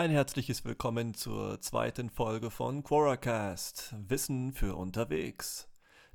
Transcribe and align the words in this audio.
Ein 0.00 0.10
herzliches 0.12 0.64
Willkommen 0.64 1.12
zur 1.12 1.60
zweiten 1.60 2.08
Folge 2.08 2.50
von 2.50 2.82
Quoracast 2.82 3.94
Wissen 4.08 4.54
für 4.54 4.74
unterwegs. 4.74 5.68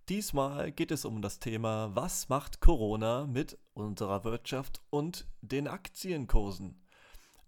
Diesmal 0.09 0.71
geht 0.71 0.89
es 0.89 1.05
um 1.05 1.21
das 1.21 1.37
Thema, 1.37 1.91
was 1.93 2.27
macht 2.27 2.61
Corona 2.61 3.27
mit 3.27 3.59
unserer 3.75 4.23
Wirtschaft 4.23 4.81
und 4.89 5.27
den 5.41 5.67
Aktienkursen. 5.67 6.81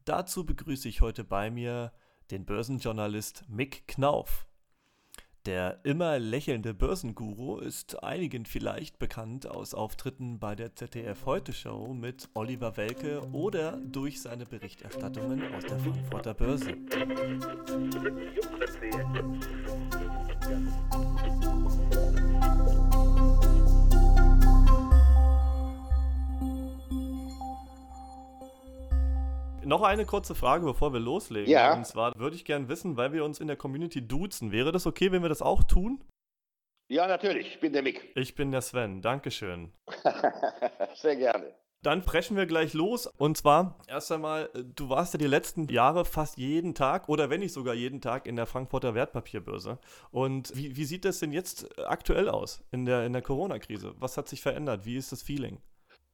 Dazu 0.05 0.45
begrüße 0.45 0.87
ich 0.87 1.01
heute 1.01 1.23
bei 1.23 1.49
mir 1.49 1.91
den 2.29 2.45
Börsenjournalist 2.45 3.49
Mick 3.49 3.87
Knauf. 3.87 4.46
Der 5.47 5.79
immer 5.83 6.19
lächelnde 6.19 6.73
Börsenguru 6.73 7.59
ist 7.59 8.03
einigen 8.03 8.45
vielleicht 8.45 8.99
bekannt 8.99 9.47
aus 9.47 9.73
Auftritten 9.73 10.39
bei 10.39 10.55
der 10.55 10.75
ZDF 10.75 11.25
Heute 11.25 11.53
Show 11.53 11.93
mit 11.93 12.27
Oliver 12.33 12.75
Welke 12.75 13.21
oder 13.31 13.77
durch 13.77 14.21
seine 14.21 14.45
Berichterstattungen 14.45 15.41
aus 15.53 15.63
der 15.63 15.79
Frankfurter 15.79 16.33
Börse. 16.33 16.73
Noch 29.67 29.81
eine 29.81 30.05
kurze 30.05 30.33
Frage, 30.33 30.65
bevor 30.65 30.93
wir 30.93 31.01
loslegen. 31.01 31.51
Ja. 31.51 31.73
Und 31.75 31.85
zwar 31.85 32.17
würde 32.17 32.37
ich 32.37 32.45
gerne 32.45 32.69
wissen, 32.69 32.95
weil 32.95 33.11
wir 33.11 33.25
uns 33.25 33.41
in 33.41 33.47
der 33.47 33.57
Community 33.57 34.07
duzen, 34.07 34.53
wäre 34.53 34.71
das 34.71 34.87
okay, 34.87 35.11
wenn 35.11 35.23
wir 35.23 35.29
das 35.29 35.41
auch 35.41 35.61
tun? 35.61 36.01
Ja, 36.89 37.05
natürlich, 37.05 37.47
ich 37.47 37.59
bin 37.59 37.73
der 37.73 37.83
Mick. 37.83 38.13
Ich 38.15 38.33
bin 38.33 38.51
der 38.51 38.61
Sven, 38.61 39.01
Dankeschön. 39.01 39.73
Sehr 40.95 41.17
gerne. 41.17 41.53
Dann 41.83 42.05
preschen 42.05 42.37
wir 42.37 42.45
gleich 42.45 42.73
los. 42.73 43.07
Und 43.07 43.35
zwar, 43.35 43.77
erst 43.89 44.09
einmal, 44.09 44.49
äh, 44.53 44.63
du 44.63 44.87
warst 44.87 45.13
ja 45.13 45.17
die 45.17 45.27
letzten 45.27 45.67
Jahre 45.67 46.05
fast 46.05 46.37
jeden 46.37 46.73
Tag 46.73 47.09
oder 47.09 47.29
wenn 47.29 47.41
nicht 47.41 47.51
sogar 47.51 47.73
jeden 47.73 47.99
Tag 47.99 48.25
in 48.25 48.37
der 48.37 48.45
Frankfurter 48.45 48.95
Wertpapierbörse. 48.95 49.79
Und 50.11 50.55
wie, 50.55 50.77
wie 50.77 50.85
sieht 50.85 51.03
das 51.03 51.19
denn 51.19 51.33
jetzt 51.33 51.77
aktuell 51.77 52.29
aus 52.29 52.63
in 52.71 52.85
der, 52.85 53.05
in 53.05 53.11
der 53.11 53.21
Corona-Krise? 53.21 53.95
Was 53.99 54.15
hat 54.15 54.29
sich 54.29 54.41
verändert? 54.41 54.85
Wie 54.85 54.95
ist 54.95 55.11
das 55.11 55.23
Feeling? 55.23 55.59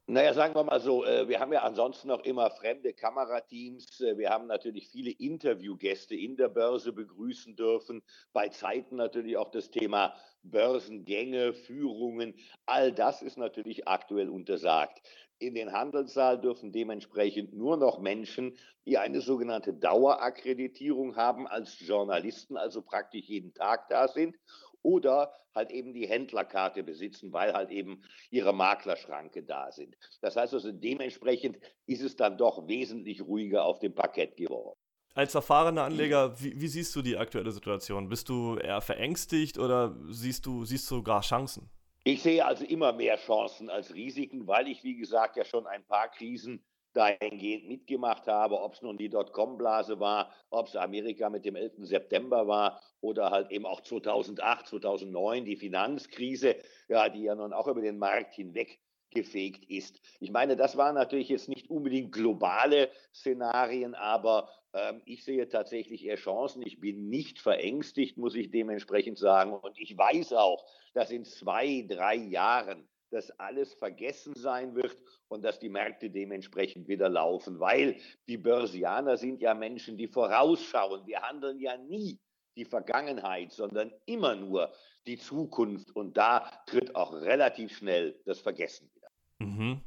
Naja, 0.05 0.33
sagen 0.33 0.53
wir 0.53 0.65
mal 0.65 0.81
so, 0.81 1.05
äh, 1.05 1.29
wir 1.29 1.39
haben 1.39 1.53
ja 1.53 1.61
ansonsten 1.63 2.09
noch 2.09 2.25
immer 2.25 2.51
fremde 2.51 2.91
Kamerateams. 2.91 4.01
Äh, 4.01 4.17
Wir 4.17 4.31
haben 4.31 4.47
natürlich 4.47 4.89
viele 4.89 5.11
Interviewgäste 5.11 6.13
in 6.13 6.35
der 6.35 6.49
Börse 6.49 6.91
begrüßen 6.91 7.55
dürfen. 7.55 8.03
Bei 8.33 8.49
Zeiten 8.49 8.97
natürlich 8.97 9.37
auch 9.37 9.49
das 9.49 9.71
Thema 9.71 10.13
Börsengänge, 10.43 11.53
Führungen. 11.53 12.35
All 12.65 12.91
das 12.91 13.21
ist 13.21 13.37
natürlich 13.37 13.87
aktuell 13.87 14.29
untersagt. 14.29 15.01
In 15.39 15.55
den 15.55 15.71
Handelssaal 15.71 16.39
dürfen 16.39 16.73
dementsprechend 16.73 17.53
nur 17.53 17.77
noch 17.77 17.99
Menschen, 17.99 18.57
die 18.85 18.97
eine 18.97 19.21
sogenannte 19.21 19.73
Dauerakkreditierung 19.73 21.15
haben, 21.15 21.47
als 21.47 21.79
Journalisten, 21.79 22.57
also 22.57 22.81
praktisch 22.81 23.27
jeden 23.27 23.53
Tag 23.53 23.87
da 23.87 24.09
sind 24.09 24.35
oder 24.83 25.33
halt 25.55 25.71
eben 25.71 25.93
die 25.93 26.07
Händlerkarte 26.07 26.83
besitzen, 26.83 27.31
weil 27.31 27.53
halt 27.53 27.71
eben 27.71 28.03
ihre 28.29 28.53
Maklerschranke 28.53 29.43
da 29.43 29.71
sind. 29.71 29.95
Das 30.21 30.35
heißt 30.35 30.53
also, 30.53 30.71
dementsprechend 30.71 31.57
ist 31.85 32.01
es 32.01 32.15
dann 32.15 32.37
doch 32.37 32.67
wesentlich 32.67 33.21
ruhiger 33.21 33.65
auf 33.65 33.79
dem 33.79 33.93
Parkett 33.93 34.35
geworden. 34.35 34.77
Als 35.15 35.35
erfahrener 35.35 35.83
Anleger, 35.83 36.39
wie, 36.41 36.59
wie 36.59 36.67
siehst 36.67 36.95
du 36.95 37.03
die 37.03 37.17
aktuelle 37.17 37.51
Situation? 37.51 38.09
Bist 38.09 38.29
du 38.29 38.57
eher 38.57 38.81
verängstigt 38.81 39.59
oder 39.59 39.95
siehst 40.09 40.45
du, 40.45 40.65
siehst 40.65 40.89
du 40.89 40.95
sogar 40.95 41.21
Chancen? 41.21 41.69
Ich 42.03 42.23
sehe 42.23 42.43
also 42.45 42.65
immer 42.65 42.91
mehr 42.91 43.17
Chancen 43.17 43.69
als 43.69 43.93
Risiken, 43.93 44.47
weil 44.47 44.67
ich, 44.67 44.83
wie 44.83 44.97
gesagt, 44.97 45.37
ja 45.37 45.45
schon 45.45 45.67
ein 45.67 45.85
paar 45.85 46.09
Krisen 46.09 46.63
dahingehend 46.93 47.67
mitgemacht 47.67 48.27
habe, 48.27 48.61
ob 48.61 48.73
es 48.73 48.81
nun 48.81 48.97
die 48.97 49.09
Dotcom-Blase 49.09 49.99
war, 49.99 50.31
ob 50.49 50.67
es 50.67 50.75
Amerika 50.75 51.29
mit 51.29 51.45
dem 51.45 51.55
11. 51.55 51.73
September 51.79 52.47
war 52.47 52.81
oder 53.01 53.31
halt 53.31 53.51
eben 53.51 53.65
auch 53.65 53.81
2008, 53.81 54.67
2009 54.67 55.45
die 55.45 55.55
Finanzkrise, 55.55 56.55
ja, 56.87 57.09
die 57.09 57.23
ja 57.23 57.35
nun 57.35 57.53
auch 57.53 57.67
über 57.67 57.81
den 57.81 57.97
Markt 57.97 58.35
hinweg 58.35 58.79
gefegt 59.13 59.69
ist. 59.69 59.99
Ich 60.19 60.31
meine, 60.31 60.55
das 60.55 60.75
waren 60.77 60.95
natürlich 60.95 61.29
jetzt 61.29 61.49
nicht 61.49 61.69
unbedingt 61.69 62.11
globale 62.11 62.89
Szenarien, 63.13 63.95
aber 63.95 64.49
ähm, 64.73 65.01
ich 65.05 65.23
sehe 65.23 65.47
tatsächlich 65.47 66.05
eher 66.05 66.15
Chancen. 66.15 66.63
Ich 66.65 66.79
bin 66.79 67.09
nicht 67.09 67.39
verängstigt, 67.39 68.17
muss 68.17 68.35
ich 68.35 68.51
dementsprechend 68.51 69.17
sagen. 69.17 69.53
Und 69.53 69.79
ich 69.79 69.97
weiß 69.97 70.33
auch, 70.33 70.65
dass 70.93 71.11
in 71.11 71.25
zwei, 71.25 71.85
drei 71.87 72.15
Jahren 72.15 72.87
das 73.13 73.31
alles 73.39 73.73
vergessen 73.73 74.33
sein 74.35 74.75
wird 74.75 74.97
und 75.27 75.43
dass 75.43 75.59
die 75.59 75.69
Märkte 75.69 76.09
dementsprechend 76.09 76.87
wieder 76.87 77.09
laufen, 77.09 77.59
weil 77.59 77.97
die 78.27 78.37
Börsianer 78.37 79.17
sind 79.17 79.41
ja 79.41 79.53
Menschen, 79.53 79.97
die 79.97 80.07
vorausschauen. 80.07 81.05
Wir 81.05 81.21
handeln 81.21 81.59
ja 81.59 81.77
nie 81.77 82.19
die 82.55 82.65
Vergangenheit, 82.65 83.51
sondern 83.51 83.91
immer 84.05 84.35
nur 84.35 84.71
die 85.07 85.17
Zukunft 85.17 85.95
und 85.95 86.17
da 86.17 86.49
tritt 86.65 86.95
auch 86.95 87.13
relativ 87.13 87.77
schnell 87.77 88.19
das 88.25 88.39
Vergessen 88.39 88.89
wieder. 88.93 89.09
Mhm. 89.39 89.81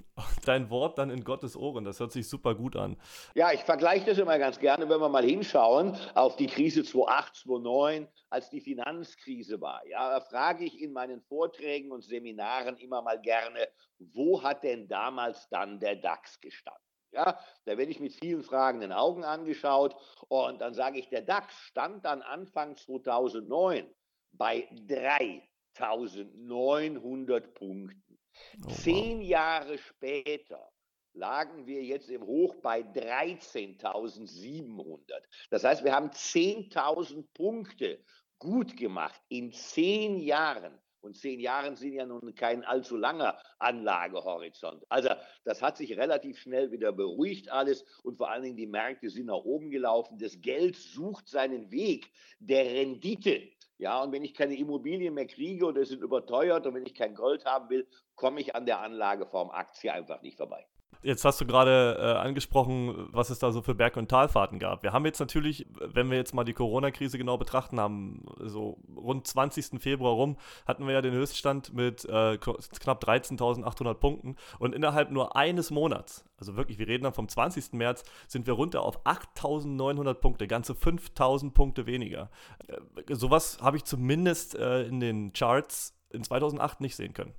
Dein 0.47 0.71
Wort 0.71 0.97
dann 0.97 1.11
in 1.11 1.25
Gottes 1.25 1.57
Ohren, 1.57 1.85
das 1.85 2.01
hört 2.01 2.13
sich 2.13 2.27
super 2.27 2.55
gut 2.55 2.75
an. 2.75 2.97
Ja, 3.35 3.53
ich 3.53 3.61
vergleiche 3.61 4.07
das 4.07 4.17
immer 4.17 4.39
ganz 4.39 4.59
gerne, 4.59 4.89
wenn 4.89 5.01
wir 5.01 5.11
mal 5.11 5.25
hinschauen 5.25 5.95
auf 6.15 6.37
die 6.37 6.47
Krise 6.47 6.85
2008, 6.85 7.37
2009, 7.37 8.09
als 8.31 8.49
die 8.49 8.63
Finanzkrise 8.63 9.61
war. 9.61 9.87
Ja, 9.87 10.09
da 10.11 10.21
frage 10.21 10.65
ich 10.65 10.81
in 10.81 10.95
meinen 10.95 11.21
Vorträgen 11.21 11.93
und 11.93 12.03
Seminaren 12.03 12.79
immer 12.79 13.03
mal 13.03 13.21
gerne, 13.21 13.69
wo 13.99 14.43
hat 14.43 14.65
denn 14.65 14.89
damals 14.89 15.51
dann 15.51 15.79
der 15.81 15.97
DAX 15.97 16.41
gestanden? 16.41 16.81
Ja, 17.13 17.39
da 17.67 17.77
werde 17.77 17.91
ich 17.91 18.01
mit 18.01 18.15
vielen 18.15 18.43
fragenden 18.43 18.93
Augen 18.93 19.25
angeschaut 19.25 19.95
und 20.29 20.61
dann 20.61 20.73
sage 20.73 20.99
ich, 20.99 21.11
der 21.11 21.21
DAX 21.23 21.53
stand 21.61 22.07
dann 22.07 22.23
Anfang 22.23 22.75
2009 22.77 23.87
bei 24.33 24.67
3900 24.87 27.55
Punkten. 27.55 28.06
Oh, 28.63 28.69
wow. 28.69 28.77
Zehn 28.77 29.23
Jahre 29.23 29.79
später 29.79 30.71
lagen 31.17 31.67
wir 31.67 31.83
jetzt 31.83 32.11
im 32.11 32.23
Hoch 32.23 32.55
bei 32.57 32.81
13.700. 32.81 35.23
Das 35.51 35.65
heißt, 35.65 35.83
wir 35.85 35.95
haben 35.95 36.11
10.000 36.11 37.25
Punkte 37.33 38.05
gut 38.39 38.77
gemacht 38.77 39.19
in 39.29 39.51
zehn 39.53 40.19
Jahren. 40.19 40.79
Und 41.01 41.17
zehn 41.17 41.39
Jahren 41.39 41.77
sind 41.77 41.93
ja 41.93 42.05
nun 42.05 42.35
kein 42.35 42.65
allzu 42.65 42.97
langer 42.97 43.39
Anlagehorizont. 43.61 44.85
Also 44.89 45.11
das 45.45 45.63
hat 45.63 45.77
sich 45.77 45.97
relativ 45.97 46.37
schnell 46.39 46.73
wieder 46.73 46.91
beruhigt 46.93 47.53
alles 47.53 47.85
und 48.03 48.17
vor 48.17 48.29
allen 48.29 48.43
Dingen 48.43 48.57
die 48.57 48.67
Märkte 48.67 49.09
sind 49.09 49.27
nach 49.27 49.45
oben 49.45 49.71
gelaufen. 49.71 50.19
Das 50.19 50.41
Geld 50.41 50.75
sucht 50.75 51.29
seinen 51.29 51.71
Weg 51.71 52.11
der 52.41 52.65
Rendite. 52.65 53.53
Ja, 53.79 54.03
und 54.03 54.13
wenn 54.13 54.25
ich 54.25 54.35
keine 54.35 54.57
Immobilien 54.57 55.15
mehr 55.15 55.27
kriege 55.27 55.67
oder 55.67 55.85
sind 55.85 56.03
überteuert 56.03 56.67
und 56.67 56.75
wenn 56.75 56.87
ich 56.87 56.95
kein 56.95 57.15
Gold 57.15 57.45
haben 57.45 57.69
will, 57.69 57.87
komme 58.15 58.41
ich 58.41 58.55
an 58.55 58.67
der 58.67 58.81
Anlageform 58.81 59.51
Aktie 59.51 59.93
einfach 59.93 60.23
nicht 60.23 60.39
vorbei. 60.39 60.67
Jetzt 61.03 61.25
hast 61.25 61.41
du 61.41 61.47
gerade 61.47 61.97
äh, 62.01 62.19
angesprochen, 62.19 63.09
was 63.13 63.31
es 63.31 63.39
da 63.39 63.53
so 63.53 63.63
für 63.63 63.75
Berg- 63.75 63.97
und 63.97 64.09
Talfahrten 64.09 64.59
gab. 64.59 64.83
Wir 64.83 64.93
haben 64.93 65.05
jetzt 65.05 65.21
natürlich, 65.21 65.67
wenn 65.79 66.11
wir 66.11 66.17
jetzt 66.17 66.35
mal 66.35 66.45
die 66.45 66.53
Corona-Krise 66.53 67.19
genau 67.19 67.37
betrachten, 67.37 67.79
haben 67.79 68.25
so 68.41 68.79
rund 68.97 69.27
20. 69.27 69.81
Februar 69.81 70.13
rum, 70.13 70.37
hatten 70.67 70.87
wir 70.87 70.95
ja 70.95 71.03
den 71.03 71.13
Höchststand 71.13 71.75
mit 71.75 72.05
äh, 72.07 72.39
knapp 72.39 73.05
13.800 73.05 73.95
Punkten 73.95 74.37
und 74.59 74.75
innerhalb 74.75 75.11
nur 75.11 75.37
eines 75.37 75.71
Monats, 75.71 76.25
also 76.39 76.57
wirklich, 76.57 76.79
wir 76.79 76.89
reden 76.89 77.05
dann 77.05 77.15
vom 77.15 77.29
20. 77.29 77.73
März, 77.73 78.05
sind 78.27 78.47
wir 78.47 78.55
runter 78.55 78.83
auf 78.83 79.05
8.900 79.07 80.15
Punkte, 80.15 80.47
ganze 80.47 80.73
5.000 80.73 81.53
Punkte 81.53 81.87
weniger. 81.87 82.31
Äh, 82.69 83.15
sowas 83.15 83.59
habe 83.61 83.77
ich 83.77 83.85
zumindest 83.85 84.55
äh, 84.55 84.83
in 84.83 85.01
den 85.01 85.33
Charts 85.33 85.95
in 86.11 86.25
2008 86.25 86.81
nicht 86.81 86.97
sehen 86.97 87.13
können. 87.13 87.35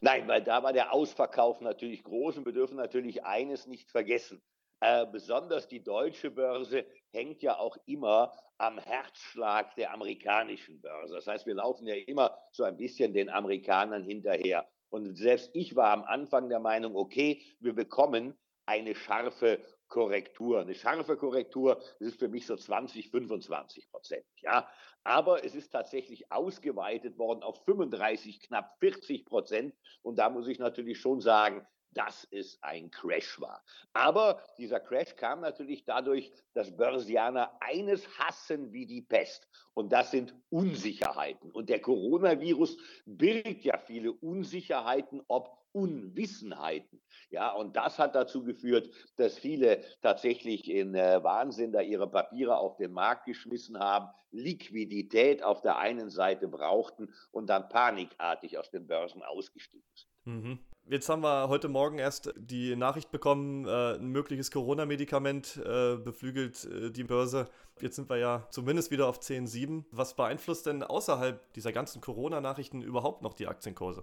Nein, 0.00 0.28
weil 0.28 0.42
da 0.42 0.62
war 0.62 0.72
der 0.72 0.92
Ausverkauf 0.92 1.60
natürlich 1.60 2.04
groß 2.04 2.38
und 2.38 2.46
wir 2.46 2.52
dürfen 2.52 2.76
natürlich 2.76 3.24
eines 3.24 3.66
nicht 3.66 3.90
vergessen. 3.90 4.42
Äh, 4.80 5.06
besonders 5.06 5.68
die 5.68 5.82
deutsche 5.82 6.30
Börse 6.30 6.86
hängt 7.12 7.42
ja 7.42 7.58
auch 7.58 7.76
immer 7.86 8.32
am 8.56 8.78
Herzschlag 8.78 9.74
der 9.74 9.92
amerikanischen 9.92 10.80
Börse. 10.80 11.14
Das 11.14 11.26
heißt, 11.26 11.46
wir 11.46 11.54
laufen 11.54 11.86
ja 11.86 11.94
immer 11.94 12.38
so 12.50 12.64
ein 12.64 12.76
bisschen 12.76 13.12
den 13.12 13.28
Amerikanern 13.28 14.04
hinterher. 14.04 14.66
Und 14.90 15.16
selbst 15.16 15.50
ich 15.54 15.76
war 15.76 15.92
am 15.92 16.04
Anfang 16.04 16.48
der 16.48 16.60
Meinung, 16.60 16.96
okay, 16.96 17.42
wir 17.60 17.74
bekommen 17.74 18.38
eine 18.66 18.94
scharfe 18.94 19.60
Korrektur. 19.90 20.60
Eine 20.60 20.74
scharfe 20.74 21.18
Korrektur, 21.18 21.76
das 21.98 22.08
ist 22.08 22.18
für 22.18 22.28
mich 22.28 22.46
so 22.46 22.56
20, 22.56 23.10
25 23.10 23.90
Prozent. 23.90 24.24
Ja, 24.40 24.66
aber 25.04 25.44
es 25.44 25.54
ist 25.54 25.70
tatsächlich 25.70 26.32
ausgeweitet 26.32 27.18
worden 27.18 27.42
auf 27.42 27.62
35, 27.66 28.40
knapp 28.40 28.76
40 28.78 29.26
Prozent. 29.26 29.74
Und 30.00 30.18
da 30.18 30.30
muss 30.30 30.48
ich 30.48 30.58
natürlich 30.58 30.98
schon 30.98 31.20
sagen, 31.20 31.66
dass 31.92 32.26
es 32.30 32.58
ein 32.62 32.90
Crash 32.90 33.40
war. 33.40 33.62
Aber 33.92 34.42
dieser 34.58 34.80
Crash 34.80 35.16
kam 35.16 35.40
natürlich 35.40 35.84
dadurch, 35.84 36.32
dass 36.54 36.76
Börsianer 36.76 37.56
eines 37.60 38.06
hassen 38.18 38.72
wie 38.72 38.86
die 38.86 39.02
Pest. 39.02 39.48
Und 39.74 39.92
das 39.92 40.10
sind 40.10 40.34
Unsicherheiten. 40.50 41.50
Und 41.50 41.68
der 41.68 41.80
Coronavirus 41.80 42.76
birgt 43.06 43.64
ja 43.64 43.78
viele 43.78 44.12
Unsicherheiten, 44.12 45.22
ob 45.26 45.59
Unwissenheiten. 45.72 47.00
Ja, 47.30 47.52
und 47.52 47.76
das 47.76 47.98
hat 47.98 48.14
dazu 48.14 48.42
geführt, 48.42 48.90
dass 49.16 49.38
viele 49.38 49.82
tatsächlich 50.02 50.68
in 50.68 50.94
äh, 50.94 51.22
Wahnsinn 51.22 51.72
da 51.72 51.80
ihre 51.80 52.10
Papiere 52.10 52.56
auf 52.56 52.76
den 52.76 52.92
Markt 52.92 53.26
geschmissen 53.26 53.78
haben, 53.78 54.08
Liquidität 54.32 55.42
auf 55.42 55.62
der 55.62 55.78
einen 55.78 56.10
Seite 56.10 56.48
brauchten 56.48 57.12
und 57.30 57.48
dann 57.48 57.68
panikartig 57.68 58.58
aus 58.58 58.70
den 58.70 58.86
Börsen 58.86 59.22
ausgestiegen 59.22 59.86
sind. 59.94 60.10
Mhm. 60.24 60.58
Jetzt 60.86 61.08
haben 61.08 61.22
wir 61.22 61.48
heute 61.48 61.68
Morgen 61.68 61.98
erst 61.98 62.32
die 62.36 62.74
Nachricht 62.74 63.12
bekommen, 63.12 63.64
äh, 63.64 63.94
ein 63.94 64.08
mögliches 64.08 64.50
Corona-Medikament 64.50 65.56
äh, 65.64 65.96
beflügelt 65.96 66.64
äh, 66.64 66.90
die 66.90 67.04
Börse. 67.04 67.48
Jetzt 67.80 67.96
sind 67.96 68.10
wir 68.10 68.16
ja 68.16 68.48
zumindest 68.50 68.90
wieder 68.90 69.06
auf 69.06 69.20
10,7. 69.20 69.84
Was 69.92 70.16
beeinflusst 70.16 70.66
denn 70.66 70.82
außerhalb 70.82 71.52
dieser 71.52 71.72
ganzen 71.72 72.00
Corona-Nachrichten 72.00 72.82
überhaupt 72.82 73.22
noch 73.22 73.34
die 73.34 73.46
Aktienkurse? 73.46 74.02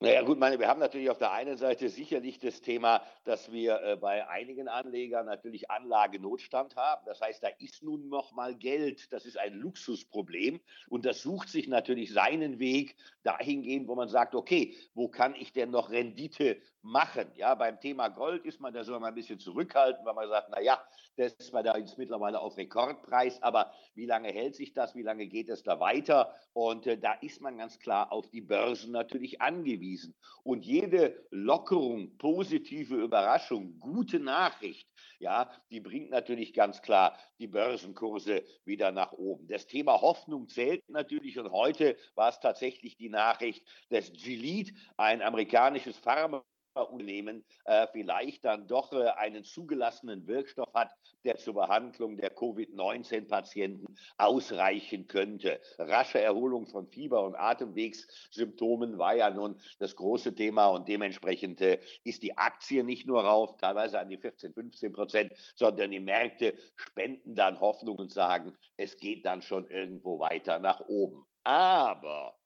Naja 0.00 0.22
gut, 0.22 0.38
meine, 0.38 0.60
wir 0.60 0.68
haben 0.68 0.78
natürlich 0.78 1.10
auf 1.10 1.18
der 1.18 1.32
einen 1.32 1.56
Seite 1.56 1.88
sicherlich 1.88 2.38
das 2.38 2.60
Thema, 2.60 3.02
dass 3.24 3.50
wir 3.50 3.82
äh, 3.82 3.96
bei 3.96 4.28
einigen 4.28 4.68
Anlegern 4.68 5.26
natürlich 5.26 5.72
Anlagenotstand 5.72 6.76
haben. 6.76 7.04
Das 7.04 7.20
heißt, 7.20 7.42
da 7.42 7.48
ist 7.58 7.82
nun 7.82 8.08
noch 8.08 8.30
mal 8.30 8.54
Geld. 8.54 9.12
Das 9.12 9.26
ist 9.26 9.36
ein 9.36 9.54
Luxusproblem 9.54 10.60
und 10.88 11.04
das 11.04 11.22
sucht 11.22 11.48
sich 11.48 11.66
natürlich 11.66 12.12
seinen 12.12 12.60
Weg 12.60 12.94
dahingehend, 13.24 13.88
wo 13.88 13.96
man 13.96 14.08
sagt, 14.08 14.36
okay, 14.36 14.76
wo 14.94 15.08
kann 15.08 15.34
ich 15.34 15.52
denn 15.52 15.72
noch 15.72 15.90
Rendite 15.90 16.62
machen? 16.80 17.32
Ja, 17.34 17.56
beim 17.56 17.80
Thema 17.80 18.06
Gold 18.06 18.44
ist 18.44 18.60
man 18.60 18.72
da 18.72 18.84
so 18.84 18.96
mal 19.00 19.08
ein 19.08 19.14
bisschen 19.16 19.40
zurückhaltend, 19.40 20.06
weil 20.06 20.14
man 20.14 20.28
sagt, 20.28 20.50
na 20.52 20.60
ja, 20.60 20.80
das 21.18 21.32
ist 21.34 21.52
da 21.52 21.76
jetzt 21.76 21.98
mittlerweile 21.98 22.40
auf 22.40 22.56
Rekordpreis, 22.56 23.42
aber 23.42 23.72
wie 23.94 24.06
lange 24.06 24.28
hält 24.28 24.54
sich 24.54 24.72
das? 24.72 24.94
Wie 24.94 25.02
lange 25.02 25.26
geht 25.26 25.48
es 25.48 25.62
da 25.64 25.80
weiter? 25.80 26.32
Und 26.52 26.86
äh, 26.86 26.96
da 26.96 27.14
ist 27.14 27.40
man 27.40 27.58
ganz 27.58 27.78
klar 27.80 28.12
auf 28.12 28.30
die 28.30 28.40
Börsen 28.40 28.92
natürlich 28.92 29.40
angewiesen. 29.40 30.14
Und 30.44 30.64
jede 30.64 31.26
Lockerung, 31.30 32.16
positive 32.18 32.94
Überraschung, 32.94 33.80
gute 33.80 34.20
Nachricht, 34.20 34.88
ja, 35.18 35.50
die 35.70 35.80
bringt 35.80 36.10
natürlich 36.10 36.54
ganz 36.54 36.80
klar 36.82 37.18
die 37.40 37.48
Börsenkurse 37.48 38.44
wieder 38.64 38.92
nach 38.92 39.12
oben. 39.12 39.48
Das 39.48 39.66
Thema 39.66 40.00
Hoffnung 40.00 40.48
zählt 40.48 40.88
natürlich 40.88 41.38
und 41.38 41.50
heute 41.50 41.96
war 42.14 42.28
es 42.28 42.38
tatsächlich 42.38 42.96
die 42.96 43.08
Nachricht, 43.08 43.66
dass 43.90 44.12
Gilead, 44.12 44.72
ein 44.96 45.22
amerikanisches 45.22 45.96
Pharma 45.98 46.44
Unternehmen 46.74 47.44
äh, 47.64 47.86
vielleicht 47.92 48.44
dann 48.44 48.66
doch 48.66 48.92
äh, 48.92 49.08
einen 49.16 49.44
zugelassenen 49.44 50.26
Wirkstoff 50.26 50.72
hat, 50.74 50.90
der 51.24 51.36
zur 51.36 51.54
Behandlung 51.54 52.16
der 52.16 52.30
Covid-19-Patienten 52.30 53.96
ausreichen 54.16 55.06
könnte. 55.06 55.60
Rasche 55.78 56.20
Erholung 56.20 56.66
von 56.66 56.86
Fieber- 56.86 57.24
und 57.24 57.34
Atemwegssymptomen 57.34 58.98
war 58.98 59.16
ja 59.16 59.30
nun 59.30 59.60
das 59.78 59.96
große 59.96 60.34
Thema 60.34 60.68
und 60.68 60.88
dementsprechend 60.88 61.60
äh, 61.60 61.80
ist 62.04 62.22
die 62.22 62.36
Aktie 62.36 62.84
nicht 62.84 63.06
nur 63.06 63.24
rauf, 63.24 63.56
teilweise 63.56 63.98
an 63.98 64.08
die 64.08 64.18
14, 64.18 64.54
15 64.54 64.92
Prozent, 64.92 65.32
sondern 65.54 65.90
die 65.90 66.00
Märkte 66.00 66.54
spenden 66.76 67.34
dann 67.34 67.60
Hoffnung 67.60 67.96
und 67.98 68.12
sagen, 68.12 68.56
es 68.76 68.96
geht 68.96 69.24
dann 69.24 69.42
schon 69.42 69.66
irgendwo 69.68 70.18
weiter 70.18 70.58
nach 70.58 70.80
oben. 70.88 71.26
Aber 71.44 72.38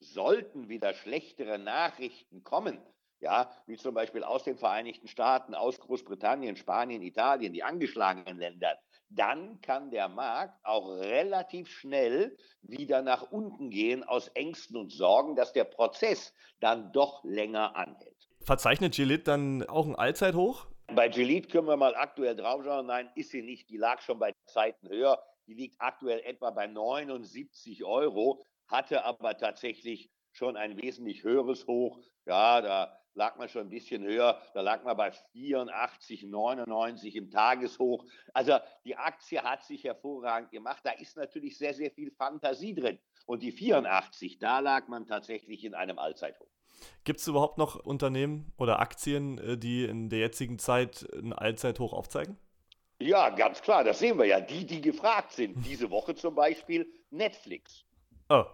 sollten 0.00 0.68
wieder 0.68 0.94
schlechtere 0.94 1.58
Nachrichten 1.58 2.42
kommen, 2.42 2.78
ja, 3.20 3.50
wie 3.66 3.76
zum 3.76 3.94
Beispiel 3.94 4.22
aus 4.22 4.44
den 4.44 4.56
Vereinigten 4.56 5.08
Staaten, 5.08 5.54
aus 5.54 5.80
Großbritannien, 5.80 6.56
Spanien, 6.56 7.02
Italien, 7.02 7.52
die 7.52 7.62
angeschlagenen 7.62 8.38
Länder, 8.38 8.78
dann 9.08 9.60
kann 9.60 9.90
der 9.90 10.08
Markt 10.08 10.58
auch 10.64 10.88
relativ 10.88 11.68
schnell 11.68 12.36
wieder 12.62 13.02
nach 13.02 13.30
unten 13.30 13.70
gehen 13.70 14.02
aus 14.04 14.28
Ängsten 14.28 14.76
und 14.76 14.92
Sorgen, 14.92 15.36
dass 15.36 15.52
der 15.52 15.64
Prozess 15.64 16.34
dann 16.60 16.92
doch 16.92 17.22
länger 17.24 17.76
anhält. 17.76 18.28
Verzeichnet 18.40 18.94
Gillette 18.94 19.24
dann 19.24 19.62
auch 19.62 19.86
ein 19.86 19.94
Allzeithoch? 19.94 20.66
Bei 20.88 21.08
Gillette 21.08 21.48
können 21.48 21.66
wir 21.66 21.76
mal 21.76 21.94
aktuell 21.94 22.36
draufschauen. 22.36 22.86
Nein, 22.86 23.10
ist 23.14 23.30
sie 23.30 23.42
nicht. 23.42 23.70
Die 23.70 23.78
lag 23.78 24.02
schon 24.02 24.18
bei 24.18 24.34
Zeiten 24.46 24.88
höher. 24.88 25.22
Die 25.46 25.54
liegt 25.54 25.80
aktuell 25.80 26.20
etwa 26.20 26.50
bei 26.50 26.66
79 26.66 27.84
Euro, 27.84 28.44
hatte 28.68 29.04
aber 29.04 29.36
tatsächlich 29.36 30.10
schon 30.32 30.56
ein 30.56 30.80
wesentlich 30.80 31.22
höheres 31.22 31.66
Hoch. 31.66 32.00
Ja, 32.26 32.60
da 32.60 33.03
lag 33.14 33.36
man 33.36 33.48
schon 33.48 33.62
ein 33.62 33.70
bisschen 33.70 34.02
höher. 34.02 34.40
Da 34.52 34.60
lag 34.60 34.82
man 34.84 34.96
bei 34.96 35.10
84, 35.10 36.24
99 36.24 37.16
im 37.16 37.30
Tageshoch. 37.30 38.04
Also 38.32 38.58
die 38.84 38.96
Aktie 38.96 39.42
hat 39.42 39.64
sich 39.64 39.84
hervorragend 39.84 40.50
gemacht. 40.50 40.80
Da 40.84 40.90
ist 40.92 41.16
natürlich 41.16 41.58
sehr, 41.58 41.74
sehr 41.74 41.90
viel 41.90 42.10
Fantasie 42.10 42.74
drin. 42.74 42.98
Und 43.26 43.42
die 43.42 43.52
84, 43.52 44.38
da 44.38 44.58
lag 44.60 44.88
man 44.88 45.06
tatsächlich 45.06 45.64
in 45.64 45.74
einem 45.74 45.98
Allzeithoch. 45.98 46.48
Gibt 47.04 47.20
es 47.20 47.26
überhaupt 47.26 47.56
noch 47.56 47.76
Unternehmen 47.76 48.52
oder 48.58 48.80
Aktien, 48.80 49.38
äh, 49.38 49.56
die 49.56 49.84
in 49.84 50.10
der 50.10 50.18
jetzigen 50.18 50.58
Zeit 50.58 51.06
ein 51.14 51.32
Allzeithoch 51.32 51.92
aufzeigen? 51.92 52.36
Ja, 53.00 53.30
ganz 53.30 53.60
klar, 53.60 53.84
das 53.84 53.98
sehen 53.98 54.18
wir 54.18 54.24
ja. 54.24 54.40
Die, 54.40 54.66
die 54.66 54.80
gefragt 54.80 55.32
sind. 55.32 55.64
Diese 55.66 55.90
Woche 55.90 56.14
zum 56.14 56.34
Beispiel 56.34 56.86
Netflix. 57.10 57.84
Oh. 58.34 58.46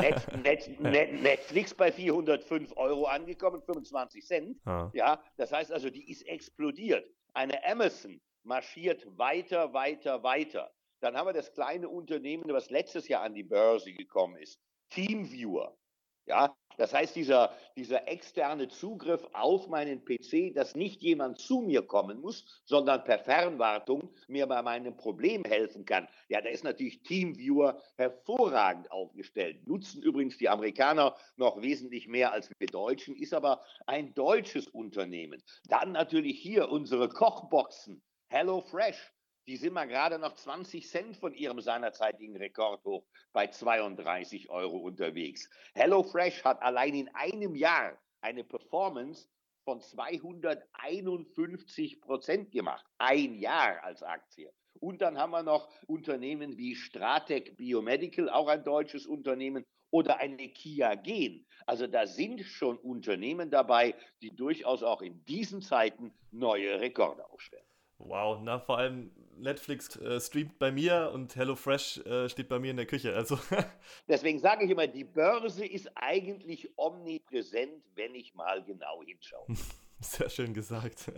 Net, 0.00 0.26
Net, 0.42 0.80
Net, 0.80 1.12
Netflix 1.22 1.72
bei 1.72 1.92
405 1.92 2.76
Euro 2.76 3.04
angekommen, 3.04 3.62
25 3.62 4.26
Cent. 4.26 4.56
Ah. 4.64 4.90
Ja, 4.92 5.22
das 5.36 5.52
heißt 5.52 5.70
also, 5.70 5.88
die 5.88 6.10
ist 6.10 6.26
explodiert. 6.26 7.08
Eine 7.32 7.64
Amazon 7.64 8.20
marschiert 8.42 9.06
weiter, 9.16 9.72
weiter, 9.72 10.22
weiter. 10.24 10.70
Dann 11.00 11.16
haben 11.16 11.28
wir 11.28 11.32
das 11.32 11.52
kleine 11.52 11.88
Unternehmen, 11.88 12.44
was 12.48 12.70
letztes 12.70 13.06
Jahr 13.06 13.22
an 13.22 13.34
die 13.34 13.44
Börse 13.44 13.92
gekommen 13.92 14.36
ist. 14.36 14.60
Teamviewer. 14.90 15.76
Ja, 16.26 16.54
das 16.80 16.94
heißt, 16.94 17.14
dieser, 17.14 17.54
dieser 17.76 18.08
externe 18.08 18.68
Zugriff 18.68 19.22
auf 19.34 19.68
meinen 19.68 20.02
PC, 20.02 20.54
dass 20.54 20.74
nicht 20.74 21.02
jemand 21.02 21.38
zu 21.38 21.60
mir 21.60 21.82
kommen 21.82 22.22
muss, 22.22 22.62
sondern 22.64 23.04
per 23.04 23.18
Fernwartung 23.18 24.14
mir 24.28 24.46
bei 24.46 24.62
meinem 24.62 24.96
Problem 24.96 25.44
helfen 25.44 25.84
kann. 25.84 26.08
Ja, 26.28 26.40
da 26.40 26.48
ist 26.48 26.64
natürlich 26.64 27.02
Teamviewer 27.02 27.82
hervorragend 27.96 28.90
aufgestellt. 28.90 29.66
Nutzen 29.66 30.02
übrigens 30.02 30.38
die 30.38 30.48
Amerikaner 30.48 31.14
noch 31.36 31.60
wesentlich 31.60 32.08
mehr 32.08 32.32
als 32.32 32.48
wir 32.58 32.66
Deutschen, 32.68 33.14
ist 33.14 33.34
aber 33.34 33.60
ein 33.86 34.14
deutsches 34.14 34.66
Unternehmen. 34.66 35.42
Dann 35.68 35.92
natürlich 35.92 36.40
hier 36.40 36.70
unsere 36.70 37.10
Kochboxen. 37.10 38.02
Hello 38.30 38.62
Fresh, 38.62 39.12
die 39.46 39.56
sind 39.56 39.72
mal 39.72 39.86
gerade 39.86 40.18
noch 40.18 40.34
20 40.34 40.86
Cent 40.88 41.16
von 41.16 41.32
ihrem 41.34 41.60
seinerzeitigen 41.60 42.36
Rekordhoch 42.36 43.06
bei 43.32 43.46
32 43.46 44.50
Euro 44.50 44.78
unterwegs. 44.78 45.48
HelloFresh 45.74 46.44
hat 46.44 46.60
allein 46.62 46.94
in 46.94 47.08
einem 47.14 47.54
Jahr 47.54 47.96
eine 48.20 48.44
Performance 48.44 49.28
von 49.64 49.80
251 49.80 52.00
Prozent 52.00 52.52
gemacht. 52.52 52.86
Ein 52.98 53.34
Jahr 53.34 53.82
als 53.84 54.02
Aktie. 54.02 54.52
Und 54.80 55.02
dann 55.02 55.18
haben 55.18 55.32
wir 55.32 55.42
noch 55.42 55.68
Unternehmen 55.86 56.56
wie 56.56 56.74
Stratec 56.74 57.56
Biomedical, 57.56 58.30
auch 58.30 58.48
ein 58.48 58.64
deutsches 58.64 59.06
Unternehmen, 59.06 59.66
oder 59.90 60.20
eine 60.20 60.48
Kia 60.48 60.94
Gen. 60.94 61.44
Also 61.66 61.86
da 61.86 62.06
sind 62.06 62.42
schon 62.42 62.78
Unternehmen 62.78 63.50
dabei, 63.50 63.94
die 64.22 64.34
durchaus 64.34 64.82
auch 64.82 65.02
in 65.02 65.24
diesen 65.24 65.62
Zeiten 65.62 66.12
neue 66.30 66.80
Rekorde 66.80 67.28
aufstellen. 67.30 67.64
Wow, 68.00 68.40
na 68.42 68.58
vor 68.58 68.78
allem 68.78 69.10
Netflix 69.36 69.96
äh, 69.96 70.20
streamt 70.20 70.58
bei 70.58 70.70
mir 70.70 71.10
und 71.12 71.36
HelloFresh 71.36 71.98
äh, 71.98 72.28
steht 72.28 72.48
bei 72.48 72.58
mir 72.58 72.70
in 72.70 72.76
der 72.76 72.86
Küche. 72.86 73.14
Also. 73.14 73.38
Deswegen 74.08 74.38
sage 74.38 74.64
ich 74.64 74.70
immer, 74.70 74.86
die 74.86 75.04
Börse 75.04 75.66
ist 75.66 75.90
eigentlich 75.94 76.70
omnipräsent, 76.76 77.82
wenn 77.94 78.14
ich 78.14 78.34
mal 78.34 78.62
genau 78.64 79.02
hinschaue. 79.02 79.46
Sehr 80.02 80.30
schön 80.30 80.54
gesagt. 80.54 81.12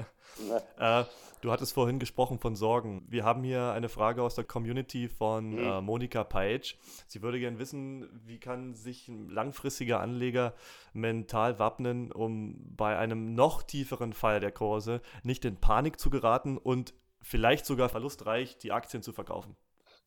äh, 0.78 1.04
du 1.40 1.52
hattest 1.52 1.72
vorhin 1.72 2.00
gesprochen 2.00 2.40
von 2.40 2.56
Sorgen. 2.56 3.04
Wir 3.08 3.24
haben 3.24 3.44
hier 3.44 3.70
eine 3.72 3.88
Frage 3.88 4.22
aus 4.22 4.34
der 4.34 4.44
Community 4.44 5.08
von 5.08 5.50
mhm. 5.52 5.58
äh, 5.58 5.80
Monika 5.80 6.24
Peitsch. 6.24 6.74
Sie 7.06 7.22
würde 7.22 7.38
gerne 7.38 7.60
wissen, 7.60 8.08
wie 8.24 8.40
kann 8.40 8.74
sich 8.74 9.06
ein 9.06 9.28
langfristiger 9.28 10.00
Anleger 10.00 10.54
mental 10.92 11.60
wappnen, 11.60 12.10
um 12.10 12.74
bei 12.76 12.98
einem 12.98 13.34
noch 13.34 13.62
tieferen 13.62 14.12
Fall 14.12 14.40
der 14.40 14.52
Kurse 14.52 15.00
nicht 15.22 15.44
in 15.44 15.56
Panik 15.56 16.00
zu 16.00 16.10
geraten 16.10 16.58
und 16.58 16.92
vielleicht 17.20 17.66
sogar 17.66 17.88
verlustreich 17.88 18.58
die 18.58 18.72
Aktien 18.72 19.04
zu 19.04 19.12
verkaufen? 19.12 19.56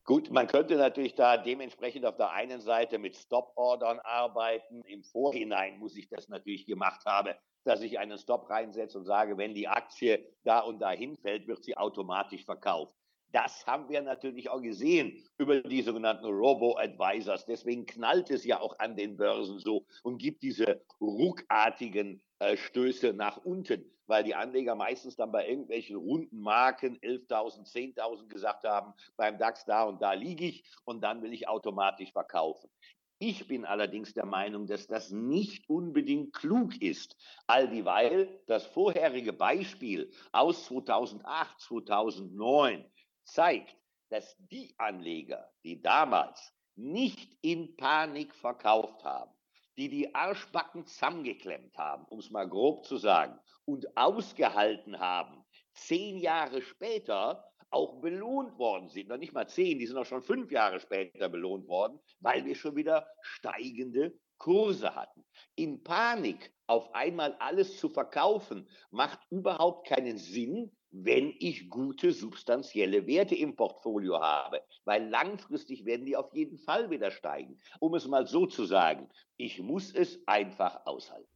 Gut, 0.05 0.29
man 0.29 0.45
könnte 0.45 0.75
natürlich 0.75 1.15
da 1.15 1.35
dementsprechend 1.35 2.05
auf 2.05 2.15
der 2.15 2.31
einen 2.31 2.61
Seite 2.61 2.99
mit 2.99 3.15
Stop-Ordern 3.17 3.99
arbeiten. 4.01 4.83
Im 4.83 5.03
Vorhinein 5.03 5.79
muss 5.79 5.97
ich 5.97 6.07
das 6.09 6.29
natürlich 6.29 6.67
gemacht 6.67 7.03
haben, 7.07 7.33
dass 7.63 7.81
ich 7.81 7.97
einen 7.97 8.19
Stop 8.19 8.47
reinsetze 8.51 8.99
und 8.99 9.05
sage, 9.05 9.39
wenn 9.39 9.55
die 9.55 9.67
Aktie 9.67 10.23
da 10.43 10.59
und 10.59 10.77
da 10.77 10.91
hinfällt, 10.91 11.47
wird 11.47 11.63
sie 11.63 11.75
automatisch 11.75 12.45
verkauft. 12.45 12.93
Das 13.31 13.67
haben 13.67 13.89
wir 13.89 14.01
natürlich 14.01 14.49
auch 14.49 14.61
gesehen 14.61 15.21
über 15.37 15.61
die 15.61 15.81
sogenannten 15.81 16.25
Robo-Advisors. 16.25 17.45
Deswegen 17.45 17.85
knallt 17.85 18.29
es 18.31 18.45
ja 18.45 18.59
auch 18.59 18.79
an 18.79 18.95
den 18.95 19.17
Börsen 19.17 19.59
so 19.59 19.85
und 20.03 20.19
gibt 20.19 20.41
diese 20.41 20.81
ruckartigen 21.01 22.21
äh, 22.39 22.55
Stöße 22.55 23.13
nach 23.13 23.37
unten, 23.37 23.91
weil 24.07 24.23
die 24.23 24.35
Anleger 24.35 24.75
meistens 24.75 25.15
dann 25.15 25.31
bei 25.31 25.47
irgendwelchen 25.47 25.97
runden 25.97 26.39
Marken 26.39 26.97
11.000, 26.99 27.69
10.000 27.71 28.27
gesagt 28.27 28.63
haben, 28.63 28.93
beim 29.17 29.37
DAX 29.37 29.65
da 29.65 29.83
und 29.83 30.01
da 30.01 30.13
liege 30.13 30.45
ich 30.45 30.63
und 30.85 31.01
dann 31.01 31.21
will 31.21 31.33
ich 31.33 31.47
automatisch 31.47 32.11
verkaufen. 32.11 32.69
Ich 33.17 33.47
bin 33.47 33.63
allerdings 33.63 34.13
der 34.13 34.25
Meinung, 34.25 34.67
dass 34.67 34.87
das 34.87 35.09
nicht 35.09 35.69
unbedingt 35.69 36.33
klug 36.33 36.81
ist, 36.81 37.15
all 37.47 37.69
dieweil 37.69 38.41
das 38.47 38.65
vorherige 38.65 39.31
Beispiel 39.31 40.11
aus 40.33 40.65
2008, 40.65 41.61
2009 41.61 42.85
zeigt, 43.25 43.75
dass 44.09 44.37
die 44.37 44.73
Anleger, 44.77 45.51
die 45.63 45.81
damals 45.81 46.53
nicht 46.75 47.37
in 47.41 47.75
Panik 47.75 48.33
verkauft 48.35 49.03
haben, 49.03 49.31
die 49.77 49.89
die 49.89 50.13
Arschbacken 50.15 50.85
zusammengeklemmt 50.85 51.77
haben, 51.77 52.05
um 52.05 52.19
es 52.19 52.29
mal 52.29 52.47
grob 52.47 52.85
zu 52.85 52.97
sagen, 52.97 53.39
und 53.65 53.97
ausgehalten 53.97 54.99
haben, 54.99 55.43
zehn 55.73 56.17
Jahre 56.17 56.61
später 56.61 57.51
auch 57.71 57.99
belohnt 57.99 58.57
worden 58.57 58.89
sind. 58.89 59.09
Noch 59.09 59.17
nicht 59.17 59.33
mal 59.33 59.47
zehn, 59.47 59.79
die 59.79 59.87
sind 59.87 59.97
auch 59.97 60.05
schon 60.05 60.21
fünf 60.21 60.51
Jahre 60.51 60.79
später 60.79 61.29
belohnt 61.29 61.67
worden, 61.67 61.99
weil 62.19 62.45
wir 62.45 62.55
schon 62.55 62.75
wieder 62.75 63.07
steigende 63.21 64.17
Kurse 64.37 64.95
hatten. 64.95 65.25
In 65.55 65.83
Panik 65.83 66.53
auf 66.67 66.93
einmal 66.93 67.33
alles 67.35 67.77
zu 67.79 67.89
verkaufen, 67.89 68.69
macht 68.91 69.19
überhaupt 69.29 69.87
keinen 69.87 70.17
Sinn, 70.17 70.74
wenn 71.03 71.33
ich 71.39 71.69
gute 71.69 72.13
substanzielle 72.13 73.05
Werte 73.05 73.35
im 73.35 73.55
Portfolio 73.55 74.21
habe, 74.21 74.61
weil 74.85 75.07
langfristig 75.09 75.85
werden 75.85 76.05
die 76.05 76.15
auf 76.15 76.33
jeden 76.33 76.57
Fall 76.57 76.89
wieder 76.89 77.11
steigen. 77.11 77.57
Um 77.79 77.93
es 77.95 78.07
mal 78.07 78.25
so 78.25 78.45
zu 78.45 78.65
sagen, 78.65 79.09
ich 79.35 79.61
muss 79.61 79.93
es 79.93 80.25
einfach 80.25 80.85
aushalten. 80.85 81.27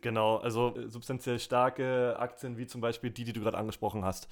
Genau, 0.00 0.38
also 0.38 0.74
äh, 0.74 0.88
substanziell 0.88 1.38
starke 1.38 2.16
Aktien 2.18 2.58
wie 2.58 2.66
zum 2.66 2.80
Beispiel 2.80 3.10
die, 3.10 3.22
die 3.22 3.32
du 3.32 3.40
gerade 3.40 3.56
angesprochen 3.56 4.04
hast 4.04 4.26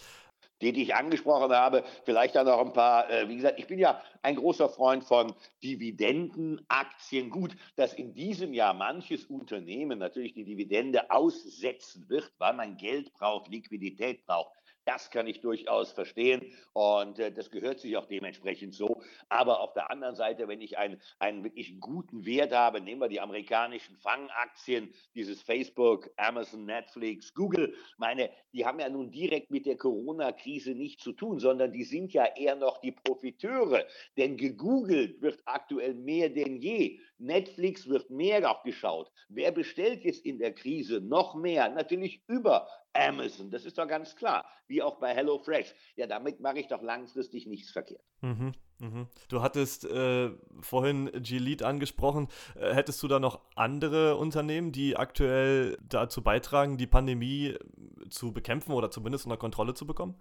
die, 0.61 0.73
die 0.73 0.83
ich 0.83 0.95
angesprochen 0.95 1.53
habe. 1.53 1.85
Vielleicht 2.05 2.35
dann 2.35 2.47
noch 2.47 2.61
ein 2.61 2.73
paar, 2.73 3.11
äh, 3.11 3.29
wie 3.29 3.37
gesagt, 3.37 3.59
ich 3.59 3.67
bin 3.67 3.79
ja 3.79 4.01
ein 4.23 4.37
großer 4.37 4.69
Freund 4.69 5.05
von 5.05 5.35
Dividendenaktien. 5.63 7.31
Gut, 7.31 7.57
dass 7.77 7.95
in 7.95 8.15
diesem 8.15 8.53
Jahr 8.53 8.75
manches 8.75 9.25
Unternehmen 9.27 9.99
natürlich 9.99 10.35
die 10.35 10.45
Dividende 10.45 11.11
aussetzen 11.11 12.09
wird, 12.09 12.33
weil 12.39 12.55
man 12.55 12.77
Geld 12.77 13.13
braucht, 13.15 13.49
Liquidität 13.49 14.27
braucht. 14.27 14.53
Das 14.89 15.11
kann 15.11 15.27
ich 15.27 15.43
durchaus 15.43 15.93
verstehen 15.93 16.41
und 16.73 17.19
äh, 17.19 17.31
das 17.31 17.51
gehört 17.51 17.79
sich 17.79 17.99
auch 17.99 18.07
dementsprechend 18.07 18.75
so. 18.75 19.03
Aber 19.29 19.61
auf 19.61 19.75
der 19.75 19.91
anderen 19.91 20.15
Seite, 20.15 20.49
wenn 20.49 20.63
ich 20.63 20.79
einen, 20.79 20.99
einen 21.19 21.45
wirklich 21.45 21.79
guten 21.79 22.25
Wert 22.25 22.55
habe, 22.55 22.81
nehmen 22.81 23.03
wir 23.03 23.09
die 23.09 23.21
amerikanischen 23.21 23.99
Fangaktien, 23.99 24.95
dieses 25.15 25.43
Facebook, 25.43 26.09
Amazon, 26.17 26.65
Netflix, 26.65 27.35
Google, 27.35 27.75
meine, 27.99 28.31
die 28.55 28.65
haben 28.65 28.81
ja 28.81 28.89
nun 28.89 29.11
direkt 29.11 29.51
mit 29.51 29.67
der 29.67 29.77
Corona-Krise 29.77 30.71
nichts 30.71 31.05
zu 31.05 31.13
tun, 31.13 31.39
sondern 31.39 31.71
die 31.71 31.85
sind 31.85 32.15
ja 32.15 32.25
eher 32.25 32.57
noch 32.57 32.79
die 32.79 32.93
Profiteure. 32.93 33.85
Denn 34.17 34.39
gegoogelt 34.39 35.21
wird 35.21 35.43
aktuell 35.45 35.93
mehr 35.93 36.31
denn 36.31 36.57
je. 36.63 36.99
Netflix 37.19 37.89
wird 37.89 38.11
mehr 38.11 38.51
auch 38.51 38.63
geschaut. 38.63 39.11
Wer 39.29 39.53
bestellt 39.53 40.05
jetzt 40.05 40.25
in 40.25 40.39
der 40.39 40.55
Krise 40.55 41.01
noch 41.01 41.35
mehr? 41.35 41.69
Natürlich 41.69 42.23
über 42.29 42.69
Amazon, 42.93 43.51
das 43.51 43.65
ist 43.65 43.79
doch 43.79 43.87
ganz 43.87 44.17
klar, 44.17 44.45
wie 44.67 44.83
auch 44.83 44.99
bei 44.99 45.15
HelloFresh. 45.15 45.75
Ja, 45.97 46.07
damit 46.07 46.41
mache 46.41 46.61
ich 46.61 46.69
doch 46.69 46.83
langfristig 46.83 47.47
nichts 47.47 47.71
verkehrt. 47.71 48.03
Mhm, 48.21 48.53
mhm. 48.79 49.09
Du 49.29 49.43
hattest 49.43 49.85
äh, 49.85 50.31
vorhin 50.61 51.11
G-Lead 51.13 51.63
angesprochen. 51.63 52.29
Äh, 52.57 52.75
hättest 52.75 53.03
du 53.03 53.09
da 53.09 53.19
noch 53.21 53.41
andere 53.55 54.17
Unternehmen, 54.17 54.73
die 54.73 54.97
aktuell 54.97 55.77
dazu 55.83 56.23
beitragen, 56.23 56.79
die 56.79 56.87
Pandemie 56.87 57.49
äh, 57.49 58.09
zu 58.11 58.33
bekämpfen 58.33 58.73
oder 58.73 58.91
zumindest 58.91 59.27
unter 59.27 59.37
Kontrolle 59.37 59.75
zu 59.75 59.87
bekommen? 59.87 60.21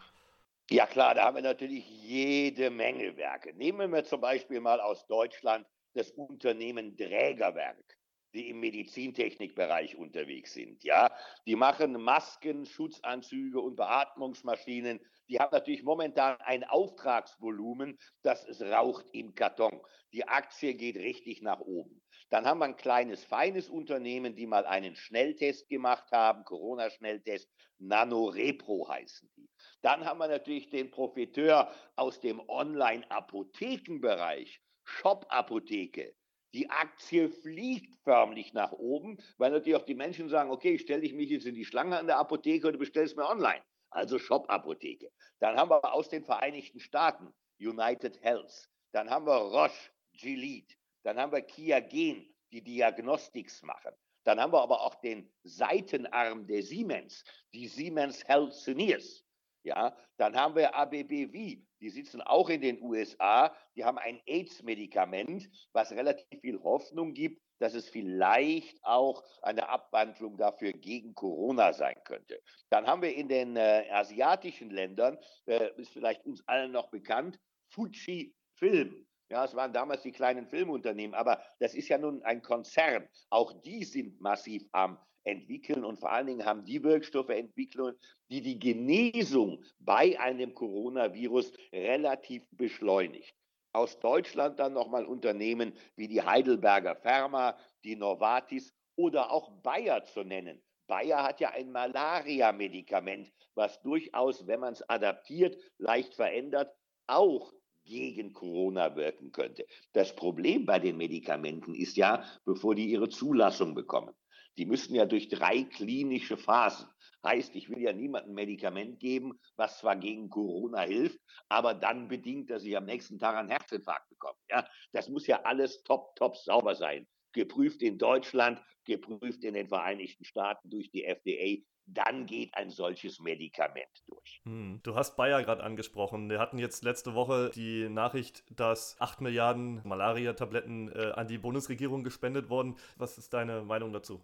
Ja 0.69 0.85
klar, 0.85 1.15
da 1.15 1.23
haben 1.23 1.37
wir 1.37 1.43
natürlich 1.43 1.89
jede 1.89 2.69
Menge 2.69 3.15
Werke. 3.15 3.53
Nehmen 3.55 3.91
wir 3.93 4.03
zum 4.03 4.19
Beispiel 4.19 4.59
mal 4.59 4.81
aus 4.81 5.07
Deutschland 5.07 5.65
das 5.93 6.11
Unternehmen 6.11 6.95
Drägerwerk 6.95 7.97
die 8.33 8.49
im 8.49 8.59
Medizintechnikbereich 8.59 9.95
unterwegs 9.95 10.53
sind. 10.53 10.83
Ja, 10.83 11.09
die 11.45 11.55
machen 11.55 11.93
Masken, 11.93 12.65
Schutzanzüge 12.65 13.59
und 13.59 13.75
Beatmungsmaschinen. 13.75 14.99
Die 15.29 15.39
haben 15.39 15.51
natürlich 15.51 15.83
momentan 15.83 16.37
ein 16.41 16.63
Auftragsvolumen, 16.63 17.97
das 18.21 18.45
es 18.45 18.61
raucht 18.61 19.05
im 19.13 19.33
Karton. 19.33 19.81
Die 20.13 20.27
Aktie 20.27 20.75
geht 20.75 20.97
richtig 20.97 21.41
nach 21.41 21.61
oben. 21.61 22.03
Dann 22.29 22.45
haben 22.45 22.59
wir 22.59 22.65
ein 22.65 22.75
kleines, 22.75 23.23
feines 23.23 23.69
Unternehmen, 23.69 24.35
die 24.35 24.45
mal 24.45 24.65
einen 24.65 24.95
Schnelltest 24.95 25.69
gemacht 25.69 26.11
haben, 26.11 26.43
Corona-Schnelltest, 26.43 27.49
NanoRepro 27.79 28.89
heißen 28.89 29.31
die. 29.35 29.49
Dann 29.81 30.05
haben 30.05 30.19
wir 30.19 30.27
natürlich 30.27 30.69
den 30.69 30.91
Profiteur 30.91 31.71
aus 31.95 32.19
dem 32.19 32.41
Online-Apothekenbereich, 32.47 34.61
Shop-Apotheke. 34.87 36.15
Die 36.53 36.69
Aktie 36.69 37.29
fliegt 37.29 37.95
förmlich 38.03 38.53
nach 38.53 38.71
oben, 38.71 39.17
weil 39.37 39.51
natürlich 39.51 39.75
auch 39.75 39.85
die 39.85 39.95
Menschen 39.95 40.29
sagen, 40.29 40.49
okay, 40.49 40.75
ich 40.75 40.81
stelle 40.81 41.01
dich 41.01 41.13
mich 41.13 41.29
jetzt 41.29 41.45
in 41.45 41.55
die 41.55 41.65
Schlange 41.65 41.99
an 41.99 42.07
der 42.07 42.17
Apotheke 42.17 42.67
oder 42.67 42.77
bestell 42.77 43.03
es 43.03 43.15
mir 43.15 43.27
online. 43.27 43.61
Also 43.89 44.17
Shop-Apotheke. 44.17 45.11
Dann 45.39 45.57
haben 45.57 45.69
wir 45.69 45.93
aus 45.93 46.09
den 46.09 46.23
Vereinigten 46.23 46.79
Staaten 46.79 47.33
United 47.59 48.21
Health. 48.23 48.69
Dann 48.93 49.09
haben 49.09 49.25
wir 49.25 49.35
Roche, 49.35 49.91
Gilead. 50.13 50.77
Dann 51.03 51.19
haben 51.19 51.31
wir 51.31 51.41
Kia 51.41 51.79
Gen, 51.79 52.33
die 52.51 52.63
Diagnostics 52.63 53.61
machen. 53.63 53.93
Dann 54.23 54.39
haben 54.39 54.53
wir 54.53 54.61
aber 54.61 54.81
auch 54.81 54.95
den 54.95 55.31
Seitenarm 55.43 56.47
der 56.47 56.63
Siemens, 56.63 57.23
die 57.53 57.67
Siemens 57.67 58.25
Healthineers. 58.27 59.26
Ja, 59.67 59.93
dann 60.15 60.37
haben 60.37 60.55
wir 60.55 60.73
ABBV, 60.75 61.61
die 61.81 61.89
sitzen 61.89 62.21
auch 62.21 62.47
in 62.47 62.61
den 62.61 62.81
USA, 62.81 63.53
die 63.75 63.83
haben 63.83 63.97
ein 63.97 64.21
AIDS-Medikament, 64.25 65.49
was 65.73 65.91
relativ 65.91 66.39
viel 66.39 66.63
Hoffnung 66.63 67.13
gibt, 67.13 67.41
dass 67.59 67.73
es 67.73 67.89
vielleicht 67.89 68.81
auch 68.85 69.21
eine 69.41 69.67
Abwandlung 69.67 70.37
dafür 70.37 70.71
gegen 70.71 71.13
Corona 71.15 71.73
sein 71.73 71.97
könnte. 72.05 72.39
Dann 72.69 72.87
haben 72.87 73.01
wir 73.01 73.13
in 73.13 73.27
den 73.27 73.57
äh, 73.57 73.89
asiatischen 73.91 74.69
Ländern, 74.69 75.17
äh, 75.47 75.69
ist 75.75 75.91
vielleicht 75.91 76.25
uns 76.25 76.47
allen 76.47 76.71
noch 76.71 76.89
bekannt, 76.89 77.37
Fuji 77.73 78.33
Film. 78.55 79.05
Ja, 79.29 79.43
es 79.43 79.53
waren 79.53 79.73
damals 79.73 80.03
die 80.03 80.13
kleinen 80.13 80.47
Filmunternehmen, 80.47 81.13
aber 81.13 81.43
das 81.59 81.73
ist 81.73 81.89
ja 81.89 81.97
nun 81.97 82.23
ein 82.23 82.41
Konzern. 82.41 83.09
Auch 83.29 83.51
die 83.63 83.83
sind 83.83 84.21
massiv 84.21 84.63
am 84.71 84.97
entwickeln 85.27 85.83
und 85.83 85.99
vor 85.99 86.11
allen 86.11 86.27
Dingen 86.27 86.45
haben 86.45 86.63
die 86.63 86.83
Wirkstoffe 86.83 87.29
entwickelt, 87.29 87.97
die 88.29 88.41
die 88.41 88.59
Genesung 88.59 89.63
bei 89.79 90.19
einem 90.19 90.53
Coronavirus 90.53 91.51
relativ 91.71 92.43
beschleunigt. 92.51 93.35
Aus 93.73 93.99
Deutschland 93.99 94.59
dann 94.59 94.73
nochmal 94.73 95.05
Unternehmen 95.05 95.73
wie 95.95 96.07
die 96.07 96.21
Heidelberger 96.21 96.95
Pharma, 96.95 97.57
die 97.83 97.95
Novartis 97.95 98.73
oder 98.95 99.31
auch 99.31 99.51
Bayer 99.61 100.03
zu 100.05 100.23
nennen. 100.23 100.61
Bayer 100.87 101.23
hat 101.23 101.41
ja 101.41 101.49
ein 101.51 101.71
Malaria-Medikament, 101.71 103.31
was 103.55 103.81
durchaus, 103.81 104.47
wenn 104.47 104.61
man 104.61 104.73
es 104.73 104.89
adaptiert, 104.89 105.57
leicht 105.77 106.15
verändert, 106.15 106.73
auch 107.07 107.53
gegen 107.83 108.33
Corona 108.33 108.95
wirken 108.95 109.31
könnte. 109.31 109.65
Das 109.93 110.15
Problem 110.15 110.65
bei 110.65 110.79
den 110.79 110.97
Medikamenten 110.97 111.75
ist 111.75 111.97
ja, 111.97 112.23
bevor 112.45 112.75
die 112.75 112.89
ihre 112.89 113.09
Zulassung 113.09 113.75
bekommen, 113.75 114.13
die 114.57 114.65
müssen 114.65 114.95
ja 114.95 115.05
durch 115.05 115.29
drei 115.29 115.63
klinische 115.63 116.37
Phasen. 116.37 116.87
Heißt, 117.23 117.55
ich 117.55 117.69
will 117.69 117.81
ja 117.81 117.93
niemandem 117.93 118.33
Medikament 118.33 118.99
geben, 118.99 119.39
was 119.55 119.79
zwar 119.79 119.95
gegen 119.95 120.29
Corona 120.29 120.81
hilft, 120.81 121.19
aber 121.49 121.73
dann 121.73 122.07
bedingt, 122.07 122.49
dass 122.49 122.63
ich 122.63 122.77
am 122.77 122.85
nächsten 122.85 123.19
Tag 123.19 123.35
einen 123.35 123.49
Herzinfarkt 123.49 124.07
bekomme. 124.09 124.37
Ja, 124.49 124.67
das 124.93 125.09
muss 125.09 125.27
ja 125.27 125.41
alles 125.43 125.83
top, 125.83 126.15
top 126.15 126.37
sauber 126.37 126.75
sein. 126.75 127.07
Geprüft 127.33 127.81
in 127.81 127.97
Deutschland, 127.97 128.61
geprüft 128.85 129.43
in 129.43 129.55
den 129.55 129.67
Vereinigten 129.67 130.23
Staaten 130.23 130.69
durch 130.69 130.89
die 130.89 131.03
FDA. 131.03 131.61
Dann 131.85 132.25
geht 132.25 132.53
ein 132.53 132.69
solches 132.69 133.19
Medikament 133.19 134.03
durch. 134.07 134.41
Hm, 134.43 134.81
du 134.83 134.95
hast 134.95 135.15
Bayer 135.15 135.43
gerade 135.43 135.63
angesprochen. 135.63 136.29
Wir 136.29 136.39
hatten 136.39 136.57
jetzt 136.57 136.83
letzte 136.83 137.13
Woche 137.13 137.51
die 137.53 137.89
Nachricht, 137.89 138.43
dass 138.49 138.99
8 138.99 139.21
Milliarden 139.21 139.81
Malaria-Tabletten 139.85 140.91
äh, 140.91 141.11
an 141.13 141.27
die 141.27 141.37
Bundesregierung 141.37 142.03
gespendet 142.03 142.49
wurden. 142.49 142.77
Was 142.97 143.17
ist 143.17 143.33
deine 143.33 143.63
Meinung 143.63 143.93
dazu? 143.93 144.21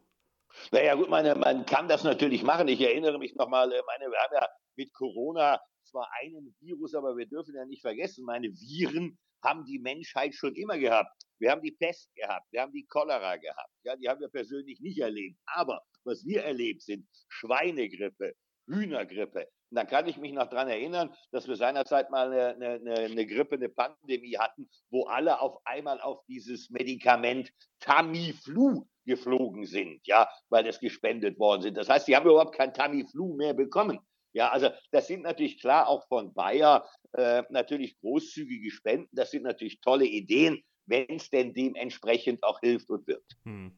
Naja, 0.72 0.96
gut, 0.96 1.10
meine, 1.10 1.36
man 1.36 1.66
kann 1.66 1.88
das 1.88 2.04
natürlich 2.04 2.44
machen. 2.44 2.68
Ich 2.68 2.82
erinnere 2.82 3.20
mich 3.20 3.36
nochmal, 3.36 3.72
äh, 3.72 3.82
meine, 3.86 4.12
wir 4.12 4.20
haben 4.20 4.34
ja 4.34 4.48
mit 4.76 4.94
Corona 4.94 5.60
zwar 5.84 6.10
einen 6.22 6.56
Virus, 6.60 6.96
aber 6.96 7.18
wir 7.18 7.28
dürfen 7.28 7.56
ja 7.56 7.66
nicht 7.66 7.82
vergessen, 7.82 8.26
meine 8.26 8.48
Viren 8.48 9.18
haben 9.44 9.66
die 9.66 9.80
Menschheit 9.80 10.34
schon 10.34 10.56
immer 10.56 10.78
gehabt. 10.78 11.12
Wir 11.40 11.52
haben 11.52 11.62
die 11.62 11.72
Pest 11.72 12.10
gehabt, 12.16 12.46
wir 12.52 12.62
haben 12.62 12.72
die 12.72 12.86
Cholera 12.86 13.36
gehabt. 13.36 13.74
Ja, 13.84 13.96
die 13.96 14.08
haben 14.08 14.22
wir 14.22 14.30
persönlich 14.30 14.80
nicht 14.80 15.00
erlebt. 15.00 15.38
Aber 15.46 15.82
was 16.06 16.24
wir 16.26 16.44
erlebt 16.44 16.82
sind 16.82 17.08
Schweinegrippe, 17.28 18.34
Hühnergrippe. 18.68 19.48
Und 19.74 19.78
dann 19.78 19.88
kann 19.88 20.08
ich 20.08 20.18
mich 20.18 20.34
noch 20.34 20.46
daran 20.50 20.68
erinnern, 20.68 21.12
dass 21.32 21.48
wir 21.48 21.56
seinerzeit 21.56 22.12
mal 22.12 22.32
eine, 22.32 22.76
eine, 22.76 22.94
eine, 22.94 23.26
Grippe, 23.26 23.56
eine 23.56 23.70
Pandemie 23.70 24.38
hatten, 24.38 24.70
wo 24.92 25.06
alle 25.06 25.42
auf 25.42 25.66
einmal 25.66 26.00
auf 26.00 26.24
dieses 26.28 26.70
Medikament 26.70 27.52
Tamiflu 27.80 28.86
geflogen 29.04 29.66
sind, 29.66 30.06
ja, 30.06 30.30
weil 30.50 30.64
das 30.64 30.80
gespendet 30.80 31.40
worden 31.40 31.64
sind. 31.64 31.76
Das 31.76 31.90
heißt, 31.90 32.08
die 32.08 32.16
haben 32.16 32.30
überhaupt 32.30 32.56
kein 32.56 32.72
Tamiflu 32.72 33.34
mehr 33.36 33.56
bekommen. 33.56 33.98
Ja, 34.34 34.52
also 34.52 34.70
das 34.92 35.08
sind 35.08 35.24
natürlich 35.24 35.60
klar 35.60 35.88
auch 35.88 36.08
von 36.08 36.36
Bayer 36.36 36.88
äh, 37.14 37.42
natürlich 37.50 38.00
großzügige 38.00 38.70
Spenden. 38.70 39.10
Das 39.12 39.32
sind 39.32 39.42
natürlich 39.42 39.82
tolle 39.82 40.06
Ideen. 40.06 40.64
wenn 40.86 41.10
es 41.10 41.32
denn 41.32 41.52
dementsprechend 41.56 42.44
auch 42.44 42.60
hilft 42.60 42.92
und 42.92 43.08
wirkt. 43.08 43.38
Hm. 43.46 43.76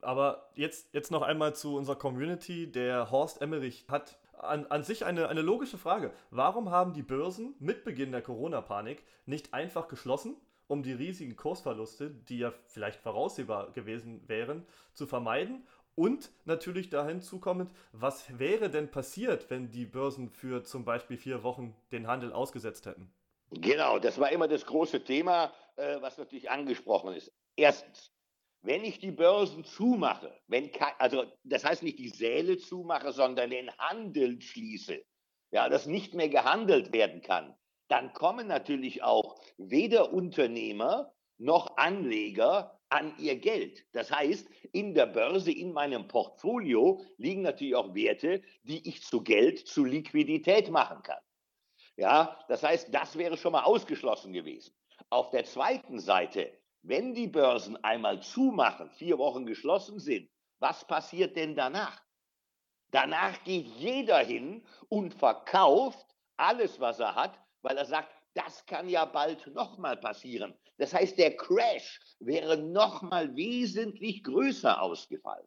Aber 0.00 0.48
jetzt, 0.54 0.94
jetzt 0.94 1.10
noch 1.10 1.22
einmal 1.22 1.56
zu 1.56 1.74
unserer 1.74 1.96
Community. 1.96 2.70
Der 2.70 3.10
Horst 3.10 3.42
Emmerich 3.42 3.86
hat 3.88 4.16
an, 4.38 4.66
an 4.66 4.82
sich 4.82 5.04
eine, 5.04 5.28
eine 5.28 5.42
logische 5.42 5.78
Frage. 5.78 6.12
Warum 6.30 6.70
haben 6.70 6.92
die 6.92 7.02
Börsen 7.02 7.54
mit 7.58 7.84
Beginn 7.84 8.12
der 8.12 8.22
Corona-Panik 8.22 9.02
nicht 9.26 9.54
einfach 9.54 9.88
geschlossen, 9.88 10.36
um 10.66 10.82
die 10.82 10.92
riesigen 10.92 11.36
Kursverluste, 11.36 12.10
die 12.10 12.38
ja 12.38 12.52
vielleicht 12.66 13.00
voraussehbar 13.00 13.72
gewesen 13.72 14.26
wären, 14.28 14.66
zu 14.92 15.06
vermeiden? 15.06 15.66
Und 15.96 16.32
natürlich 16.44 16.90
dahin 16.90 17.20
zukommend, 17.20 17.70
was 17.92 18.38
wäre 18.38 18.68
denn 18.68 18.90
passiert, 18.90 19.48
wenn 19.48 19.70
die 19.70 19.86
Börsen 19.86 20.28
für 20.28 20.64
zum 20.64 20.84
Beispiel 20.84 21.16
vier 21.16 21.44
Wochen 21.44 21.76
den 21.92 22.08
Handel 22.08 22.32
ausgesetzt 22.32 22.86
hätten? 22.86 23.12
Genau, 23.50 24.00
das 24.00 24.18
war 24.18 24.32
immer 24.32 24.48
das 24.48 24.66
große 24.66 25.04
Thema, 25.04 25.52
äh, 25.76 26.00
was 26.00 26.18
natürlich 26.18 26.50
angesprochen 26.50 27.14
ist. 27.14 27.32
Erstens, 27.54 28.10
wenn 28.64 28.82
ich 28.82 28.98
die 28.98 29.10
Börsen 29.10 29.62
zumache, 29.64 30.40
wenn, 30.46 30.70
also 30.98 31.24
das 31.44 31.64
heißt 31.64 31.82
nicht 31.82 31.98
die 31.98 32.08
Säle 32.08 32.56
zumache, 32.56 33.12
sondern 33.12 33.50
den 33.50 33.70
Handel 33.76 34.40
schließe, 34.40 35.04
ja, 35.50 35.68
dass 35.68 35.86
nicht 35.86 36.14
mehr 36.14 36.30
gehandelt 36.30 36.92
werden 36.92 37.20
kann, 37.20 37.54
dann 37.88 38.14
kommen 38.14 38.46
natürlich 38.46 39.02
auch 39.02 39.38
weder 39.58 40.12
Unternehmer 40.12 41.12
noch 41.36 41.76
Anleger 41.76 42.80
an 42.88 43.14
ihr 43.18 43.36
Geld. 43.36 43.84
Das 43.92 44.10
heißt, 44.10 44.48
in 44.72 44.94
der 44.94 45.06
Börse, 45.06 45.52
in 45.52 45.72
meinem 45.72 46.08
Portfolio 46.08 47.04
liegen 47.18 47.42
natürlich 47.42 47.74
auch 47.74 47.94
Werte, 47.94 48.42
die 48.62 48.88
ich 48.88 49.02
zu 49.02 49.22
Geld, 49.22 49.58
zu 49.66 49.84
Liquidität 49.84 50.70
machen 50.70 51.02
kann. 51.02 51.20
Ja, 51.96 52.40
das 52.48 52.62
heißt, 52.62 52.94
das 52.94 53.18
wäre 53.18 53.36
schon 53.36 53.52
mal 53.52 53.64
ausgeschlossen 53.64 54.32
gewesen. 54.32 54.74
Auf 55.10 55.30
der 55.30 55.44
zweiten 55.44 55.98
Seite 56.00 56.50
wenn 56.84 57.14
die 57.14 57.26
Börsen 57.26 57.82
einmal 57.82 58.22
zumachen, 58.22 58.90
vier 58.90 59.18
Wochen 59.18 59.46
geschlossen 59.46 59.98
sind, 59.98 60.30
was 60.60 60.86
passiert 60.86 61.36
denn 61.36 61.56
danach? 61.56 62.00
Danach 62.90 63.42
geht 63.44 63.66
jeder 63.78 64.18
hin 64.18 64.64
und 64.88 65.14
verkauft 65.14 66.06
alles, 66.36 66.78
was 66.78 67.00
er 67.00 67.14
hat, 67.14 67.38
weil 67.62 67.76
er 67.76 67.86
sagt, 67.86 68.12
das 68.34 68.64
kann 68.66 68.88
ja 68.88 69.04
bald 69.04 69.46
nochmal 69.54 69.96
passieren. 69.96 70.54
Das 70.76 70.92
heißt, 70.92 71.18
der 71.18 71.36
Crash 71.36 72.00
wäre 72.20 72.58
nochmal 72.58 73.34
wesentlich 73.34 74.22
größer 74.22 74.80
ausgefallen. 74.80 75.46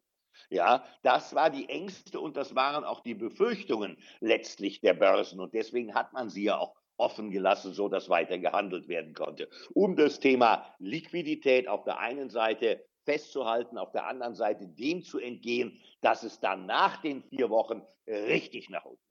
Ja, 0.49 0.85
das 1.03 1.35
war 1.35 1.49
die 1.49 1.67
Ängste 1.67 2.19
und 2.19 2.37
das 2.37 2.55
waren 2.55 2.83
auch 2.83 3.01
die 3.01 3.15
Befürchtungen 3.15 3.97
letztlich 4.19 4.81
der 4.81 4.93
Börsen. 4.93 5.39
Und 5.39 5.53
deswegen 5.53 5.93
hat 5.93 6.13
man 6.13 6.29
sie 6.29 6.45
ja 6.45 6.57
auch 6.57 6.75
offen 6.97 7.31
gelassen, 7.31 7.73
so 7.73 7.87
dass 7.87 8.09
weiter 8.09 8.37
gehandelt 8.37 8.87
werden 8.87 9.13
konnte. 9.13 9.49
Um 9.73 9.95
das 9.95 10.19
Thema 10.19 10.65
Liquidität 10.79 11.67
auf 11.67 11.83
der 11.83 11.99
einen 11.99 12.29
Seite 12.29 12.83
festzuhalten, 13.05 13.77
auf 13.77 13.91
der 13.91 14.05
anderen 14.07 14.35
Seite 14.35 14.67
dem 14.67 15.03
zu 15.03 15.19
entgehen, 15.19 15.79
dass 16.01 16.23
es 16.23 16.39
dann 16.39 16.65
nach 16.65 17.01
den 17.01 17.23
vier 17.23 17.49
Wochen 17.49 17.81
richtig 18.07 18.69
nach 18.69 18.85
unten 18.85 19.07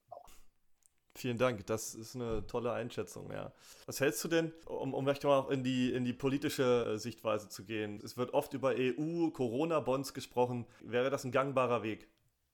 Vielen 1.17 1.39
Dank, 1.39 1.67
das 1.67 1.95
ist 1.95 2.15
eine 2.15 2.47
tolle 2.47 2.73
Einschätzung, 2.73 3.33
ja. 3.33 3.51
Was 3.87 4.01
hältst 4.01 4.23
du 4.23 4.29
denn, 4.29 4.53
um, 4.67 4.93
um 4.93 5.05
vielleicht 5.05 5.25
mal 5.25 5.51
in 5.51 5.65
die, 5.65 5.91
in 5.91 6.05
die 6.05 6.13
politische 6.13 6.93
äh, 6.95 6.99
Sichtweise 6.99 7.49
zu 7.49 7.65
gehen? 7.65 8.03
Es 8.05 8.19
wird 8.19 8.35
oft 8.35 8.53
über 8.53 8.75
EU, 8.77 9.31
Corona-Bonds 9.31 10.13
gesprochen. 10.13 10.67
Wäre 10.81 11.09
das 11.09 11.25
ein 11.25 11.33
gangbarer 11.33 11.83
Weg? 11.83 12.07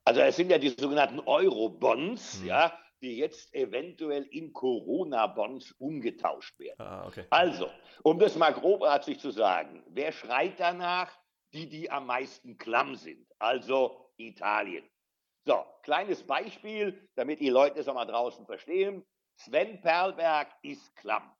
Also 0.05 0.21
es 0.21 0.37
sind 0.37 0.51
ja 0.51 0.59
die 0.59 0.69
sogenannten 0.69 1.19
Euro-Bonds, 1.19 2.39
hm. 2.39 2.47
ja 2.47 2.73
die 3.03 3.17
jetzt 3.17 3.53
eventuell 3.55 4.25
in 4.25 4.53
Corona-Bonds 4.53 5.73
umgetauscht 5.73 6.59
werden. 6.59 6.81
Ah, 6.81 7.07
okay. 7.07 7.27
Also, 7.31 7.69
um 8.03 8.19
das 8.19 8.37
mal 8.37 8.53
grobartig 8.53 9.19
zu 9.19 9.31
sagen, 9.31 9.83
wer 9.89 10.13
schreit 10.13 10.59
danach? 10.59 11.19
Die, 11.53 11.69
die 11.69 11.91
am 11.91 12.07
meisten 12.07 12.57
klamm 12.57 12.95
sind, 12.95 13.27
also 13.39 14.11
Italien. 14.17 14.89
So, 15.45 15.67
kleines 15.83 16.27
Beispiel, 16.27 17.07
damit 17.15 17.41
die 17.41 17.51
Leute 17.51 17.81
es 17.81 17.89
auch 17.89 17.95
mal 17.95 18.07
draußen 18.07 18.47
verstehen. 18.47 19.05
Sven 19.37 19.81
Perlberg 19.83 20.49
ist 20.63 20.97
klamm. 20.97 21.31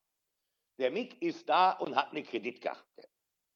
Der 0.79 0.91
Mick 0.91 1.23
ist 1.23 1.49
da 1.49 1.73
und 1.73 1.97
hat 1.97 2.11
eine 2.11 2.25
Kreditkarte. 2.25 3.09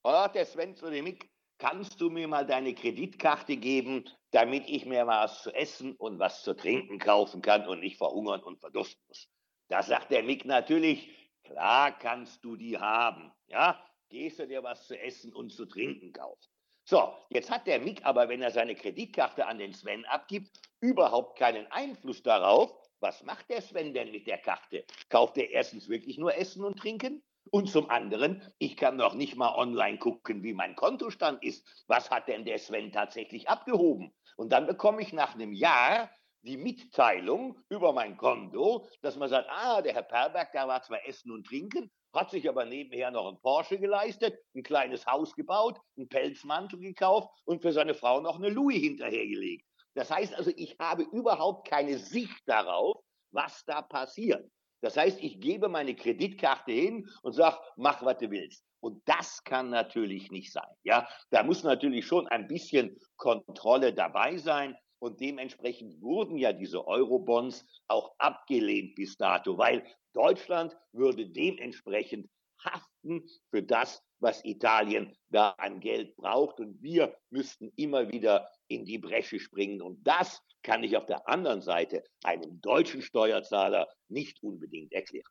Und 0.03 0.13
hat 0.13 0.35
der 0.35 0.47
Sven 0.47 0.77
zu 0.77 0.89
dem 0.89 1.05
Mick, 1.05 1.29
kannst 1.59 2.01
du 2.01 2.09
mir 2.09 2.29
mal 2.29 2.47
deine 2.47 2.75
Kreditkarte 2.75 3.57
geben, 3.57 4.09
damit 4.37 4.69
ich 4.69 4.85
mir 4.85 5.07
was 5.07 5.43
zu 5.43 5.55
essen 5.55 5.97
und 5.97 6.19
was 6.19 6.43
zu 6.43 6.53
trinken 6.53 6.99
kaufen 6.99 7.41
kann 7.41 7.67
und 7.67 7.81
nicht 7.81 7.97
verhungern 7.97 8.43
und 8.43 8.61
verdursten 8.61 9.03
muss. 9.09 9.31
Da 9.69 9.83
sagt 9.83 10.11
der 10.11 10.23
Mick 10.23 10.45
natürlich, 10.45 11.09
klar 11.43 11.99
kannst 11.99 12.45
du 12.45 12.55
die 12.55 12.77
haben. 12.77 13.33
Ja, 13.47 13.83
gehst 14.11 14.39
du 14.39 14.47
dir 14.47 14.63
was 14.63 14.87
zu 14.89 15.01
essen 15.01 15.33
und 15.33 15.55
zu 15.55 15.65
trinken 15.65 16.13
kaufen. 16.13 16.51
So, 16.85 17.15
jetzt 17.31 17.51
hat 17.51 17.67
der 17.67 17.81
Mick 17.81 18.05
aber, 18.05 18.29
wenn 18.29 18.43
er 18.43 18.51
seine 18.51 18.75
Kreditkarte 18.75 19.47
an 19.47 19.57
den 19.57 19.73
Sven 19.73 20.05
abgibt, 20.05 20.61
überhaupt 20.81 21.39
keinen 21.39 21.67
Einfluss 21.73 22.23
darauf, 22.23 22.71
was 23.01 23.25
macht 23.25 23.49
der 23.49 23.63
Sven 23.63 23.95
denn 23.95 24.11
mit 24.11 24.27
der 24.27 24.37
Karte? 24.37 24.85
Kauft 25.09 25.39
er 25.39 25.49
erstens 25.49 25.89
wirklich 25.89 26.19
nur 26.19 26.37
Essen 26.37 26.63
und 26.63 26.79
Trinken? 26.79 27.23
Und 27.51 27.71
zum 27.71 27.91
anderen, 27.91 28.43
ich 28.59 28.77
kann 28.77 28.97
noch 28.97 29.15
nicht 29.15 29.37
mal 29.37 29.55
online 29.55 29.99
gucken, 29.99 30.43
wie 30.43 30.55
mein 30.55 30.75
Kontostand 30.75 31.43
ist. 31.45 31.67
Was 31.87 32.11
hat 32.11 32.29
denn 32.29 32.45
der 32.45 32.59
Sven 32.59 32.93
tatsächlich 32.93 33.49
abgehoben? 33.49 34.13
Und 34.37 34.53
dann 34.53 34.67
bekomme 34.67 35.03
ich 35.03 35.13
nach 35.13 35.35
einem 35.35 35.53
Jahr 35.53 36.11
die 36.43 36.57
Mitteilung 36.57 37.59
über 37.69 37.93
mein 37.93 38.17
Konto, 38.17 38.89
dass 39.03 39.17
man 39.17 39.29
sagt, 39.29 39.49
ah, 39.51 39.83
der 39.83 39.95
Herr 39.95 40.03
Perberg, 40.03 40.53
der 40.53 40.69
war 40.69 40.83
zwar 40.83 41.07
Essen 41.07 41.33
und 41.33 41.47
Trinken, 41.47 41.91
hat 42.15 42.31
sich 42.31 42.49
aber 42.49 42.65
nebenher 42.65 43.11
noch 43.11 43.29
ein 43.29 43.41
Porsche 43.41 43.79
geleistet, 43.79 44.39
ein 44.55 44.63
kleines 44.63 45.07
Haus 45.07 45.35
gebaut, 45.35 45.79
einen 45.97 46.09
Pelzmantel 46.09 46.79
gekauft 46.79 47.29
und 47.45 47.63
für 47.63 47.73
seine 47.73 47.95
Frau 47.95 48.21
noch 48.21 48.37
eine 48.37 48.49
Louis 48.49 48.81
hinterhergelegt. 48.81 49.67
Das 49.95 50.11
heißt 50.11 50.35
also, 50.35 50.53
ich 50.57 50.77
habe 50.79 51.03
überhaupt 51.03 51.69
keine 51.69 51.99
Sicht 51.99 52.43
darauf, 52.47 53.03
was 53.33 53.65
da 53.65 53.83
passiert. 53.83 54.49
Das 54.81 54.97
heißt, 54.97 55.23
ich 55.23 55.41
gebe 55.41 55.69
meine 55.69 55.95
Kreditkarte 55.95 56.73
hin 56.73 57.09
und 57.23 57.33
sage, 57.33 57.59
mach, 57.77 58.03
was 58.05 58.19
du 58.19 58.31
willst. 58.31 58.65
Und 58.81 59.03
das 59.07 59.43
kann 59.43 59.71
natürlich 59.71 60.31
nicht 60.31 60.53
sein. 60.53 60.69
Ja, 60.85 61.09
da 61.31 61.43
muss 61.43 61.65
natürlich 61.65 62.07
schon 62.07 62.29
ein 62.29 62.47
bisschen 62.47 62.99
Kontrolle 63.17 63.93
dabei 63.93 64.37
sein. 64.37 64.77
Und 64.99 65.21
dementsprechend 65.21 66.01
wurden 66.01 66.37
ja 66.37 66.53
diese 66.53 66.87
Eurobonds 66.87 67.67
auch 67.89 68.15
abgelehnt 68.19 68.95
bis 68.95 69.17
dato, 69.17 69.59
weil 69.59 69.85
Deutschland 70.13 70.77
würde 70.93 71.27
dementsprechend 71.27 72.31
haften 72.65 73.29
für 73.51 73.63
das, 73.63 74.03
was 74.19 74.45
Italien 74.45 75.15
da 75.29 75.51
an 75.59 75.81
Geld 75.81 76.17
braucht. 76.17 76.61
Und 76.61 76.83
wir 76.83 77.17
müssten 77.31 77.71
immer 77.77 78.11
wieder 78.11 78.51
in 78.69 78.85
die 78.85 78.99
Bresche 78.99 79.39
springen. 79.39 79.83
Und 79.83 80.07
das 80.07 80.43
kann 80.67 80.83
ich 80.83 80.97
auf 80.97 81.07
der 81.07 81.29
anderen 81.29 81.63
Seite 81.63 82.03
einem 82.25 82.61
deutschen 82.61 83.01
Steuerzahler 83.01 83.87
nicht 84.09 84.43
unbedingt 84.43 84.93
erklären. 84.93 85.31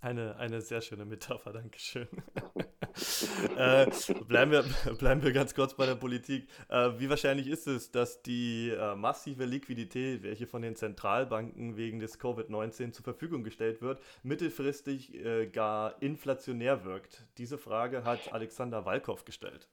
Eine, 0.00 0.36
eine 0.36 0.60
sehr 0.60 0.80
schöne 0.80 1.06
Metapher, 1.06 1.52
Dankeschön. 1.52 2.06
äh, 3.56 3.86
bleiben, 4.28 4.52
wir, 4.52 4.62
bleiben 4.98 5.22
wir 5.24 5.32
ganz 5.32 5.54
kurz 5.54 5.74
bei 5.74 5.86
der 5.86 5.96
Politik. 5.96 6.48
Äh, 6.68 6.90
wie 6.98 7.08
wahrscheinlich 7.08 7.48
ist 7.48 7.66
es, 7.66 7.90
dass 7.90 8.22
die 8.22 8.68
äh, 8.68 8.94
massive 8.94 9.44
Liquidität, 9.44 10.22
welche 10.22 10.46
von 10.46 10.62
den 10.62 10.76
Zentralbanken 10.76 11.76
wegen 11.76 11.98
des 11.98 12.20
Covid-19 12.20 12.92
zur 12.92 13.02
Verfügung 13.02 13.42
gestellt 13.42 13.80
wird, 13.80 14.00
mittelfristig 14.22 15.14
äh, 15.14 15.46
gar 15.46 16.00
inflationär 16.00 16.84
wirkt? 16.84 17.24
Diese 17.38 17.58
Frage 17.58 18.04
hat 18.04 18.32
Alexander 18.32 18.84
Walkow 18.84 19.24
gestellt. 19.24 19.68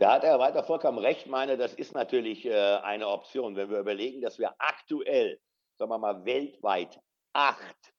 Da 0.00 0.14
hat 0.14 0.24
er 0.24 0.38
weiter 0.38 0.64
vollkommen 0.64 0.96
recht, 0.96 1.26
meine, 1.26 1.58
das 1.58 1.74
ist 1.74 1.92
natürlich 1.92 2.46
äh, 2.46 2.54
eine 2.54 3.06
Option, 3.06 3.54
wenn 3.54 3.68
wir 3.68 3.80
überlegen, 3.80 4.22
dass 4.22 4.38
wir 4.38 4.54
aktuell, 4.58 5.38
sagen 5.76 5.90
wir 5.90 5.98
mal, 5.98 6.24
weltweit 6.24 6.98
acht 7.34 7.92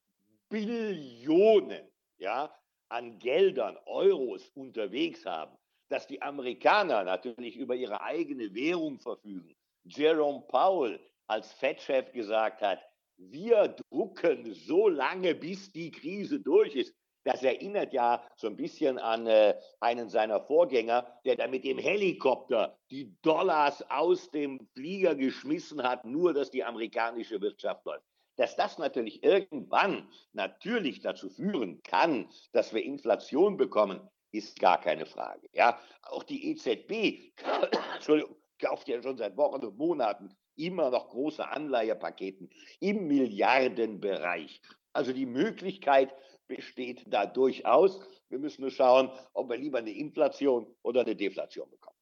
Billionen 0.50 1.88
ja, 2.18 2.52
an 2.90 3.20
Geldern, 3.20 3.78
Euros 3.86 4.50
unterwegs 4.56 5.28
haben, 5.28 5.56
dass 5.90 6.08
die 6.08 6.20
Amerikaner 6.24 7.04
natürlich 7.04 7.56
über 7.56 7.76
ihre 7.76 8.02
eigene 8.02 8.52
Währung 8.56 9.00
verfügen. 9.00 9.56
Jerome 9.84 10.42
Powell 10.48 11.00
als 11.28 11.54
Fed-Chef 11.54 12.12
gesagt 12.14 12.64
hat, 12.64 12.80
wir 13.18 13.68
drucken 13.68 14.52
so 14.56 14.88
lange, 14.88 15.36
bis 15.36 15.72
die 15.72 15.92
Krise 15.92 16.40
durch 16.40 16.74
ist. 16.74 16.96
Das 17.24 17.44
erinnert 17.44 17.94
ja 17.94 18.24
so 18.36 18.48
ein 18.48 18.56
bisschen 18.56 18.98
an 18.98 19.28
äh, 19.28 19.56
einen 19.80 20.10
seiner 20.10 20.42
Vorgänger, 20.42 21.06
der 21.26 21.36
da 21.36 21.48
mit 21.48 21.64
dem 21.64 21.78
Helikopter 21.78 22.78
die 22.90 23.16
Dollars 23.22 23.84
aus 23.90 24.32
dem 24.32 24.60
Flieger 24.74 25.16
geschmissen 25.16 25.84
hat, 25.84 26.04
nur 26.04 26.34
dass 26.34 26.50
die 26.50 26.64
amerikanische 26.64 27.40
Wirtschaft 27.42 27.86
läuft. 27.86 28.06
Dass 28.38 28.56
das 28.56 28.80
natürlich 28.80 29.24
irgendwann 29.24 30.10
natürlich 30.34 31.02
dazu 31.02 31.30
führen 31.30 31.84
kann, 31.84 32.30
dass 32.54 32.74
wir 32.74 32.84
Inflation 32.84 33.58
bekommen, 33.58 34.10
ist 34.32 34.60
gar 34.60 34.80
keine 34.80 35.06
Frage. 35.06 35.48
Ja, 35.54 35.80
auch 36.04 36.24
die 36.24 36.52
EZB 36.52 37.34
kauft 38.60 38.88
ja 38.88 39.02
schon 39.02 39.18
seit 39.18 39.38
Wochen 39.38 39.64
und 39.64 39.78
Monaten 39.78 40.36
immer 40.56 40.90
noch 40.90 41.10
große 41.10 41.48
Anleihepaketen 41.48 42.50
im 42.80 43.08
Milliardenbereich. 43.08 44.62
Also 44.94 45.14
die 45.14 45.26
Möglichkeit, 45.26 46.14
besteht 46.56 47.04
da 47.08 47.26
durchaus. 47.26 48.00
Wir 48.30 48.40
müssen 48.40 48.62
nur 48.62 48.72
schauen, 48.72 49.10
ob 49.34 49.50
wir 49.50 49.58
lieber 49.58 49.78
eine 49.78 49.92
Inflation 49.92 50.68
oder 50.84 51.02
eine 51.02 51.16
Deflation 51.16 51.70
bekommen. 51.70 51.96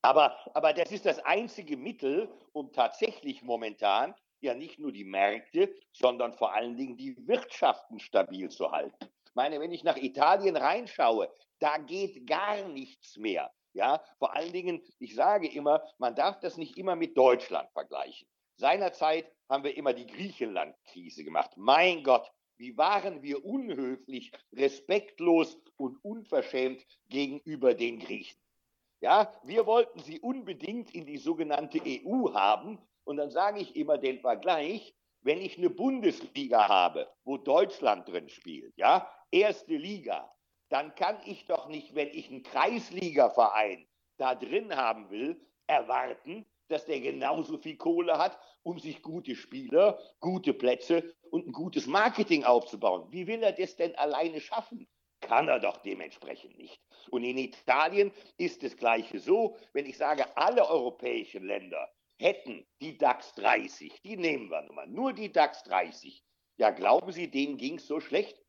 Aber, 0.00 0.36
aber 0.54 0.72
das 0.72 0.90
ist 0.90 1.04
das 1.04 1.18
einzige 1.20 1.76
Mittel, 1.76 2.28
um 2.52 2.72
tatsächlich 2.72 3.42
momentan 3.42 4.14
ja 4.40 4.54
nicht 4.54 4.78
nur 4.78 4.92
die 4.92 5.04
Märkte, 5.04 5.72
sondern 5.92 6.32
vor 6.32 6.54
allen 6.54 6.76
Dingen 6.76 6.96
die 6.96 7.16
Wirtschaften 7.28 8.00
stabil 8.00 8.50
zu 8.50 8.72
halten. 8.72 9.08
Ich 9.26 9.34
meine, 9.34 9.60
wenn 9.60 9.72
ich 9.72 9.84
nach 9.84 9.96
Italien 9.96 10.56
reinschaue, 10.56 11.30
da 11.60 11.76
geht 11.78 12.26
gar 12.26 12.66
nichts 12.68 13.16
mehr. 13.16 13.52
Ja, 13.74 14.02
vor 14.18 14.34
allen 14.34 14.52
Dingen, 14.52 14.82
ich 14.98 15.14
sage 15.14 15.48
immer, 15.48 15.82
man 15.98 16.14
darf 16.14 16.40
das 16.40 16.56
nicht 16.56 16.76
immer 16.76 16.96
mit 16.96 17.16
Deutschland 17.16 17.70
vergleichen. 17.72 18.28
Seinerzeit 18.56 19.30
haben 19.48 19.64
wir 19.64 19.76
immer 19.76 19.92
die 19.92 20.06
Griechenland-Krise 20.06 21.24
gemacht. 21.24 21.52
Mein 21.56 22.02
Gott, 22.02 22.30
wie 22.62 22.78
waren 22.78 23.22
wir 23.22 23.44
unhöflich, 23.44 24.30
respektlos 24.52 25.58
und 25.76 25.96
unverschämt 26.04 26.86
gegenüber 27.08 27.74
den 27.74 27.98
Griechen. 27.98 28.38
Ja, 29.00 29.32
wir 29.42 29.66
wollten 29.66 29.98
sie 29.98 30.20
unbedingt 30.20 30.94
in 30.94 31.04
die 31.04 31.18
sogenannte 31.18 31.82
EU 31.84 32.32
haben. 32.34 32.78
Und 33.02 33.16
dann 33.16 33.32
sage 33.32 33.58
ich 33.58 33.74
immer 33.74 33.98
den 33.98 34.20
Vergleich, 34.20 34.94
wenn 35.22 35.40
ich 35.40 35.58
eine 35.58 35.70
Bundesliga 35.70 36.68
habe, 36.68 37.12
wo 37.24 37.36
Deutschland 37.36 38.08
drin 38.08 38.28
spielt, 38.28 38.72
ja, 38.76 39.12
erste 39.32 39.74
Liga, 39.74 40.32
dann 40.68 40.94
kann 40.94 41.18
ich 41.26 41.44
doch 41.46 41.68
nicht, 41.68 41.96
wenn 41.96 42.10
ich 42.10 42.30
einen 42.30 42.44
Kreisligaverein 42.44 43.88
da 44.18 44.36
drin 44.36 44.76
haben 44.76 45.10
will, 45.10 45.44
erwarten, 45.66 46.46
dass 46.72 46.86
der 46.86 47.00
genauso 47.00 47.58
viel 47.58 47.76
Kohle 47.76 48.18
hat, 48.18 48.38
um 48.62 48.78
sich 48.78 49.02
gute 49.02 49.36
Spieler, 49.36 49.98
gute 50.20 50.54
Plätze 50.54 51.14
und 51.30 51.46
ein 51.46 51.52
gutes 51.52 51.86
Marketing 51.86 52.44
aufzubauen. 52.44 53.06
Wie 53.10 53.26
will 53.26 53.42
er 53.42 53.52
das 53.52 53.76
denn 53.76 53.94
alleine 53.96 54.40
schaffen? 54.40 54.88
Kann 55.20 55.48
er 55.48 55.60
doch 55.60 55.76
dementsprechend 55.78 56.58
nicht. 56.58 56.80
Und 57.10 57.24
in 57.24 57.38
Italien 57.38 58.12
ist 58.38 58.62
das 58.62 58.76
Gleiche 58.76 59.20
so, 59.20 59.56
wenn 59.72 59.86
ich 59.86 59.96
sage, 59.96 60.36
alle 60.36 60.68
europäischen 60.68 61.44
Länder 61.44 61.88
hätten 62.18 62.66
die 62.80 62.96
DAX 62.98 63.34
30, 63.34 64.00
die 64.02 64.16
nehmen 64.16 64.50
wir 64.50 64.62
nun 64.62 64.74
mal, 64.74 64.86
nur 64.86 65.12
die 65.12 65.30
DAX 65.30 65.62
30. 65.64 66.24
Ja, 66.56 66.70
glauben 66.70 67.12
Sie, 67.12 67.30
denen 67.30 67.56
ging 67.56 67.76
es 67.76 67.86
so 67.86 68.00
schlecht? 68.00 68.40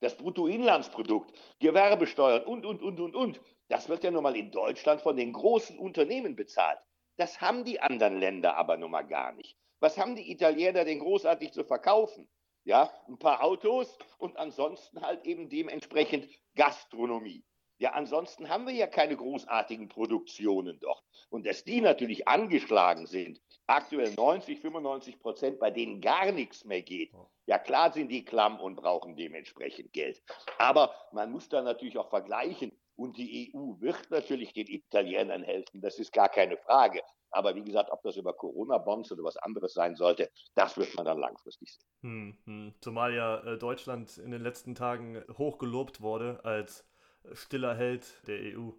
Das 0.00 0.16
Bruttoinlandsprodukt, 0.16 1.32
Gewerbesteuern 1.60 2.44
und, 2.44 2.66
und, 2.66 2.82
und, 2.82 2.98
und, 2.98 3.14
und. 3.14 3.40
Das 3.68 3.88
wird 3.88 4.04
ja 4.04 4.10
nun 4.10 4.22
mal 4.22 4.36
in 4.36 4.50
Deutschland 4.50 5.00
von 5.00 5.16
den 5.16 5.32
großen 5.32 5.78
Unternehmen 5.78 6.34
bezahlt. 6.34 6.78
Das 7.16 7.40
haben 7.40 7.64
die 7.64 7.80
anderen 7.80 8.18
Länder 8.18 8.56
aber 8.56 8.76
nun 8.76 8.90
mal 8.90 9.02
gar 9.02 9.32
nicht. 9.32 9.56
Was 9.80 9.98
haben 9.98 10.16
die 10.16 10.30
Italiener 10.30 10.84
denn 10.84 11.00
großartig 11.00 11.52
zu 11.52 11.64
verkaufen? 11.64 12.28
Ja, 12.64 12.92
ein 13.08 13.18
paar 13.18 13.42
Autos 13.42 13.98
und 14.18 14.36
ansonsten 14.36 15.00
halt 15.00 15.24
eben 15.26 15.48
dementsprechend 15.48 16.28
Gastronomie. 16.54 17.44
Ja, 17.78 17.94
ansonsten 17.94 18.48
haben 18.48 18.66
wir 18.68 18.74
ja 18.74 18.86
keine 18.86 19.16
großartigen 19.16 19.88
Produktionen 19.88 20.78
dort. 20.78 21.02
Und 21.30 21.44
dass 21.46 21.64
die 21.64 21.80
natürlich 21.80 22.28
angeschlagen 22.28 23.06
sind, 23.06 23.40
aktuell 23.66 24.14
90, 24.14 24.60
95 24.60 25.18
Prozent, 25.18 25.58
bei 25.58 25.72
denen 25.72 26.00
gar 26.00 26.30
nichts 26.30 26.64
mehr 26.64 26.82
geht. 26.82 27.12
Ja, 27.46 27.58
klar 27.58 27.92
sind 27.92 28.08
die 28.12 28.24
klamm 28.24 28.60
und 28.60 28.76
brauchen 28.76 29.16
dementsprechend 29.16 29.92
Geld. 29.92 30.22
Aber 30.58 30.94
man 31.10 31.32
muss 31.32 31.48
da 31.48 31.60
natürlich 31.60 31.98
auch 31.98 32.10
vergleichen. 32.10 32.70
Und 33.02 33.16
die 33.16 33.52
EU 33.52 33.80
wird 33.80 34.12
natürlich 34.12 34.52
den 34.52 34.68
Italienern 34.68 35.42
helfen, 35.42 35.80
das 35.80 35.98
ist 35.98 36.12
gar 36.12 36.28
keine 36.28 36.56
Frage. 36.56 37.00
Aber 37.32 37.56
wie 37.56 37.64
gesagt, 37.64 37.90
ob 37.90 38.00
das 38.04 38.16
über 38.16 38.32
Corona-Bonds 38.32 39.10
oder 39.10 39.24
was 39.24 39.36
anderes 39.38 39.72
sein 39.72 39.96
sollte, 39.96 40.30
das 40.54 40.76
wird 40.76 40.94
man 40.94 41.04
dann 41.04 41.18
langfristig 41.18 41.72
sehen. 41.72 41.88
Hm, 42.02 42.38
hm. 42.44 42.74
Zumal 42.80 43.12
ja 43.12 43.38
äh, 43.40 43.58
Deutschland 43.58 44.18
in 44.18 44.30
den 44.30 44.40
letzten 44.40 44.76
Tagen 44.76 45.20
hoch 45.36 45.58
gelobt 45.58 46.00
wurde 46.00 46.44
als 46.44 46.88
stiller 47.32 47.74
Held 47.74 48.06
der 48.28 48.56
EU. 48.56 48.70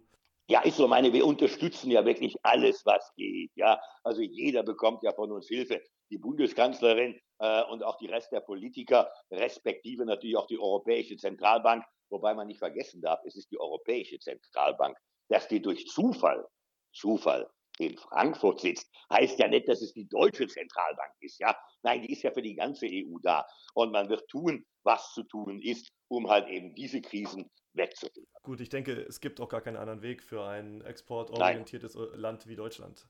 Ja, 0.48 0.62
ist 0.62 0.78
so, 0.78 0.88
meine, 0.88 1.12
wir 1.12 1.26
unterstützen 1.26 1.90
ja 1.90 2.06
wirklich 2.06 2.34
alles, 2.42 2.80
was 2.86 3.12
geht. 3.16 3.50
Ja, 3.56 3.78
also 4.04 4.22
jeder 4.22 4.62
bekommt 4.62 5.02
ja 5.02 5.12
von 5.12 5.32
uns 5.32 5.48
Hilfe. 5.48 5.82
Die 6.10 6.18
Bundeskanzlerin 6.18 7.20
äh, 7.40 7.62
und 7.64 7.82
auch 7.82 7.98
die 7.98 8.06
Rest 8.06 8.32
der 8.32 8.40
Politiker, 8.40 9.10
respektive 9.30 10.06
natürlich 10.06 10.38
auch 10.38 10.46
die 10.46 10.58
Europäische 10.58 11.18
Zentralbank, 11.18 11.84
wobei 12.14 12.32
man 12.32 12.46
nicht 12.46 12.60
vergessen 12.60 13.02
darf, 13.02 13.20
es 13.24 13.36
ist 13.36 13.50
die 13.50 13.58
Europäische 13.58 14.18
Zentralbank, 14.18 14.96
dass 15.28 15.48
die 15.48 15.60
durch 15.60 15.86
Zufall, 15.88 16.46
Zufall 16.92 17.50
in 17.78 17.98
Frankfurt 17.98 18.60
sitzt, 18.60 18.88
heißt 19.12 19.38
ja 19.40 19.48
nicht, 19.48 19.68
dass 19.68 19.82
es 19.82 19.92
die 19.92 20.08
deutsche 20.08 20.46
Zentralbank 20.46 21.12
ist, 21.20 21.40
ja. 21.40 21.56
Nein, 21.82 22.02
die 22.02 22.12
ist 22.12 22.22
ja 22.22 22.30
für 22.30 22.40
die 22.40 22.54
ganze 22.54 22.86
EU 22.86 23.18
da. 23.20 23.44
Und 23.74 23.90
man 23.90 24.08
wird 24.08 24.28
tun, 24.28 24.64
was 24.84 25.12
zu 25.12 25.24
tun 25.24 25.60
ist, 25.60 25.88
um 26.08 26.30
halt 26.30 26.48
eben 26.48 26.74
diese 26.76 27.00
Krisen 27.00 27.50
wegzuführen. 27.72 28.28
Gut, 28.42 28.60
ich 28.60 28.68
denke, 28.68 28.92
es 28.92 29.20
gibt 29.20 29.40
auch 29.40 29.48
gar 29.48 29.60
keinen 29.60 29.76
anderen 29.76 30.02
Weg 30.02 30.22
für 30.22 30.44
ein 30.44 30.82
exportorientiertes 30.82 31.96
Nein. 31.96 32.20
Land 32.20 32.46
wie 32.46 32.54
Deutschland. 32.54 33.04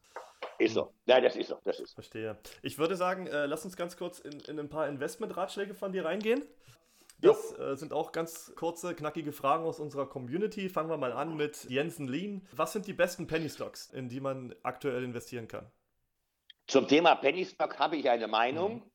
Ist 0.59 0.75
so. 0.75 0.95
Ja, 1.05 1.21
das 1.21 1.37
ist 1.37 1.49
so. 1.49 1.59
Das 1.65 1.79
ist. 1.79 1.93
Verstehe. 1.95 2.39
Ich 2.63 2.79
würde 2.79 2.97
sagen, 2.97 3.27
äh, 3.27 3.47
lass 3.47 3.65
uns 3.65 3.77
ganz 3.77 3.97
kurz 3.97 4.21
in, 4.21 4.41
in 4.41 4.59
ein 4.59 4.69
paar 4.69 4.89
Investmentratschläge 4.89 5.75
von 5.75 5.93
dir 5.93 6.05
reingehen. 6.05 6.43
Das 7.19 7.59
äh, 7.59 7.77
sind 7.77 7.93
auch 7.93 8.13
ganz 8.13 8.53
kurze, 8.57 8.95
knackige 8.95 9.33
Fragen 9.33 9.65
aus 9.65 9.81
unserer 9.81 10.07
Community. 10.07 10.69
Fangen 10.69 10.91
wir 10.91 10.97
mal 10.97 11.13
an 11.13 11.37
mit 11.37 11.65
Jensen 11.65 12.07
Lean. 12.07 12.47
Was 12.53 12.73
sind 12.73 12.87
die 12.87 12.93
besten 12.93 13.27
Penny 13.27 13.49
Stocks, 13.49 13.91
in 13.91 14.09
die 14.09 14.21
man 14.21 14.55
aktuell 14.63 15.03
investieren 15.05 15.49
kann? 15.49 15.71
Zum 16.67 16.89
Thema 16.89 17.15
Penny 17.15 17.45
Stock 17.45 17.79
habe 17.79 17.97
ich 17.97 18.09
eine 18.09 18.27
Meinung, 18.27 18.77
mhm. 18.77 18.91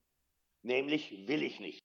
nämlich 0.64 1.28
will 1.28 1.44
ich 1.44 1.60
nicht. 1.60 1.84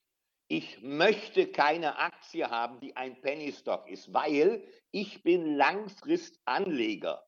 Ich 0.49 0.83
möchte 0.83 1.47
keine 1.47 1.99
Aktie 1.99 2.51
haben, 2.51 2.79
die 2.81 2.97
ein 2.97 3.21
Penny 3.21 3.53
Stock 3.53 3.89
ist, 3.89 4.13
weil 4.13 4.67
ich 4.91 5.23
bin 5.23 5.57
Langfristanleger. 5.57 7.27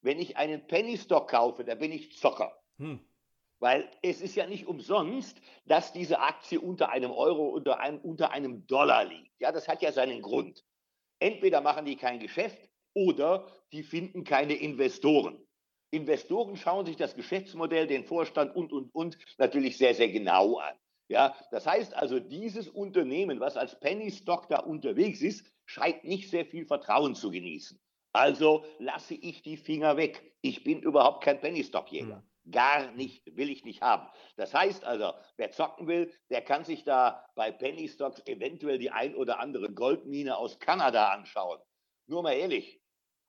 Wenn 0.00 0.18
ich 0.18 0.36
einen 0.36 0.66
Penny 0.66 0.96
Stock 0.96 1.30
kaufe, 1.30 1.64
da 1.64 1.74
bin 1.74 1.92
ich 1.92 2.18
Zocker. 2.18 2.56
Hm. 2.78 3.00
Weil 3.62 3.88
es 4.02 4.20
ist 4.20 4.34
ja 4.34 4.44
nicht 4.48 4.66
umsonst, 4.66 5.40
dass 5.66 5.92
diese 5.92 6.18
Aktie 6.18 6.60
unter 6.60 6.88
einem 6.88 7.12
Euro 7.12 7.48
oder 7.50 7.78
einem, 7.78 8.00
unter 8.00 8.32
einem 8.32 8.66
Dollar 8.66 9.04
liegt. 9.04 9.40
Ja, 9.40 9.52
das 9.52 9.68
hat 9.68 9.82
ja 9.82 9.92
seinen 9.92 10.20
Grund. 10.20 10.64
Entweder 11.20 11.60
machen 11.60 11.84
die 11.84 11.94
kein 11.94 12.18
Geschäft 12.18 12.58
oder 12.92 13.46
die 13.70 13.84
finden 13.84 14.24
keine 14.24 14.54
Investoren. 14.54 15.46
Investoren 15.92 16.56
schauen 16.56 16.86
sich 16.86 16.96
das 16.96 17.14
Geschäftsmodell, 17.14 17.86
den 17.86 18.02
Vorstand 18.04 18.56
und, 18.56 18.72
und, 18.72 18.92
und 18.96 19.16
natürlich 19.38 19.78
sehr, 19.78 19.94
sehr 19.94 20.08
genau 20.08 20.56
an. 20.56 20.74
Ja, 21.08 21.36
das 21.52 21.64
heißt 21.64 21.94
also, 21.94 22.18
dieses 22.18 22.68
Unternehmen, 22.68 23.38
was 23.38 23.56
als 23.56 23.78
Penny 23.78 24.10
Stock 24.10 24.48
da 24.48 24.58
unterwegs 24.58 25.20
ist, 25.20 25.46
scheint 25.66 26.02
nicht 26.02 26.30
sehr 26.30 26.46
viel 26.46 26.66
Vertrauen 26.66 27.14
zu 27.14 27.30
genießen. 27.30 27.78
Also 28.12 28.64
lasse 28.80 29.14
ich 29.14 29.42
die 29.42 29.56
Finger 29.56 29.96
weg. 29.96 30.34
Ich 30.40 30.64
bin 30.64 30.82
überhaupt 30.82 31.22
kein 31.22 31.40
Penny 31.40 31.62
Stock 31.62 31.92
Jäger. 31.92 32.16
Hm. 32.16 32.31
Gar 32.50 32.90
nicht, 32.92 33.22
will 33.36 33.50
ich 33.50 33.64
nicht 33.64 33.82
haben. 33.82 34.08
Das 34.36 34.52
heißt 34.52 34.84
also, 34.84 35.12
wer 35.36 35.52
zocken 35.52 35.86
will, 35.86 36.12
der 36.28 36.42
kann 36.42 36.64
sich 36.64 36.82
da 36.82 37.24
bei 37.36 37.52
Penny 37.52 37.88
Stocks 37.88 38.20
eventuell 38.26 38.78
die 38.78 38.90
ein 38.90 39.14
oder 39.14 39.38
andere 39.38 39.72
Goldmine 39.72 40.36
aus 40.36 40.58
Kanada 40.58 41.10
anschauen. 41.10 41.60
Nur 42.06 42.22
mal 42.22 42.32
ehrlich, 42.32 42.82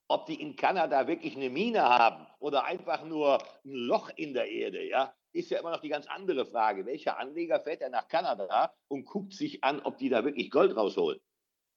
ob 0.08 0.26
die 0.26 0.42
in 0.42 0.56
Kanada 0.56 1.08
wirklich 1.08 1.36
eine 1.36 1.50
Mine 1.50 1.84
haben 1.84 2.28
oder 2.40 2.66
einfach 2.66 3.04
nur 3.04 3.42
ein 3.42 3.72
Loch 3.72 4.10
in 4.16 4.34
der 4.34 4.50
Erde, 4.50 4.84
ja, 4.84 5.16
ist 5.32 5.50
ja 5.50 5.60
immer 5.60 5.72
noch 5.72 5.82
die 5.82 5.90
ganz 5.90 6.08
andere 6.08 6.46
Frage. 6.46 6.86
Welcher 6.86 7.18
Anleger 7.18 7.60
fährt 7.60 7.82
ja 7.82 7.90
nach 7.90 8.08
Kanada 8.08 8.74
und 8.88 9.06
guckt 9.06 9.34
sich 9.34 9.64
an, 9.64 9.82
ob 9.82 9.98
die 9.98 10.10
da 10.10 10.24
wirklich 10.24 10.52
Gold 10.52 10.76
rausholen? 10.76 11.20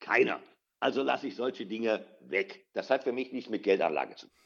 Keiner. 0.00 0.40
Also 0.80 1.02
lasse 1.02 1.28
ich 1.28 1.36
solche 1.36 1.66
Dinge 1.66 2.06
weg. 2.20 2.66
Das 2.74 2.90
hat 2.90 3.04
für 3.04 3.12
mich 3.12 3.32
nichts 3.32 3.48
mit 3.48 3.62
Geldanlage 3.62 4.16
zu 4.16 4.28
tun. 4.28 4.45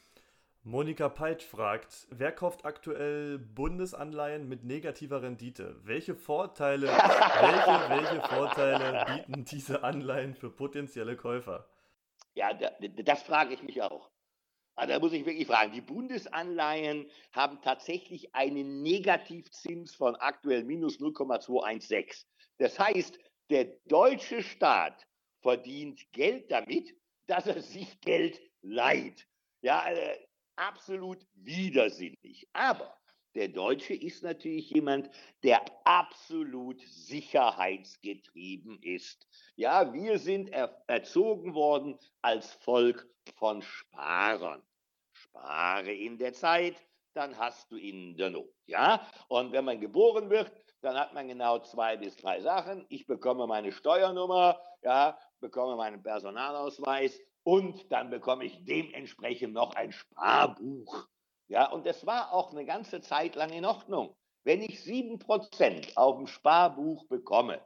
Monika 0.63 1.09
Peitsch 1.09 1.43
fragt, 1.43 2.05
wer 2.11 2.31
kauft 2.31 2.65
aktuell 2.65 3.39
Bundesanleihen 3.39 4.47
mit 4.47 4.63
negativer 4.63 5.23
Rendite? 5.23 5.79
Welche 5.83 6.13
Vorteile, 6.13 6.85
welche, 6.87 7.89
welche 7.89 8.21
Vorteile 8.27 9.05
bieten 9.07 9.43
diese 9.45 9.83
Anleihen 9.83 10.35
für 10.35 10.51
potenzielle 10.51 11.17
Käufer? 11.17 11.67
Ja, 12.35 12.53
das 12.53 13.23
frage 13.23 13.55
ich 13.55 13.63
mich 13.63 13.81
auch. 13.81 14.11
Also 14.75 14.93
da 14.93 14.99
muss 14.99 15.13
ich 15.13 15.25
wirklich 15.25 15.47
fragen, 15.47 15.71
die 15.71 15.81
Bundesanleihen 15.81 17.09
haben 17.31 17.59
tatsächlich 17.63 18.35
einen 18.35 18.83
Negativzins 18.83 19.95
von 19.95 20.15
aktuell 20.15 20.63
minus 20.63 20.99
0,216. 20.99 22.29
Das 22.59 22.77
heißt, 22.77 23.17
der 23.49 23.65
deutsche 23.87 24.43
Staat 24.43 25.07
verdient 25.41 25.99
Geld 26.11 26.51
damit, 26.51 26.95
dass 27.25 27.47
er 27.47 27.63
sich 27.63 27.99
Geld 28.01 28.39
leiht. 28.61 29.27
Ja, 29.61 29.89
äh, 29.89 30.17
absolut 30.61 31.25
widersinnig. 31.33 32.47
Aber 32.53 32.95
der 33.35 33.47
Deutsche 33.47 33.93
ist 33.93 34.23
natürlich 34.23 34.69
jemand, 34.69 35.09
der 35.43 35.63
absolut 35.85 36.81
sicherheitsgetrieben 36.81 38.81
ist. 38.83 39.27
Ja, 39.55 39.93
wir 39.93 40.19
sind 40.19 40.49
er 40.49 40.83
erzogen 40.87 41.55
worden 41.55 41.97
als 42.21 42.53
Volk 42.53 43.07
von 43.35 43.61
Sparern. 43.61 44.61
Spare 45.13 45.93
in 45.93 46.17
der 46.17 46.33
Zeit, 46.33 46.75
dann 47.13 47.37
hast 47.37 47.71
du 47.71 47.77
in 47.77 48.17
der 48.17 48.29
Not. 48.29 48.53
Ja? 48.65 49.07
Und 49.29 49.51
wenn 49.51 49.65
man 49.65 49.79
geboren 49.79 50.29
wird, 50.29 50.51
dann 50.81 50.97
hat 50.97 51.13
man 51.13 51.27
genau 51.27 51.59
zwei 51.59 51.95
bis 51.95 52.17
drei 52.17 52.41
Sachen. 52.41 52.85
Ich 52.89 53.05
bekomme 53.05 53.47
meine 53.47 53.71
Steuernummer, 53.71 54.59
ja, 54.81 55.17
bekomme 55.39 55.75
meinen 55.75 56.01
Personalausweis 56.01 57.19
und 57.43 57.91
dann 57.91 58.09
bekomme 58.09 58.45
ich 58.45 58.63
dementsprechend 58.65 59.53
noch 59.53 59.73
ein 59.75 59.91
Sparbuch. 59.91 61.07
Ja, 61.47 61.69
und 61.71 61.85
das 61.85 62.05
war 62.05 62.33
auch 62.33 62.51
eine 62.51 62.65
ganze 62.65 63.01
Zeit 63.01 63.35
lang 63.35 63.51
in 63.51 63.65
Ordnung. 63.65 64.15
Wenn 64.43 64.61
ich 64.61 64.79
7% 64.79 65.97
auf 65.97 66.17
dem 66.17 66.27
Sparbuch 66.27 67.05
bekomme, 67.07 67.61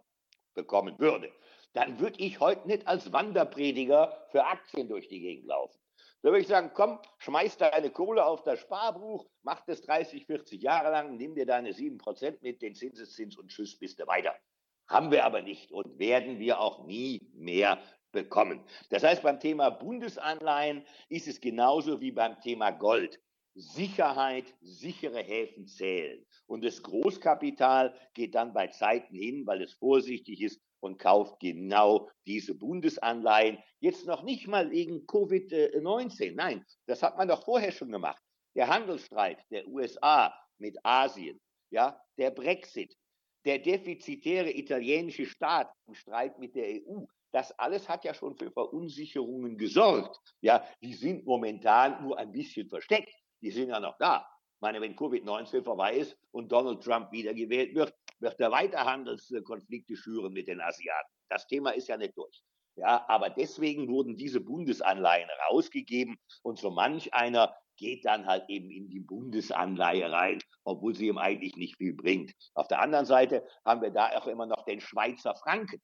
bekommen 0.53 0.97
würde, 0.99 1.31
dann 1.73 1.99
würde 1.99 2.19
ich 2.19 2.39
heute 2.39 2.67
nicht 2.67 2.87
als 2.87 3.11
Wanderprediger 3.11 4.27
für 4.31 4.45
Aktien 4.45 4.87
durch 4.87 5.07
die 5.07 5.19
Gegend 5.19 5.47
laufen. 5.47 5.77
Da 6.21 6.29
würde 6.31 6.41
ich 6.41 6.47
sagen, 6.47 6.71
komm, 6.73 6.99
schmeiß 7.19 7.57
deine 7.57 7.91
Kohle 7.91 8.25
auf 8.25 8.41
das 8.43 8.59
Sparbuch, 8.59 9.27
mach 9.43 9.61
das 9.65 9.81
30, 9.81 10.25
40 10.25 10.61
Jahre 10.61 10.89
lang, 10.89 11.17
nimm 11.17 11.35
dir 11.35 11.45
deine 11.45 11.71
7% 11.71 12.37
mit, 12.41 12.61
den 12.61 12.73
Zinseszins 12.73 13.37
und 13.37 13.49
tschüss, 13.49 13.77
bist 13.77 13.99
du 13.99 14.07
weiter. 14.07 14.35
Haben 14.87 15.11
wir 15.11 15.25
aber 15.25 15.41
nicht 15.41 15.71
und 15.71 15.99
werden 15.99 16.39
wir 16.39 16.59
auch 16.59 16.85
nie 16.85 17.29
mehr 17.33 17.77
bekommen. 18.15 18.63
Das 18.89 19.03
heißt, 19.03 19.21
beim 19.21 19.39
Thema 19.39 19.69
Bundesanleihen 19.69 20.83
ist 21.09 21.27
es 21.27 21.39
genauso 21.39 22.01
wie 22.01 22.11
beim 22.11 22.39
Thema 22.41 22.71
Gold. 22.71 23.21
Sicherheit, 23.53 24.53
sichere 24.61 25.21
Häfen 25.21 25.67
zählen. 25.67 26.25
Und 26.47 26.65
das 26.65 26.81
Großkapital 26.81 27.93
geht 28.13 28.35
dann 28.35 28.53
bei 28.53 28.67
Zeiten 28.67 29.15
hin, 29.15 29.45
weil 29.45 29.61
es 29.61 29.73
vorsichtig 29.73 30.41
ist 30.41 30.59
und 30.81 30.97
kauft 30.97 31.39
genau 31.39 32.09
diese 32.27 32.53
Bundesanleihen. 32.55 33.59
Jetzt 33.79 34.05
noch 34.05 34.23
nicht 34.23 34.47
mal 34.47 34.71
wegen 34.71 35.05
Covid-19. 35.05 36.33
Nein, 36.35 36.65
das 36.85 37.01
hat 37.01 37.17
man 37.17 37.27
doch 37.27 37.43
vorher 37.43 37.71
schon 37.71 37.91
gemacht. 37.91 38.21
Der 38.55 38.67
Handelsstreit 38.67 39.39
der 39.51 39.67
USA 39.67 40.33
mit 40.57 40.77
Asien, 40.83 41.39
ja, 41.69 42.01
der 42.17 42.31
Brexit, 42.31 42.95
der 43.45 43.59
defizitäre 43.59 44.51
italienische 44.51 45.25
Staat 45.25 45.71
im 45.87 45.93
Streit 45.93 46.39
mit 46.39 46.55
der 46.55 46.67
EU, 46.67 47.05
das 47.35 47.51
alles 47.59 47.89
hat 47.89 48.05
ja 48.05 48.13
schon 48.13 48.37
für 48.37 48.49
Verunsicherungen 48.49 49.57
gesorgt. 49.57 50.17
Ja, 50.39 50.65
die 50.81 50.93
sind 50.93 51.25
momentan 51.25 52.01
nur 52.01 52.17
ein 52.17 52.31
bisschen 52.31 52.69
versteckt. 52.69 53.13
Die 53.41 53.51
sind 53.51 53.67
ja 53.67 53.81
noch 53.81 53.97
da. 53.97 54.25
Ich 54.55 54.61
meine, 54.61 54.79
wenn 54.79 54.95
Covid-19 54.95 55.65
vorbei 55.65 55.97
ist 55.97 56.17
und 56.31 56.49
Donald 56.49 56.81
Trump 56.81 57.11
wiedergewählt 57.11 57.75
wird, 57.75 57.93
wird 58.19 58.39
er 58.39 58.51
weiter 58.51 58.85
Handelskonflikte 58.85 59.97
schüren 59.97 60.31
mit 60.31 60.47
den 60.47 60.61
Asiaten. 60.61 61.11
Das 61.27 61.45
Thema 61.47 61.71
ist 61.71 61.89
ja 61.89 61.97
nicht 61.97 62.15
durch. 62.15 62.41
Ja, 62.77 63.03
aber 63.09 63.29
deswegen 63.29 63.89
wurden 63.89 64.15
diese 64.15 64.39
Bundesanleihen 64.39 65.29
rausgegeben 65.49 66.17
und 66.41 66.57
so 66.57 66.71
manch 66.71 67.13
einer 67.13 67.53
geht 67.75 68.05
dann 68.05 68.27
halt 68.27 68.45
eben 68.47 68.71
in 68.71 68.87
die 68.89 69.01
Bundesanleihe 69.01 70.09
rein, 70.09 70.39
obwohl 70.63 70.95
sie 70.95 71.07
ihm 71.07 71.17
eigentlich 71.17 71.57
nicht 71.57 71.75
viel 71.75 71.93
bringt. 71.93 72.33
Auf 72.53 72.69
der 72.69 72.79
anderen 72.79 73.05
Seite 73.05 73.45
haben 73.65 73.81
wir 73.81 73.91
da 73.91 74.17
auch 74.17 74.27
immer 74.27 74.45
noch 74.45 74.63
den 74.63 74.79
Schweizer 74.79 75.35
Franken. 75.35 75.81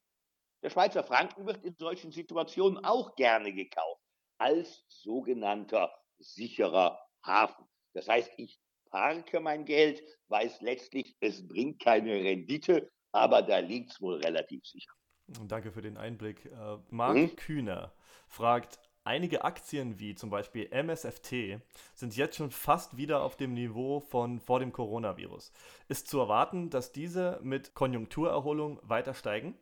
Der 0.63 0.69
Schweizer 0.69 1.03
Franken 1.03 1.45
wird 1.45 1.63
in 1.63 1.75
solchen 1.75 2.11
Situationen 2.11 2.83
auch 2.85 3.15
gerne 3.15 3.53
gekauft 3.53 4.01
als 4.37 4.83
sogenannter 4.87 5.91
sicherer 6.19 6.99
Hafen. 7.23 7.65
Das 7.93 8.07
heißt, 8.07 8.31
ich 8.37 8.59
parke 8.89 9.39
mein 9.39 9.65
Geld, 9.65 10.01
weiß 10.29 10.61
letztlich, 10.61 11.15
es 11.19 11.47
bringt 11.47 11.79
keine 11.79 12.13
Rendite, 12.13 12.91
aber 13.11 13.41
da 13.41 13.59
liegt 13.59 13.91
es 13.91 14.01
wohl 14.01 14.15
relativ 14.15 14.65
sicher. 14.65 14.91
Danke 15.47 15.71
für 15.71 15.81
den 15.81 15.97
Einblick. 15.97 16.45
Äh, 16.45 16.77
Marc 16.89 17.15
mhm. 17.15 17.35
Kühner 17.35 17.93
fragt, 18.27 18.79
einige 19.03 19.43
Aktien 19.43 19.99
wie 19.99 20.15
zum 20.15 20.29
Beispiel 20.29 20.69
MSFT 20.71 21.61
sind 21.93 22.15
jetzt 22.15 22.35
schon 22.35 22.51
fast 22.51 22.97
wieder 22.97 23.23
auf 23.23 23.37
dem 23.37 23.53
Niveau 23.53 23.99
von 23.99 24.39
vor 24.39 24.59
dem 24.59 24.71
Coronavirus. 24.71 25.51
Ist 25.87 26.07
zu 26.07 26.19
erwarten, 26.19 26.69
dass 26.69 26.91
diese 26.91 27.39
mit 27.43 27.73
Konjunkturerholung 27.73 28.79
weiter 28.83 29.13
steigen? 29.13 29.57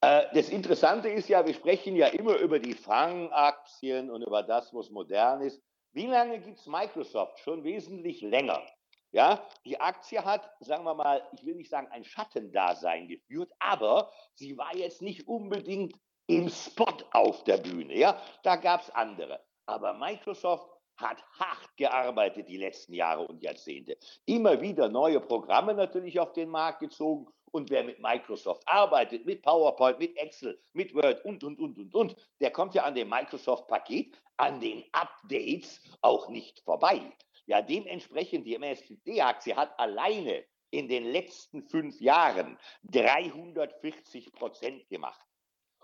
Äh, 0.00 0.26
das 0.32 0.48
Interessante 0.48 1.08
ist 1.08 1.28
ja, 1.28 1.44
wir 1.44 1.54
sprechen 1.54 1.96
ja 1.96 2.06
immer 2.08 2.36
über 2.36 2.58
die 2.58 2.74
Fangaktien 2.74 4.10
und 4.10 4.22
über 4.22 4.42
das, 4.42 4.72
was 4.72 4.90
modern 4.90 5.42
ist. 5.42 5.60
Wie 5.92 6.06
lange 6.06 6.38
gibt 6.40 6.58
es 6.58 6.66
Microsoft? 6.66 7.38
Schon 7.40 7.64
wesentlich 7.64 8.20
länger. 8.20 8.62
Ja, 9.10 9.42
die 9.64 9.80
Aktie 9.80 10.22
hat, 10.22 10.50
sagen 10.60 10.84
wir 10.84 10.94
mal, 10.94 11.26
ich 11.32 11.44
will 11.44 11.54
nicht 11.54 11.70
sagen 11.70 11.88
ein 11.90 12.04
Schattendasein 12.04 13.08
geführt, 13.08 13.50
aber 13.58 14.12
sie 14.34 14.56
war 14.58 14.76
jetzt 14.76 15.00
nicht 15.00 15.26
unbedingt 15.26 15.94
im 16.26 16.50
Spot 16.50 16.92
auf 17.12 17.42
der 17.44 17.56
Bühne. 17.56 17.96
Ja, 17.96 18.20
da 18.42 18.56
gab 18.56 18.82
es 18.82 18.90
andere. 18.90 19.42
Aber 19.64 19.94
Microsoft 19.94 20.68
hat 20.98 21.24
hart 21.38 21.76
gearbeitet 21.76 22.48
die 22.48 22.56
letzten 22.56 22.94
Jahre 22.94 23.26
und 23.26 23.42
Jahrzehnte. 23.42 23.96
Immer 24.26 24.60
wieder 24.60 24.88
neue 24.88 25.20
Programme 25.20 25.74
natürlich 25.74 26.18
auf 26.20 26.32
den 26.32 26.48
Markt 26.48 26.80
gezogen. 26.80 27.26
Und 27.50 27.70
wer 27.70 27.82
mit 27.82 27.98
Microsoft 27.98 28.62
arbeitet, 28.66 29.24
mit 29.24 29.42
PowerPoint, 29.42 29.98
mit 29.98 30.16
Excel, 30.18 30.60
mit 30.74 30.94
Word 30.94 31.24
und, 31.24 31.42
und, 31.44 31.58
und, 31.58 31.78
und, 31.78 31.94
und, 31.94 32.16
der 32.40 32.50
kommt 32.50 32.74
ja 32.74 32.84
an 32.84 32.94
dem 32.94 33.08
Microsoft-Paket, 33.08 34.20
an 34.36 34.60
den 34.60 34.84
Updates 34.92 35.80
auch 36.02 36.28
nicht 36.28 36.60
vorbei. 36.60 37.00
Ja, 37.46 37.62
dementsprechend, 37.62 38.46
die 38.46 38.54
MSCD-Aktie 38.56 39.56
hat 39.56 39.78
alleine 39.80 40.44
in 40.70 40.88
den 40.88 41.04
letzten 41.04 41.62
fünf 41.62 41.98
Jahren 42.00 42.58
340 42.84 44.32
Prozent 44.32 44.86
gemacht. 44.90 45.27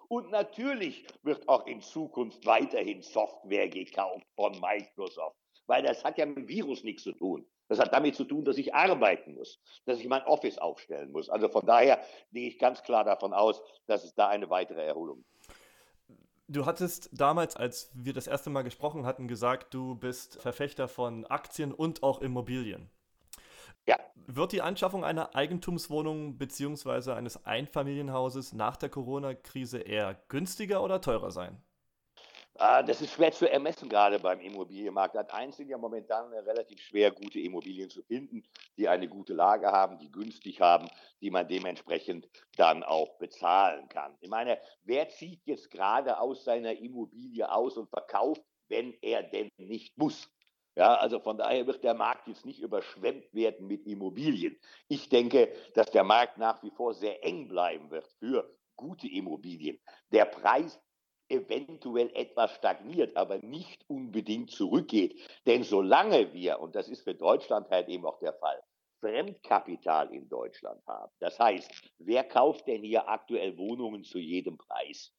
Und 0.09 0.31
natürlich 0.31 1.07
wird 1.23 1.49
auch 1.49 1.67
in 1.67 1.81
Zukunft 1.81 2.45
weiterhin 2.47 3.03
Software 3.03 3.69
gekauft 3.69 4.27
von 4.37 4.53
Microsoft, 4.61 5.37
weil 5.67 5.83
das 5.83 6.05
hat 6.05 6.19
ja 6.19 6.27
mit 6.27 6.37
dem 6.37 6.49
Virus 6.49 6.85
nichts 6.85 7.03
zu 7.03 7.13
tun. 7.13 7.47
Das 7.69 7.79
hat 7.79 7.93
damit 7.95 8.15
zu 8.15 8.25
tun, 8.25 8.45
dass 8.45 8.59
ich 8.59 8.75
arbeiten 8.75 9.35
muss, 9.35 9.59
dass 9.87 9.99
ich 9.99 10.07
mein 10.07 10.23
Office 10.25 10.59
aufstellen 10.59 11.11
muss. 11.13 11.31
Also 11.31 11.49
von 11.49 11.65
daher 11.65 12.05
gehe 12.31 12.49
ich 12.49 12.59
ganz 12.59 12.83
klar 12.83 13.05
davon 13.05 13.33
aus, 13.33 13.63
dass 13.87 14.05
es 14.05 14.15
da 14.15 14.29
eine 14.29 14.51
weitere 14.51 14.85
Erholung 14.85 15.25
gibt. 15.25 15.35
Du 16.47 16.67
hattest 16.67 17.09
damals, 17.13 17.57
als 17.57 17.91
wir 17.95 18.13
das 18.13 18.27
erste 18.27 18.51
Mal 18.51 18.63
gesprochen 18.63 19.07
hatten, 19.07 19.29
gesagt, 19.29 19.73
du 19.73 19.95
bist 19.95 20.43
Verfechter 20.43 20.89
von 20.89 21.25
Aktien 21.25 21.73
und 21.73 22.03
auch 22.03 22.21
Immobilien. 22.21 22.91
Ja. 23.87 23.99
Wird 24.27 24.53
die 24.53 24.63
Anschaffung 24.63 25.05
einer 25.05 25.35
Eigentumswohnung 25.35 26.39
bzw. 26.39 27.13
eines 27.13 27.45
Einfamilienhauses 27.45 28.53
nach 28.53 28.77
der 28.77 28.89
Corona-Krise 28.89 29.81
eher 29.81 30.15
günstiger 30.29 30.83
oder 30.83 31.01
teurer 31.01 31.31
sein? 31.31 31.63
Ah, 32.57 32.85
das 32.85 33.01
ist 33.01 33.13
schwer 33.13 33.33
zu 33.33 33.51
ermessen, 33.51 33.89
gerade 33.89 34.21
beim 34.21 34.39
Immobilienmarkt. 34.39 35.17
Hat 35.17 35.35
eins 35.35 35.57
sind 35.57 35.69
ja 35.69 35.77
momentan 35.77 36.33
relativ 36.33 36.81
schwer, 36.81 37.11
gute 37.11 37.41
Immobilien 37.41 37.91
zu 37.91 38.01
finden, 38.05 38.45
die 38.77 38.89
eine 38.89 39.09
gute 39.09 39.35
Lage 39.35 39.67
haben, 39.67 39.99
die 39.99 40.13
günstig 40.13 40.61
haben, 40.61 40.89
die 41.21 41.33
man 41.33 41.49
dementsprechend 41.49 42.29
dann 42.57 42.85
auch 42.85 43.19
bezahlen 43.19 43.89
kann. 43.89 44.17
Ich 44.21 44.31
meine, 44.31 44.61
wer 44.85 45.09
zieht 45.09 45.45
jetzt 45.47 45.69
gerade 45.69 46.21
aus 46.21 46.45
seiner 46.45 46.79
Immobilie 46.79 47.51
aus 47.51 47.77
und 47.77 47.91
verkauft, 47.91 48.43
wenn 48.69 48.95
er 49.03 49.25
denn 49.25 49.51
nicht 49.57 49.99
muss? 49.99 50.31
Ja, 50.77 50.97
also 50.97 51.21
von 51.21 51.39
daher 51.39 51.67
wird 51.67 51.85
der 51.85 51.95
Markt 51.95 52.27
jetzt 52.27 52.45
nicht 52.45 52.61
überschwemmt 52.61 53.33
werden 53.33 53.69
mit 53.69 53.87
Immobilien. 53.87 54.59
Ich 54.89 55.09
denke, 55.09 55.53
dass 55.75 55.91
der 55.91 56.03
Markt 56.03 56.37
nach 56.39 56.63
wie 56.65 56.71
vor 56.71 56.95
sehr 56.95 57.25
eng 57.25 57.49
bleiben 57.49 57.91
wird 57.91 58.09
für 58.19 58.57
gute 58.77 59.07
Immobilien. 59.09 59.81
Der 60.11 60.25
Preis 60.25 60.81
eventuell 61.29 62.11
etwas 62.15 62.53
stagniert, 62.57 63.17
aber 63.17 63.39
nicht 63.39 63.85
unbedingt 63.89 64.51
zurückgeht. 64.51 65.21
Denn 65.47 65.63
solange 65.63 66.33
wir, 66.33 66.59
und 66.61 66.75
das 66.75 66.89
ist 66.89 67.03
für 67.03 67.15
Deutschland 67.15 67.71
halt 67.71 67.89
eben 67.89 68.05
auch 68.05 68.19
der 68.19 68.35
Fall, 68.35 68.61
Fremdkapital 69.01 70.13
in 70.13 70.29
Deutschland 70.29 70.85
haben, 70.87 71.13
das 71.21 71.39
heißt, 71.39 71.71
wer 71.99 72.25
kauft 72.25 72.67
denn 72.67 72.83
hier 72.83 73.09
aktuell 73.09 73.57
Wohnungen 73.59 74.03
zu 74.03 74.19
jedem 74.19 74.59
Preis? 74.59 75.13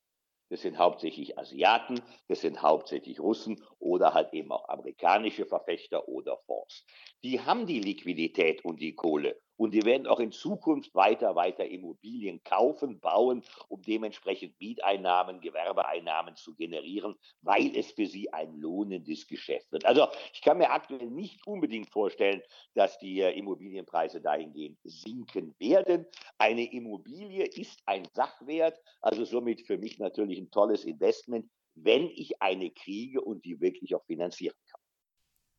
Das 0.49 0.61
sind 0.61 0.77
hauptsächlich 0.77 1.37
Asiaten, 1.39 2.01
das 2.27 2.41
sind 2.41 2.61
hauptsächlich 2.61 3.19
Russen 3.19 3.63
oder 3.79 4.13
halt 4.13 4.33
eben 4.33 4.51
auch 4.51 4.69
amerikanische 4.69 5.45
Verfechter 5.45 6.07
oder 6.07 6.37
Fonds. 6.45 6.85
Die 7.23 7.41
haben 7.41 7.65
die 7.65 7.79
Liquidität 7.79 8.63
und 8.63 8.79
die 8.79 8.93
Kohle 8.93 9.41
und 9.57 9.73
die 9.73 9.83
werden 9.83 10.07
auch 10.07 10.19
in 10.19 10.31
Zukunft 10.31 10.93
weiter, 10.95 11.35
weiter 11.35 11.65
Immobilien 11.65 12.43
kaufen, 12.43 12.99
bauen, 12.99 13.43
um 13.69 13.81
dementsprechend 13.81 14.59
Mieteinnahmen, 14.59 15.41
Gewerbeeinnahmen 15.41 16.35
zu 16.35 16.55
generieren, 16.55 17.15
weil 17.41 17.75
es 17.75 17.91
für 17.91 18.05
sie 18.05 18.31
ein 18.33 18.57
lohnendes 18.57 19.27
Geschäft 19.27 19.71
wird. 19.71 19.85
Also 19.85 20.07
ich 20.33 20.41
kann 20.41 20.57
mir 20.57 20.71
aktuell 20.71 21.09
nicht 21.09 21.45
unbedingt 21.47 21.89
vorstellen, 21.89 22.41
dass 22.73 22.97
die 22.99 23.21
äh, 23.21 23.37
Immobilienpreise 23.37 24.21
dahingehend 24.21 24.79
sinken 24.83 25.55
werden. 25.59 26.05
Eine 26.37 26.71
Immobilie 26.71 27.45
ist 27.45 27.81
ein 27.85 28.05
Sachwert, 28.13 28.79
also 29.01 29.23
somit 29.23 29.65
für 29.65 29.77
mich 29.77 29.99
natürlich 29.99 30.39
ein 30.39 30.51
tolles 30.51 30.83
Investment, 30.83 31.49
wenn 31.75 32.09
ich 32.09 32.41
eine 32.41 32.71
kriege 32.71 33.21
und 33.21 33.45
die 33.45 33.59
wirklich 33.59 33.95
auch 33.95 34.05
finanzieren 34.05 34.55
kann. 34.69 34.81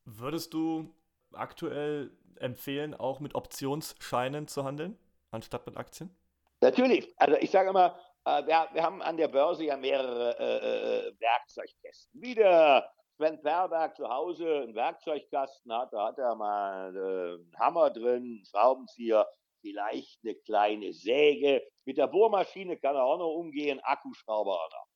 Würdest 0.05 0.55
du 0.55 0.95
aktuell 1.33 2.11
empfehlen, 2.37 2.95
auch 2.95 3.21
mit 3.21 3.35
Optionsscheinen 3.35 4.49
zu 4.49 4.65
handeln, 4.65 4.99
anstatt 5.31 5.67
mit 5.67 5.77
Aktien? 5.77 6.15
Natürlich. 6.61 7.15
Also 7.19 7.37
ich 7.37 7.51
sage 7.51 7.71
immer, 7.71 7.99
äh, 8.25 8.47
wir, 8.47 8.69
wir, 8.73 8.83
haben 8.83 9.03
an 9.03 9.17
der 9.17 9.29
Börse 9.29 9.65
ja 9.65 9.77
mehrere 9.77 10.39
äh, 10.39 11.09
äh 11.09 11.21
Werkzeugkästen. 11.21 12.21
Wie 12.21 12.35
der 12.35 12.91
Sven 13.17 13.41
Perberg 13.41 13.97
zu 13.97 14.09
Hause 14.09 14.63
einen 14.63 14.75
Werkzeugkasten 14.75 15.73
hat, 15.73 15.93
da 15.93 16.09
hat 16.09 16.19
er 16.19 16.35
mal 16.35 16.95
äh, 16.95 17.35
einen 17.35 17.59
Hammer 17.59 17.91
drin, 17.91 18.23
einen 18.23 18.45
Schraubenzieher, 18.45 19.27
vielleicht 19.61 20.21
eine 20.25 20.35
kleine 20.35 20.93
Säge. 20.93 21.63
Mit 21.85 21.99
der 21.99 22.09
Bohrmaschine 22.09 22.79
kann 22.79 22.95
er 22.95 23.05
auch 23.05 23.19
noch 23.19 23.35
umgehen, 23.35 23.81
Akkuschrauber 23.81 24.53
auch 24.53 24.71
noch. 24.71 24.87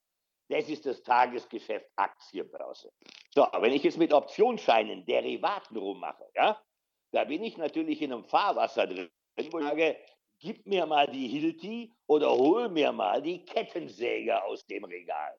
Das 0.51 0.69
ist 0.69 0.85
das 0.85 1.01
Tagesgeschäft 1.05 1.87
Aktienbörse. 1.95 2.93
So, 3.33 3.47
wenn 3.61 3.73
ich 3.73 3.85
jetzt 3.85 3.99
mit 3.99 4.13
Optionsscheinen, 4.13 5.07
Derivaten 5.07 5.77
rummache, 5.77 6.25
ja, 6.35 6.61
da 7.13 7.23
bin 7.25 7.45
ich 7.45 7.57
natürlich 7.57 8.03
in 8.03 8.13
einem 8.13 8.25
Fahrwasser 8.25 8.89
drin, 8.89 9.09
wo 9.37 9.61
ich 9.61 9.65
sage, 9.65 9.97
gib 10.41 10.67
mir 10.67 10.87
mal 10.87 11.07
die 11.07 11.29
Hilti 11.29 11.93
oder 12.09 12.33
hol 12.33 12.69
mir 12.69 12.91
mal 12.91 13.23
die 13.23 13.45
Kettensäge 13.45 14.43
aus 14.43 14.67
dem 14.67 14.85
Regal. 14.85 15.39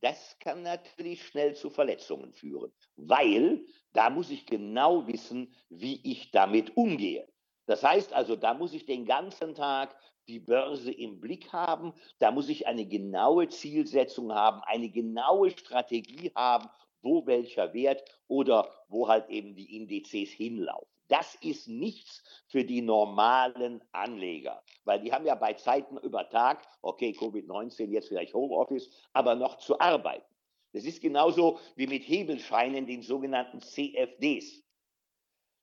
Das 0.00 0.38
kann 0.38 0.62
natürlich 0.62 1.26
schnell 1.26 1.54
zu 1.54 1.68
Verletzungen 1.68 2.32
führen, 2.32 2.72
weil 2.96 3.66
da 3.92 4.08
muss 4.08 4.30
ich 4.30 4.46
genau 4.46 5.06
wissen, 5.06 5.54
wie 5.68 6.00
ich 6.10 6.30
damit 6.30 6.74
umgehe. 6.74 7.28
Das 7.68 7.84
heißt 7.84 8.14
also, 8.14 8.34
da 8.34 8.54
muss 8.54 8.72
ich 8.72 8.86
den 8.86 9.04
ganzen 9.04 9.54
Tag 9.54 9.94
die 10.26 10.40
Börse 10.40 10.90
im 10.90 11.20
Blick 11.20 11.52
haben, 11.52 11.92
da 12.18 12.30
muss 12.30 12.48
ich 12.48 12.66
eine 12.66 12.86
genaue 12.86 13.48
Zielsetzung 13.48 14.32
haben, 14.32 14.62
eine 14.64 14.88
genaue 14.88 15.50
Strategie 15.50 16.32
haben, 16.34 16.70
wo 17.02 17.26
welcher 17.26 17.74
Wert 17.74 18.02
oder 18.26 18.72
wo 18.88 19.06
halt 19.06 19.28
eben 19.28 19.54
die 19.54 19.76
Indizes 19.76 20.30
hinlaufen. 20.30 20.88
Das 21.08 21.34
ist 21.36 21.68
nichts 21.68 22.22
für 22.46 22.64
die 22.64 22.80
normalen 22.80 23.82
Anleger, 23.92 24.62
weil 24.84 25.00
die 25.00 25.12
haben 25.12 25.26
ja 25.26 25.34
bei 25.34 25.52
Zeiten 25.52 25.98
über 25.98 26.26
Tag, 26.30 26.66
okay, 26.80 27.14
Covid-19, 27.18 27.90
jetzt 27.90 28.08
vielleicht 28.08 28.32
Homeoffice, 28.32 28.90
aber 29.12 29.34
noch 29.34 29.58
zu 29.58 29.78
arbeiten. 29.78 30.24
Das 30.72 30.84
ist 30.84 31.02
genauso 31.02 31.58
wie 31.76 31.86
mit 31.86 32.08
Hebelscheinen, 32.08 32.86
den 32.86 33.02
sogenannten 33.02 33.60
CFDs. 33.60 34.62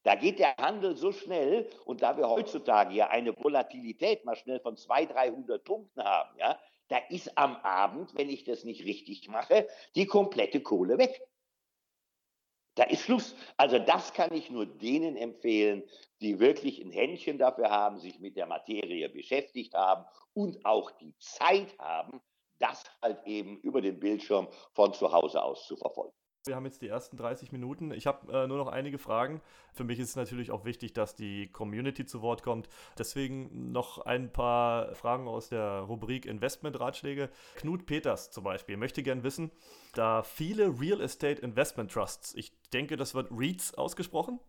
Da 0.06 0.14
geht 0.14 0.38
der 0.38 0.56
Handel 0.58 0.96
so 0.96 1.12
schnell 1.12 1.68
und 1.84 2.04
da 2.04 2.16
wir 2.16 2.30
heutzutage 2.30 2.94
ja 2.94 3.08
eine 3.08 3.36
Volatilität 3.36 4.24
mal 4.24 4.36
schnell 4.36 4.60
von 4.60 4.78
200, 4.78 5.16
300 5.16 5.64
Punkten 5.64 6.04
haben, 6.04 6.38
ja, 6.38 6.60
da 6.90 6.98
ist 7.10 7.36
am 7.40 7.56
Abend, 7.56 8.14
wenn 8.16 8.30
ich 8.30 8.44
das 8.44 8.64
nicht 8.66 8.86
richtig 8.86 9.28
mache, 9.30 9.68
die 9.96 10.06
komplette 10.06 10.62
Kohle 10.62 11.00
weg. 11.00 11.20
Da 12.76 12.84
ist 12.84 13.02
Schluss. 13.02 13.36
Also 13.58 13.80
das 13.80 14.14
kann 14.14 14.32
ich 14.32 14.52
nur 14.52 14.68
denen 14.68 15.18
empfehlen, 15.18 15.82
die 16.22 16.40
wirklich 16.40 16.80
ein 16.80 16.92
Händchen 16.92 17.40
dafür 17.40 17.72
haben, 17.72 17.98
sich 17.98 18.20
mit 18.20 18.38
der 18.38 18.46
Materie 18.46 19.10
beschäftigt 19.10 19.74
haben 19.74 20.06
und 20.36 20.64
auch 20.68 20.92
die 20.92 21.18
Zeit 21.18 21.76
haben, 21.80 22.22
das 22.60 22.84
halt 23.02 23.26
eben 23.26 23.58
über 23.62 23.82
den 23.82 24.00
Bildschirm 24.00 24.50
von 24.74 24.94
zu 24.94 25.12
Hause 25.12 25.42
aus 25.42 25.66
zu 25.66 25.76
verfolgen. 25.76 26.14
Wir 26.46 26.56
haben 26.56 26.66
jetzt 26.66 26.82
die 26.84 26.88
ersten 26.88 27.18
30 27.18 27.52
Minuten. 27.52 27.92
Ich 27.92 28.06
habe 28.06 28.32
äh, 28.32 28.48
nur 28.48 28.58
noch 28.58 28.68
einige 28.68 29.00
Fragen. 29.00 29.42
Für 29.74 29.84
mich 29.84 30.00
ist 30.00 30.10
es 30.10 30.16
natürlich 30.16 30.52
auch 30.52 30.64
wichtig, 30.64 30.94
dass 30.94 31.16
die 31.16 31.48
Community 31.52 32.06
zu 32.06 32.22
Wort 32.22 32.44
kommt. 32.44 32.70
Deswegen 33.00 33.72
noch 33.72 34.00
ein 34.00 34.32
paar 34.32 34.94
Fragen 34.94 35.28
aus 35.28 35.50
der 35.50 35.80
Rubrik 35.80 36.28
Investment-Ratschläge. 36.28 37.30
Knut 37.56 37.88
Peters 37.88 38.30
zum 38.30 38.44
Beispiel 38.44 38.78
möchte 38.78 39.02
gern 39.02 39.24
wissen, 39.24 39.52
da 39.94 40.22
viele 40.22 40.80
Real 40.80 41.02
Estate 41.02 41.42
Investment 41.42 41.92
Trusts, 41.92 42.36
ich 42.36 42.52
denke, 42.74 42.96
das 42.96 43.16
wird 43.16 43.32
REITs 43.32 43.74
ausgesprochen, 43.74 44.40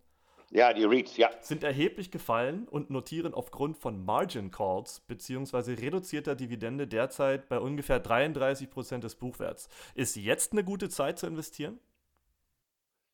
ja, 0.50 0.72
die 0.72 0.84
REITs, 0.84 1.16
ja. 1.16 1.30
Sind 1.40 1.64
erheblich 1.64 2.10
gefallen 2.10 2.68
und 2.68 2.88
notieren 2.90 3.34
aufgrund 3.34 3.76
von 3.76 4.04
Margin 4.04 4.50
Calls 4.50 5.00
bzw. 5.00 5.74
reduzierter 5.74 6.36
Dividende 6.36 6.86
derzeit 6.86 7.48
bei 7.48 7.58
ungefähr 7.58 7.98
33 7.98 8.70
Prozent 8.70 9.04
des 9.04 9.16
Buchwerts. 9.16 9.68
Ist 9.94 10.16
jetzt 10.16 10.52
eine 10.52 10.62
gute 10.62 10.88
Zeit 10.88 11.18
zu 11.18 11.26
investieren? 11.26 11.80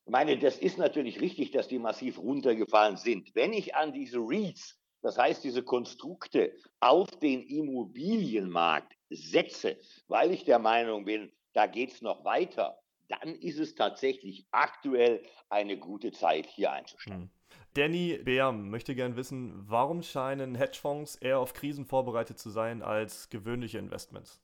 Ich 0.05 0.13
meine, 0.13 0.39
das 0.39 0.59
ist 0.59 0.79
natürlich 0.79 1.21
richtig, 1.21 1.53
dass 1.53 1.69
die 1.69 1.79
massiv 1.79 2.19
runtergefallen 2.19 2.97
sind. 2.97 3.35
Wenn 3.35 3.53
ich 3.53 3.77
an 3.77 3.93
diese 3.93 4.19
REITs, 4.19 4.79
das 5.01 5.17
heißt 5.17 5.43
diese 5.43 5.63
Konstrukte 5.63 6.53
auf 6.81 7.09
den 7.19 7.43
Immobilienmarkt 7.43 8.93
setze, 9.11 9.79
weil 10.09 10.33
ich 10.33 10.45
der 10.45 10.59
Meinung 10.59 11.05
bin, 11.05 11.33
da 11.55 11.67
geht 11.67 11.93
es 11.93 12.03
noch 12.03 12.25
weiter, 12.25 12.82
dann 13.13 13.35
ist 13.37 13.59
es 13.59 13.75
tatsächlich 13.75 14.47
aktuell 14.51 15.23
eine 15.49 15.77
gute 15.77 16.13
Zeit, 16.13 16.47
hier 16.47 16.73
einzusteigen. 16.73 17.23
Hm. 17.23 17.31
Danny 17.75 18.19
Beam 18.23 18.71
möchte 18.71 18.95
gern 18.95 19.17
wissen, 19.17 19.55
warum 19.69 20.03
scheinen 20.03 20.55
Hedgefonds 20.55 21.17
eher 21.17 21.39
auf 21.39 21.55
Krisen 21.55 21.87
vorbereitet 21.87 22.39
zu 22.39 22.51
sein 22.51 22.83
als 22.83 23.31
gewöhnliche 23.31 23.79
Investments? 23.79 24.43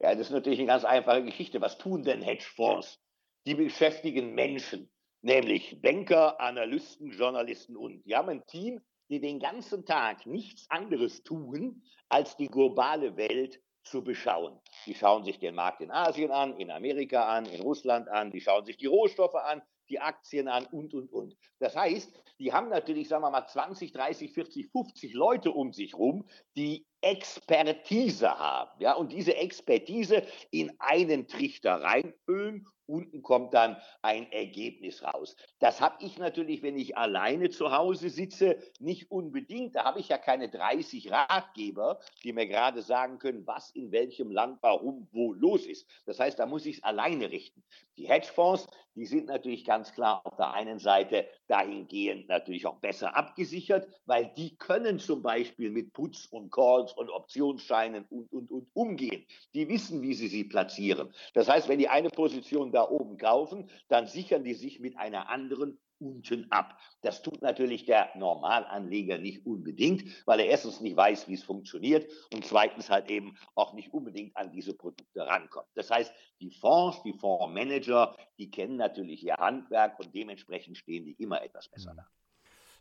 Ja, 0.00 0.10
das 0.12 0.28
ist 0.28 0.30
natürlich 0.30 0.58
eine 0.58 0.68
ganz 0.68 0.84
einfache 0.84 1.24
Geschichte. 1.24 1.60
Was 1.60 1.78
tun 1.78 2.02
denn 2.02 2.22
Hedgefonds? 2.22 3.00
Die 3.46 3.54
beschäftigen 3.54 4.34
Menschen, 4.34 4.90
nämlich 5.22 5.80
Banker, 5.80 6.40
Analysten, 6.40 7.10
Journalisten 7.10 7.76
und. 7.76 8.04
Die 8.04 8.14
haben 8.14 8.28
ein 8.28 8.46
Team, 8.46 8.80
die 9.08 9.20
den 9.20 9.40
ganzen 9.40 9.86
Tag 9.86 10.26
nichts 10.26 10.70
anderes 10.70 11.22
tun, 11.22 11.82
als 12.08 12.36
die 12.36 12.48
globale 12.48 13.16
Welt 13.16 13.60
zu 13.90 14.02
beschauen. 14.02 14.60
Die 14.86 14.94
schauen 14.94 15.24
sich 15.24 15.38
den 15.38 15.54
Markt 15.54 15.80
in 15.80 15.90
Asien 15.90 16.30
an, 16.30 16.56
in 16.56 16.70
Amerika 16.70 17.24
an, 17.26 17.46
in 17.46 17.60
Russland 17.60 18.08
an, 18.08 18.30
die 18.30 18.40
schauen 18.40 18.64
sich 18.64 18.76
die 18.76 18.86
Rohstoffe 18.86 19.34
an, 19.34 19.62
die 19.88 20.00
Aktien 20.00 20.48
an 20.48 20.66
und, 20.66 20.94
und, 20.94 21.12
und. 21.12 21.36
Das 21.58 21.76
heißt, 21.76 22.12
die 22.38 22.52
haben 22.52 22.68
natürlich, 22.68 23.08
sagen 23.08 23.22
wir 23.22 23.30
mal, 23.30 23.46
20, 23.46 23.92
30, 23.92 24.32
40, 24.32 24.70
50 24.70 25.14
Leute 25.14 25.50
um 25.50 25.72
sich 25.72 25.94
rum, 25.94 26.28
die 26.56 26.86
Expertise 27.00 28.38
haben. 28.38 28.70
Ja, 28.80 28.94
und 28.94 29.12
diese 29.12 29.36
Expertise 29.36 30.22
in 30.50 30.72
einen 30.78 31.28
Trichter 31.28 31.82
reinfüllen 31.82 32.66
unten 32.88 33.22
kommt 33.22 33.54
dann 33.54 33.76
ein 34.02 34.30
Ergebnis 34.32 35.02
raus. 35.02 35.36
Das 35.58 35.80
habe 35.80 35.96
ich 36.00 36.18
natürlich, 36.18 36.62
wenn 36.62 36.76
ich 36.76 36.96
alleine 36.96 37.50
zu 37.50 37.70
Hause 37.70 38.08
sitze, 38.08 38.58
nicht 38.80 39.10
unbedingt. 39.10 39.76
Da 39.76 39.84
habe 39.84 40.00
ich 40.00 40.08
ja 40.08 40.18
keine 40.18 40.48
30 40.48 41.10
Ratgeber, 41.10 42.00
die 42.24 42.32
mir 42.32 42.46
gerade 42.46 42.82
sagen 42.82 43.18
können, 43.18 43.46
was 43.46 43.70
in 43.70 43.92
welchem 43.92 44.30
Land, 44.30 44.58
warum, 44.62 45.08
wo 45.12 45.32
los 45.34 45.66
ist. 45.66 45.86
Das 46.06 46.18
heißt, 46.18 46.38
da 46.38 46.46
muss 46.46 46.66
ich 46.66 46.78
es 46.78 46.82
alleine 46.82 47.30
richten. 47.30 47.62
Die 47.98 48.08
Hedgefonds, 48.08 48.66
die 48.94 49.06
sind 49.06 49.26
natürlich 49.26 49.64
ganz 49.64 49.92
klar 49.92 50.22
auf 50.24 50.36
der 50.36 50.52
einen 50.52 50.78
Seite 50.78 51.28
dahingehend 51.48 52.28
natürlich 52.28 52.66
auch 52.66 52.78
besser 52.78 53.16
abgesichert, 53.16 53.88
weil 54.06 54.32
die 54.36 54.56
können 54.56 54.98
zum 54.98 55.22
Beispiel 55.22 55.70
mit 55.70 55.92
Puts 55.92 56.26
und 56.26 56.52
Calls 56.52 56.92
und 56.92 57.10
Optionsscheinen 57.10 58.04
und, 58.10 58.32
und, 58.32 58.50
und 58.50 58.68
umgehen. 58.74 59.24
Die 59.54 59.68
wissen, 59.68 60.02
wie 60.02 60.14
sie 60.14 60.28
sie 60.28 60.44
platzieren. 60.44 61.12
Das 61.34 61.48
heißt, 61.48 61.68
wenn 61.68 61.78
die 61.78 61.88
eine 61.88 62.10
Position 62.10 62.72
da 62.72 62.88
oben 62.88 63.16
kaufen, 63.16 63.68
dann 63.88 64.06
sichern 64.06 64.44
die 64.44 64.54
sich 64.54 64.80
mit 64.80 64.96
einer 64.96 65.28
anderen 65.28 65.78
unten 66.00 66.50
ab. 66.50 66.78
Das 67.02 67.22
tut 67.22 67.42
natürlich 67.42 67.84
der 67.84 68.10
Normalanleger 68.16 69.18
nicht 69.18 69.44
unbedingt, 69.46 70.04
weil 70.26 70.40
er 70.40 70.46
erstens 70.46 70.80
nicht 70.80 70.96
weiß, 70.96 71.28
wie 71.28 71.34
es 71.34 71.42
funktioniert 71.42 72.10
und 72.32 72.44
zweitens 72.44 72.90
halt 72.90 73.10
eben 73.10 73.36
auch 73.54 73.72
nicht 73.74 73.92
unbedingt 73.92 74.36
an 74.36 74.50
diese 74.50 74.74
Produkte 74.74 75.26
rankommt. 75.26 75.68
Das 75.74 75.90
heißt, 75.90 76.12
die 76.40 76.50
Fonds, 76.50 77.02
die 77.02 77.12
Fondsmanager, 77.12 78.16
die 78.38 78.50
kennen 78.50 78.76
natürlich 78.76 79.24
ihr 79.24 79.36
Handwerk 79.36 79.98
und 79.98 80.14
dementsprechend 80.14 80.78
stehen 80.78 81.04
die 81.04 81.12
immer 81.12 81.42
etwas 81.42 81.68
besser 81.68 81.94
da. 81.96 82.06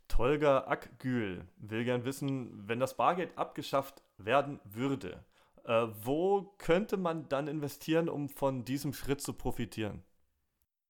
Tolga 0.08 0.66
Akgül 0.68 1.48
will 1.58 1.84
gern 1.84 2.06
wissen, 2.06 2.68
wenn 2.68 2.80
das 2.80 2.96
Bargeld 2.96 3.38
abgeschafft 3.38 4.02
werden 4.18 4.60
würde, 4.64 5.24
äh, 5.66 5.88
wo 6.02 6.54
könnte 6.58 6.98
man 6.98 7.28
dann 7.28 7.48
investieren, 7.48 8.08
um 8.08 8.30
von 8.30 8.64
diesem 8.64 8.94
Schritt 8.94 9.22
zu 9.22 9.34
profitieren? 9.34 10.04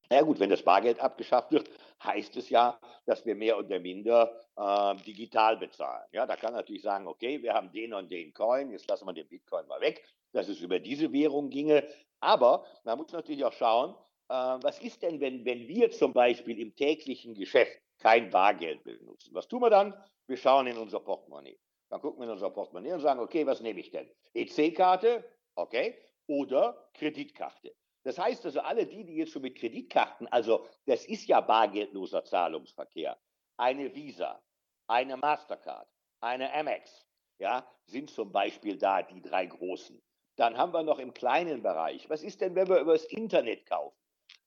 Na 0.09 0.17
ja, 0.17 0.21
gut, 0.21 0.39
wenn 0.39 0.49
das 0.49 0.63
Bargeld 0.63 0.99
abgeschafft 0.99 1.51
wird, 1.51 1.69
heißt 2.03 2.35
es 2.37 2.49
ja, 2.49 2.79
dass 3.05 3.25
wir 3.25 3.35
mehr 3.35 3.57
oder 3.57 3.79
minder 3.79 4.39
äh, 4.55 4.95
digital 5.03 5.57
bezahlen. 5.57 6.07
Ja, 6.11 6.25
da 6.25 6.35
kann 6.35 6.53
natürlich 6.53 6.81
sagen, 6.81 7.07
okay, 7.07 7.41
wir 7.41 7.53
haben 7.53 7.71
den 7.71 7.93
und 7.93 8.11
den 8.11 8.33
Coin, 8.33 8.71
jetzt 8.71 8.87
lassen 8.87 9.05
wir 9.05 9.13
den 9.13 9.27
Bitcoin 9.27 9.67
mal 9.67 9.81
weg, 9.81 10.03
dass 10.31 10.47
es 10.47 10.61
über 10.61 10.79
diese 10.79 11.11
Währung 11.11 11.49
ginge. 11.49 11.87
Aber 12.19 12.65
man 12.83 12.97
muss 12.97 13.11
natürlich 13.11 13.43
auch 13.43 13.53
schauen, 13.53 13.95
äh, 14.29 14.33
was 14.33 14.79
ist 14.79 15.01
denn, 15.01 15.19
wenn, 15.19 15.45
wenn 15.45 15.67
wir 15.67 15.91
zum 15.91 16.13
Beispiel 16.13 16.59
im 16.59 16.75
täglichen 16.75 17.33
Geschäft 17.33 17.79
kein 17.99 18.29
Bargeld 18.29 18.83
benutzen? 18.83 19.33
Was 19.33 19.47
tun 19.47 19.61
wir 19.61 19.69
dann? 19.69 19.93
Wir 20.27 20.37
schauen 20.37 20.67
in 20.67 20.77
unser 20.77 20.99
Portemonnaie. 20.99 21.57
Dann 21.89 22.01
gucken 22.01 22.19
wir 22.19 22.25
in 22.25 22.31
unser 22.31 22.49
Portemonnaie 22.49 22.93
und 22.93 22.99
sagen, 22.99 23.19
okay, 23.19 23.45
was 23.45 23.61
nehme 23.61 23.79
ich 23.79 23.91
denn? 23.91 24.09
EC-Karte, 24.33 25.23
okay, 25.55 25.97
oder 26.27 26.89
Kreditkarte. 26.93 27.73
Das 28.07 28.17
heißt 28.17 28.45
also, 28.45 28.61
alle 28.61 28.85
die, 28.85 29.03
die 29.03 29.17
jetzt 29.17 29.33
schon 29.33 29.41
mit 29.41 29.57
Kreditkarten, 29.57 30.29
also 30.29 30.65
das 30.85 31.03
ist 31.03 31.27
ja 31.27 31.41
bargeldloser 31.41 32.23
Zahlungsverkehr, 32.23 33.17
eine 33.57 33.93
Visa, 33.93 34.41
eine 34.87 35.17
Mastercard, 35.17 35.89
eine 36.21 36.53
Amex, 36.53 37.05
ja, 37.37 37.69
sind 37.85 38.09
zum 38.09 38.31
Beispiel 38.31 38.77
da 38.77 39.01
die 39.01 39.21
drei 39.21 39.45
großen. 39.47 40.01
Dann 40.37 40.57
haben 40.57 40.71
wir 40.71 40.83
noch 40.83 40.99
im 40.99 41.13
kleinen 41.13 41.61
Bereich, 41.61 42.09
was 42.09 42.23
ist 42.23 42.39
denn, 42.39 42.55
wenn 42.55 42.69
wir 42.69 42.79
über 42.79 42.93
das 42.93 43.03
Internet 43.07 43.65
kaufen? 43.65 43.97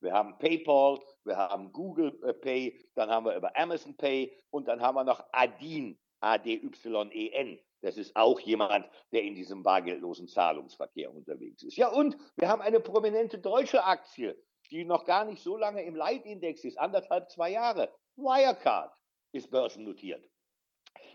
Wir 0.01 0.15
haben 0.15 0.39
PayPal, 0.39 0.99
wir 1.25 1.37
haben 1.37 1.71
Google 1.71 2.19
äh, 2.25 2.33
Pay, 2.33 2.83
dann 2.95 3.11
haben 3.11 3.27
wir 3.27 3.37
über 3.37 3.55
Amazon 3.59 3.95
Pay 3.95 4.35
und 4.49 4.69
dann 4.69 4.81
haben 4.81 4.95
wir 4.95 5.05
noch 5.05 5.23
Adin, 5.33 5.99
A-D-Y-E-N. 6.21 7.61
Das 7.83 7.97
ist 7.97 8.15
auch 8.15 8.41
jemand, 8.41 8.87
der 9.13 9.23
in 9.23 9.35
diesem 9.35 9.63
bargeldlosen 9.63 10.29
Zahlungsverkehr 10.29 11.15
unterwegs 11.15 11.63
ist. 11.63 11.77
Ja, 11.77 11.89
und 11.89 12.17
wir 12.37 12.49
haben 12.49 12.61
eine 12.61 12.81
prominente 12.81 13.39
deutsche 13.39 13.85
Aktie, 13.85 14.37
die 14.71 14.85
noch 14.85 15.05
gar 15.05 15.25
nicht 15.25 15.43
so 15.43 15.57
lange 15.57 15.83
im 15.83 15.97
Leitindex 15.97 16.65
ist, 16.65 16.79
anderthalb, 16.79 17.31
zwei 17.31 17.51
Jahre. 17.51 17.93
Wirecard 18.17 18.93
ist 19.33 19.51
börsennotiert. 19.51 20.29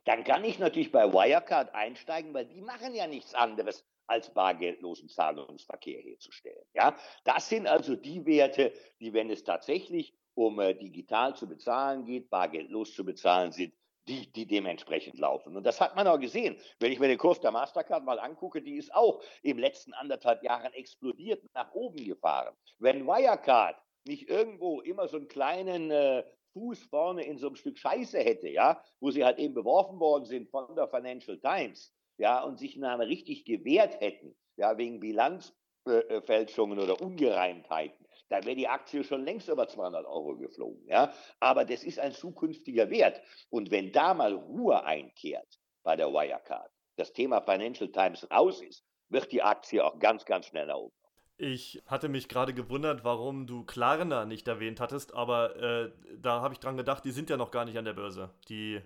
Dann 0.05 0.24
kann 0.24 0.43
ich 0.43 0.59
natürlich 0.59 0.91
bei 0.91 1.11
Wirecard 1.11 1.74
einsteigen, 1.74 2.34
weil 2.34 2.45
die 2.45 2.61
machen 2.61 2.93
ja 2.93 3.07
nichts 3.07 3.34
anderes 3.34 3.86
als 4.07 4.34
bargeldlosen 4.34 5.09
Zahlungsverkehr 5.09 6.01
herzustellen. 6.01 6.63
Ja, 6.74 6.95
das 7.24 7.49
sind 7.49 7.68
also 7.68 7.95
die 7.95 8.26
Werte, 8.26 8.72
die, 8.99 9.13
wenn 9.13 9.30
es 9.32 9.43
tatsächlich 9.43 10.13
um 10.36 10.59
äh, 10.59 10.74
digital 10.76 11.36
zu 11.36 11.47
bezahlen 11.47 12.05
geht, 12.05 12.30
bargeldlos 12.30 12.93
zu 12.93 13.05
bezahlen 13.05 13.51
sind, 13.51 13.74
die, 14.08 14.32
die 14.32 14.45
dementsprechend 14.45 15.18
laufen. 15.20 15.56
Und 15.56 15.64
das 15.64 15.82
hat 15.82 15.95
man 15.95 16.08
auch 16.08 16.20
gesehen. 16.20 16.58
Wenn 16.80 16.91
ich 16.91 16.99
mir 16.99 17.08
den 17.08 17.18
Kurs 17.18 17.39
der 17.39 17.51
Mastercard 17.51 18.03
mal 18.03 18.20
angucke, 18.20 18.62
die 18.62 18.76
ist 18.76 18.93
auch 18.93 19.22
im 19.41 19.58
letzten 19.58 19.93
anderthalb 19.93 20.43
Jahren 20.43 20.74
explodiert 20.74 21.43
nach 21.53 21.74
oben 21.74 22.03
gefahren. 22.03 22.56
Wenn 22.80 23.06
Wirecard 23.06 23.76
nicht 24.06 24.30
irgendwo 24.30 24.82
immer 24.82 25.08
so 25.08 25.18
einen 25.18 25.28
kleinen 25.28 25.91
äh, 25.91 26.24
Fuß 26.53 26.84
vorne 26.84 27.26
in 27.26 27.38
so 27.38 27.47
einem 27.47 27.56
Stück 27.56 27.78
Scheiße 27.78 28.20
hätte, 28.20 28.47
ja, 28.47 28.82
wo 28.99 29.12
sie 29.12 29.26
halt 29.26 29.39
eben 29.39 29.53
beworfen 29.53 29.99
worden 29.99 30.26
sind 30.26 30.49
von 30.49 30.74
der 30.76 30.88
Financial 30.88 31.38
Times, 31.39 31.93
ja, 32.18 32.41
und 32.43 32.60
sich 32.60 32.80
dann 32.80 33.01
richtig 33.01 33.43
gewehrt 33.43 33.99
hätten, 33.99 34.36
ja, 34.56 34.78
wegen 34.78 35.01
Bilanzfälschungen 35.01 36.80
oder 36.80 37.01
Ungereimtheiten, 37.01 38.05
dann 38.30 38.44
wäre 38.46 38.56
die 38.56 38.68
Aktie 38.68 39.04
schon 39.04 39.24
längst 39.24 39.50
über 39.50 39.68
200 39.68 40.06
Euro 40.06 40.38
geflogen. 40.38 40.88
Ja? 40.88 41.14
Aber 41.40 41.66
das 41.66 41.84
ist 41.84 42.00
ein 42.00 42.12
zukünftiger 42.12 42.90
Wert. 42.90 43.22
Und 43.50 43.72
wenn 43.72 43.92
da 43.92 44.14
mal 44.14 44.34
Ruhe 44.34 44.84
einkehrt 44.84 45.60
bei 45.84 45.96
der 45.96 46.08
Wirecard, 46.08 46.72
das 46.96 47.14
Thema 47.14 47.42
Financial 47.42 47.92
Times 47.92 48.30
raus 48.32 48.62
ist, 48.62 48.84
wird 49.10 49.32
die 49.32 49.44
Aktie 49.44 49.84
auch 49.84 50.00
ganz, 50.00 50.26
ganz 50.26 50.48
schnell 50.48 50.68
nach 50.68 50.78
oben. 50.78 50.96
Ich 51.38 51.84
hatte 51.86 52.08
mich 52.08 52.30
gerade 52.30 52.54
gewundert, 52.54 53.04
warum 53.04 53.46
du 53.46 53.66
Klarna 53.66 54.26
nicht 54.26 54.48
erwähnt 54.48 54.80
hattest, 54.80 55.14
aber 55.14 55.56
äh, 55.58 55.92
da 56.18 56.40
habe 56.42 56.54
ich 56.54 56.62
dran 56.62 56.78
gedacht, 56.78 57.04
die 57.04 57.12
sind 57.12 57.30
ja 57.30 57.36
noch 57.36 57.52
gar 57.52 57.66
nicht 57.66 57.78
an 57.78 57.84
der 57.84 57.94
Börse. 57.94 58.34
Die 58.48 58.82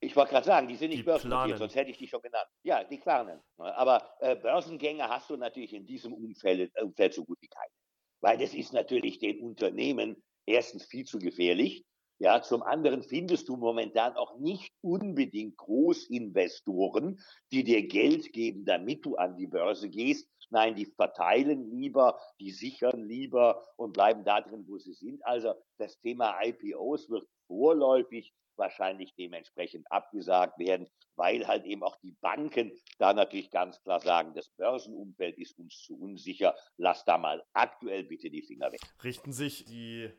ich 0.00 0.16
wollte 0.16 0.32
gerade 0.32 0.46
sagen, 0.46 0.66
die 0.66 0.74
sind 0.74 0.90
nicht 0.90 1.04
börsennotiert, 1.04 1.58
sonst 1.58 1.76
hätte 1.76 1.92
ich 1.92 1.96
die 1.98 2.08
schon 2.08 2.20
genannt. 2.22 2.48
Ja, 2.64 2.82
die 2.82 2.98
Klarnen. 2.98 3.40
Aber 3.56 4.16
äh, 4.18 4.34
Börsengänge 4.34 5.08
hast 5.08 5.30
du 5.30 5.36
natürlich 5.36 5.72
in 5.72 5.86
diesem 5.86 6.12
Umfeld, 6.12 6.72
Umfeld 6.82 7.14
so 7.14 7.24
gut 7.24 7.38
wie 7.40 7.46
keine 7.46 7.70
weil 8.22 8.38
das 8.38 8.54
ist 8.54 8.72
natürlich 8.72 9.18
den 9.18 9.40
Unternehmen 9.40 10.22
erstens 10.46 10.84
viel 10.84 11.04
zu 11.04 11.18
gefährlich. 11.18 11.84
Ja, 12.18 12.40
zum 12.40 12.62
anderen 12.62 13.02
findest 13.02 13.48
du 13.48 13.56
momentan 13.56 14.14
auch 14.14 14.38
nicht 14.38 14.72
unbedingt 14.80 15.56
Großinvestoren, 15.56 17.20
die 17.50 17.64
dir 17.64 17.86
Geld 17.88 18.32
geben, 18.32 18.64
damit 18.64 19.04
du 19.04 19.16
an 19.16 19.36
die 19.36 19.48
Börse 19.48 19.88
gehst. 19.88 20.28
Nein, 20.50 20.76
die 20.76 20.86
verteilen 20.86 21.68
lieber, 21.70 22.20
die 22.38 22.52
sichern 22.52 23.08
lieber 23.08 23.66
und 23.76 23.92
bleiben 23.92 24.22
da 24.22 24.40
drin, 24.40 24.64
wo 24.68 24.78
sie 24.78 24.92
sind. 24.92 25.24
Also 25.26 25.54
das 25.78 25.98
Thema 25.98 26.38
IPOs 26.44 27.10
wird 27.10 27.26
vorläufig 27.48 28.32
wahrscheinlich 28.56 29.14
dementsprechend 29.14 29.90
abgesagt 29.90 30.58
werden, 30.58 30.88
weil 31.16 31.46
halt 31.46 31.64
eben 31.64 31.82
auch 31.82 31.96
die 31.96 32.12
Banken 32.20 32.72
da 32.98 33.12
natürlich 33.12 33.50
ganz 33.50 33.82
klar 33.82 34.00
sagen, 34.00 34.34
das 34.34 34.48
Börsenumfeld 34.50 35.38
ist 35.38 35.58
uns 35.58 35.82
zu 35.82 35.98
unsicher, 35.98 36.54
lass 36.76 37.04
da 37.04 37.18
mal 37.18 37.44
aktuell 37.52 38.04
bitte 38.04 38.30
die 38.30 38.42
Finger 38.42 38.72
weg. 38.72 38.80
Richten 39.02 39.32
sich 39.32 39.64
die 39.64 40.10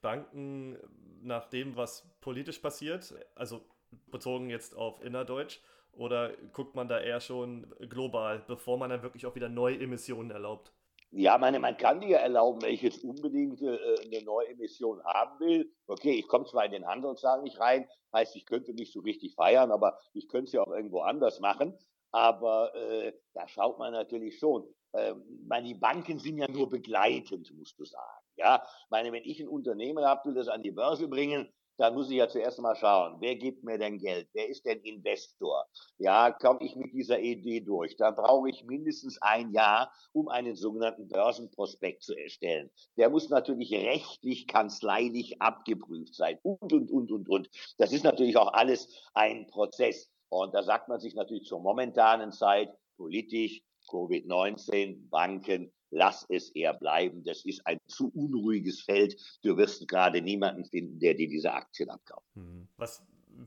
Banken 0.00 0.78
nach 1.22 1.46
dem, 1.46 1.76
was 1.76 2.08
politisch 2.20 2.58
passiert, 2.58 3.14
also 3.34 3.64
bezogen 4.08 4.50
jetzt 4.50 4.74
auf 4.74 5.02
innerdeutsch, 5.02 5.60
oder 5.92 6.34
guckt 6.52 6.74
man 6.74 6.88
da 6.88 6.98
eher 6.98 7.20
schon 7.20 7.70
global, 7.88 8.42
bevor 8.46 8.78
man 8.78 8.90
dann 8.90 9.02
wirklich 9.02 9.26
auch 9.26 9.34
wieder 9.34 9.50
neue 9.50 9.78
Emissionen 9.78 10.30
erlaubt? 10.30 10.72
Ja, 11.14 11.36
meine, 11.36 11.60
man 11.60 11.76
kann 11.76 12.00
dir 12.00 12.16
erlauben, 12.16 12.62
wenn 12.62 12.72
ich 12.72 12.80
jetzt 12.80 13.04
unbedingt 13.04 13.60
äh, 13.60 13.78
eine 14.02 14.24
neue 14.24 14.48
Emission 14.48 15.04
haben 15.04 15.38
will. 15.40 15.70
Okay, 15.86 16.12
ich 16.12 16.26
komme 16.26 16.46
zwar 16.46 16.64
in 16.64 16.72
den 16.72 16.86
Handelssaal 16.86 17.42
nicht 17.42 17.60
rein, 17.60 17.86
heißt, 18.14 18.34
ich 18.34 18.46
könnte 18.46 18.72
nicht 18.72 18.94
so 18.94 19.00
richtig 19.00 19.34
feiern, 19.34 19.70
aber 19.72 19.98
ich 20.14 20.26
könnte 20.28 20.46
es 20.46 20.52
ja 20.52 20.62
auch 20.62 20.72
irgendwo 20.72 21.00
anders 21.00 21.38
machen. 21.40 21.76
Aber 22.12 22.74
äh, 22.74 23.12
da 23.34 23.46
schaut 23.46 23.78
man 23.78 23.92
natürlich 23.92 24.38
schon. 24.38 24.66
Äh, 24.92 25.14
meine, 25.46 25.66
die 25.66 25.74
Banken 25.74 26.18
sind 26.18 26.38
ja 26.38 26.48
nur 26.50 26.70
begleitend, 26.70 27.52
musst 27.58 27.78
du 27.78 27.84
sagen. 27.84 28.24
Ja, 28.36 28.66
meine, 28.88 29.12
wenn 29.12 29.24
ich 29.24 29.38
ein 29.38 29.48
Unternehmen 29.48 30.04
habe, 30.04 30.30
will 30.30 30.34
das 30.34 30.48
an 30.48 30.62
die 30.62 30.70
Börse 30.70 31.08
bringen, 31.08 31.52
dann 31.82 31.94
muss 31.94 32.08
ich 32.10 32.18
ja 32.18 32.28
zuerst 32.28 32.60
mal 32.60 32.76
schauen, 32.76 33.16
wer 33.18 33.34
gibt 33.34 33.64
mir 33.64 33.76
denn 33.76 33.98
Geld? 33.98 34.28
Wer 34.34 34.48
ist 34.48 34.64
denn 34.64 34.78
Investor? 34.82 35.66
Ja, 35.98 36.30
komme 36.30 36.60
ich 36.62 36.76
mit 36.76 36.92
dieser 36.92 37.18
Idee 37.18 37.60
durch? 37.60 37.96
Dann 37.96 38.14
brauche 38.14 38.48
ich 38.48 38.64
mindestens 38.64 39.20
ein 39.20 39.50
Jahr, 39.50 39.92
um 40.12 40.28
einen 40.28 40.54
sogenannten 40.54 41.08
Börsenprospekt 41.08 42.04
zu 42.04 42.16
erstellen. 42.16 42.70
Der 42.96 43.10
muss 43.10 43.30
natürlich 43.30 43.72
rechtlich, 43.74 44.46
kanzleilich 44.46 45.42
abgeprüft 45.42 46.14
sein 46.14 46.38
und, 46.44 46.72
und, 46.72 46.88
und, 46.88 47.10
und, 47.10 47.28
und. 47.28 47.50
Das 47.78 47.92
ist 47.92 48.04
natürlich 48.04 48.36
auch 48.36 48.52
alles 48.52 48.88
ein 49.14 49.48
Prozess. 49.48 50.08
Und 50.28 50.54
da 50.54 50.62
sagt 50.62 50.88
man 50.88 51.00
sich 51.00 51.16
natürlich 51.16 51.46
zur 51.46 51.58
momentanen 51.58 52.30
Zeit, 52.30 52.72
politisch, 52.96 53.60
Covid-19, 53.88 55.10
Banken, 55.10 55.72
lass 55.92 56.26
es 56.28 56.50
eher 56.50 56.74
bleiben. 56.74 57.22
Das 57.22 57.44
ist 57.44 57.64
ein 57.66 57.78
zu 57.86 58.10
unruhiges 58.12 58.82
Feld. 58.82 59.16
Du 59.42 59.56
wirst 59.56 59.86
gerade 59.86 60.20
niemanden 60.20 60.64
finden, 60.64 60.98
der 60.98 61.14
dir 61.14 61.28
diese 61.28 61.52
Aktien 61.52 61.90
abkauft. 61.90 62.26
Mhm. 62.34 62.66
Was 62.76 63.04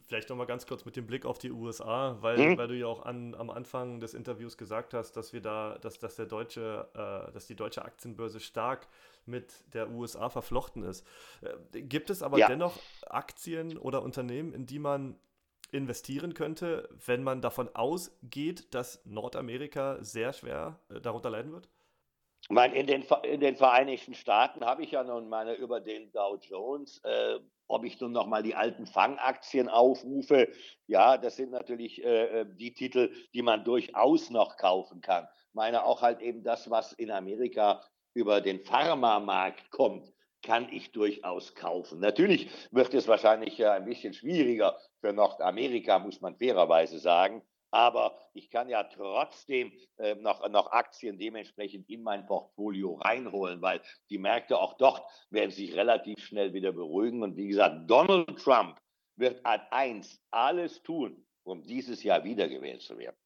vielleicht 0.08 0.30
noch 0.30 0.36
mal 0.36 0.46
ganz 0.46 0.66
kurz 0.66 0.86
mit 0.86 0.96
dem 0.96 1.08
Blick 1.08 1.26
auf 1.26 1.38
die 1.38 1.52
USA, 1.52 2.18
weil, 2.22 2.38
hm? 2.38 2.58
weil 2.58 2.68
du 2.68 2.76
ja 2.76 2.88
auch 2.88 3.06
an, 3.06 3.36
am 3.36 3.50
Anfang 3.50 4.00
des 4.00 4.14
Interviews 4.14 4.58
gesagt 4.58 4.93
hast, 4.93 5.14
dass 5.14 5.34
wir 5.34 5.41
da, 5.41 5.78
dass, 5.80 6.00
dass 6.00 6.16
der 6.16 6.26
deutsche, 6.26 6.89
äh, 6.93 7.32
dass 7.32 7.48
die 7.48 7.56
deutsche 7.56 7.84
Aktienbörse 7.84 8.39
stark 8.39 8.88
mit 9.26 9.54
der 9.74 9.89
USA 9.91 10.30
verflochten 10.30 10.84
ist. 10.84 11.06
Äh, 11.41 11.82
gibt 11.82 12.10
es 12.10 12.22
aber 12.22 12.38
ja. 12.38 12.48
dennoch 12.48 12.80
Aktien 13.08 13.78
oder 13.78 14.04
Unternehmen, 14.04 14.54
in 14.54 14.66
die 14.66 14.80
man 14.80 15.18
investieren 15.72 16.34
könnte, 16.34 16.88
wenn 17.06 17.24
man 17.24 17.41
davon 17.41 17.70
ausgeht, 17.76 18.74
dass 18.74 19.04
Nordamerika 19.06 19.98
sehr 20.04 20.34
schwer 20.34 20.80
äh, 20.89 21.02
darunter 21.02 21.30
leiden 21.30 21.52
wird? 21.52 21.70
Meine, 22.50 22.76
in, 22.76 22.86
den, 22.86 23.04
in 23.24 23.39
den 23.39 23.56
Vereinigten 23.56 24.14
Staaten 24.14 24.66
habe 24.66 24.84
ich 24.84 24.91
ja 24.91 25.04
nun 25.04 25.30
meine 25.30 25.54
über 25.56 25.80
den 25.80 26.12
Dow 26.12 26.38
Jones, 26.39 27.02
äh, 27.04 27.39
ob 27.68 27.84
ich 27.84 28.00
nun 28.00 28.12
noch 28.12 28.28
mal 28.28 28.43
die 28.43 28.54
alten 28.54 28.86
Fangaktien 28.86 29.68
aufrufe. 29.68 30.52
Ja, 30.86 31.18
das 31.18 31.38
sind 31.38 31.52
natürlich 31.52 32.04
äh, 32.04 32.41
äh, 32.41 32.46
die 32.48 32.74
Titel, 32.74 33.12
die 33.34 33.41
man 33.41 33.64
durchaus 33.64 34.30
noch 34.30 34.58
kaufen 34.58 35.02
kann. 35.02 35.28
Meine 35.54 35.86
auch 35.86 36.02
halt 36.02 36.22
eben 36.22 36.43
das, 36.43 36.70
was 36.70 36.93
in 36.93 37.10
Amerika 37.10 37.82
über 38.14 38.41
den 38.41 38.60
Pharmamarkt 38.60 39.72
kommt, 39.72 40.14
kann 40.43 40.72
ich 40.72 40.91
durchaus 40.91 41.56
kaufen. 41.56 42.00
Natürlich 42.00 42.52
wird 42.72 42.93
es 42.93 43.08
wahrscheinlich 43.08 43.60
äh, 43.60 43.70
ein 43.70 43.86
bisschen 43.86 44.14
schwieriger 44.14 44.78
für 45.02 45.12
Nordamerika, 45.12 45.98
muss 45.98 46.22
man 46.22 46.36
fairerweise 46.36 47.00
sagen 47.00 47.41
aber 47.72 48.18
ich 48.34 48.49
kann 48.49 48.70
ja 48.70 48.84
trotzdem 48.84 49.72
äh, 49.97 50.16
noch, 50.16 50.47
noch 50.49 50.72
Aktien 50.72 51.18
dementsprechend 51.18 51.89
in 51.89 52.03
mein 52.03 52.26
Portfolio 52.26 52.95
reinholen, 52.95 53.61
weil 53.61 53.82
die 54.09 54.18
Märkte 54.18 54.57
auch 54.57 54.74
dort 54.78 55.03
werden 55.30 55.51
sich 55.51 55.76
relativ 55.76 56.20
schnell 56.20 56.53
wieder 56.53 56.72
beruhigen. 56.72 57.24
Und 57.24 57.36
wie 57.36 57.47
gesagt, 57.47 57.89
Donald 57.89 58.39
Trump 58.39 58.80
wird 59.18 59.45
an 59.45 59.61
eins 59.72 60.22
alles 60.32 60.82
tun, 60.84 61.26
um 61.43 61.63
dieses 61.63 62.03
Jahr 62.03 62.24
wiedergewählt 62.24 62.82
zu 62.82 62.97
werden. 62.97 63.18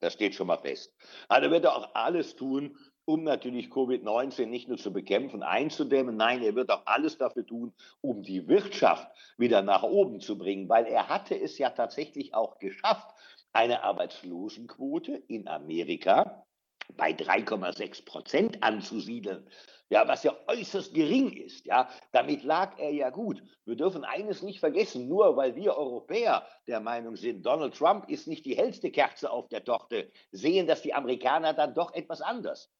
Das 0.00 0.12
steht 0.12 0.34
schon 0.34 0.48
mal 0.48 0.58
fest. 0.58 0.94
Also 1.28 1.50
wird 1.50 1.64
er 1.64 1.74
auch 1.74 1.94
alles 1.94 2.36
tun, 2.36 2.76
um 3.06 3.22
natürlich 3.22 3.68
Covid-19 3.68 4.46
nicht 4.46 4.68
nur 4.68 4.76
zu 4.78 4.92
bekämpfen, 4.92 5.42
einzudämmen. 5.42 6.16
Nein, 6.16 6.42
er 6.42 6.54
wird 6.54 6.70
auch 6.70 6.82
alles 6.86 7.16
dafür 7.16 7.46
tun, 7.46 7.72
um 8.00 8.22
die 8.22 8.46
Wirtschaft 8.48 9.08
wieder 9.38 9.62
nach 9.62 9.84
oben 9.84 10.20
zu 10.20 10.36
bringen, 10.36 10.68
weil 10.68 10.86
er 10.86 11.08
hatte 11.08 11.40
es 11.40 11.56
ja 11.56 11.70
tatsächlich 11.70 12.34
auch 12.34 12.58
geschafft, 12.58 13.08
eine 13.56 13.82
Arbeitslosenquote 13.82 15.12
in 15.28 15.48
Amerika 15.48 16.44
bei 16.96 17.12
3,6 17.12 18.04
Prozent 18.04 18.62
anzusiedeln. 18.62 19.48
Ja, 19.88 20.06
was 20.06 20.24
ja 20.24 20.36
äußerst 20.48 20.92
gering 20.94 21.32
ist. 21.32 21.64
Ja, 21.64 21.88
damit 22.12 22.42
lag 22.42 22.78
er 22.78 22.90
ja 22.90 23.10
gut. 23.10 23.42
Wir 23.64 23.76
dürfen 23.76 24.04
eines 24.04 24.42
nicht 24.42 24.60
vergessen, 24.60 25.08
nur 25.08 25.36
weil 25.36 25.54
wir 25.54 25.76
Europäer 25.76 26.46
der 26.66 26.80
Meinung 26.80 27.16
sind, 27.16 27.46
Donald 27.46 27.74
Trump 27.74 28.08
ist 28.10 28.26
nicht 28.26 28.44
die 28.44 28.56
hellste 28.56 28.90
Kerze 28.90 29.30
auf 29.30 29.48
der 29.48 29.64
Torte, 29.64 30.10
sehen 30.32 30.66
das 30.66 30.82
die 30.82 30.92
Amerikaner 30.92 31.54
dann 31.54 31.74
doch 31.74 31.94
etwas 31.94 32.20
anders. 32.20 32.70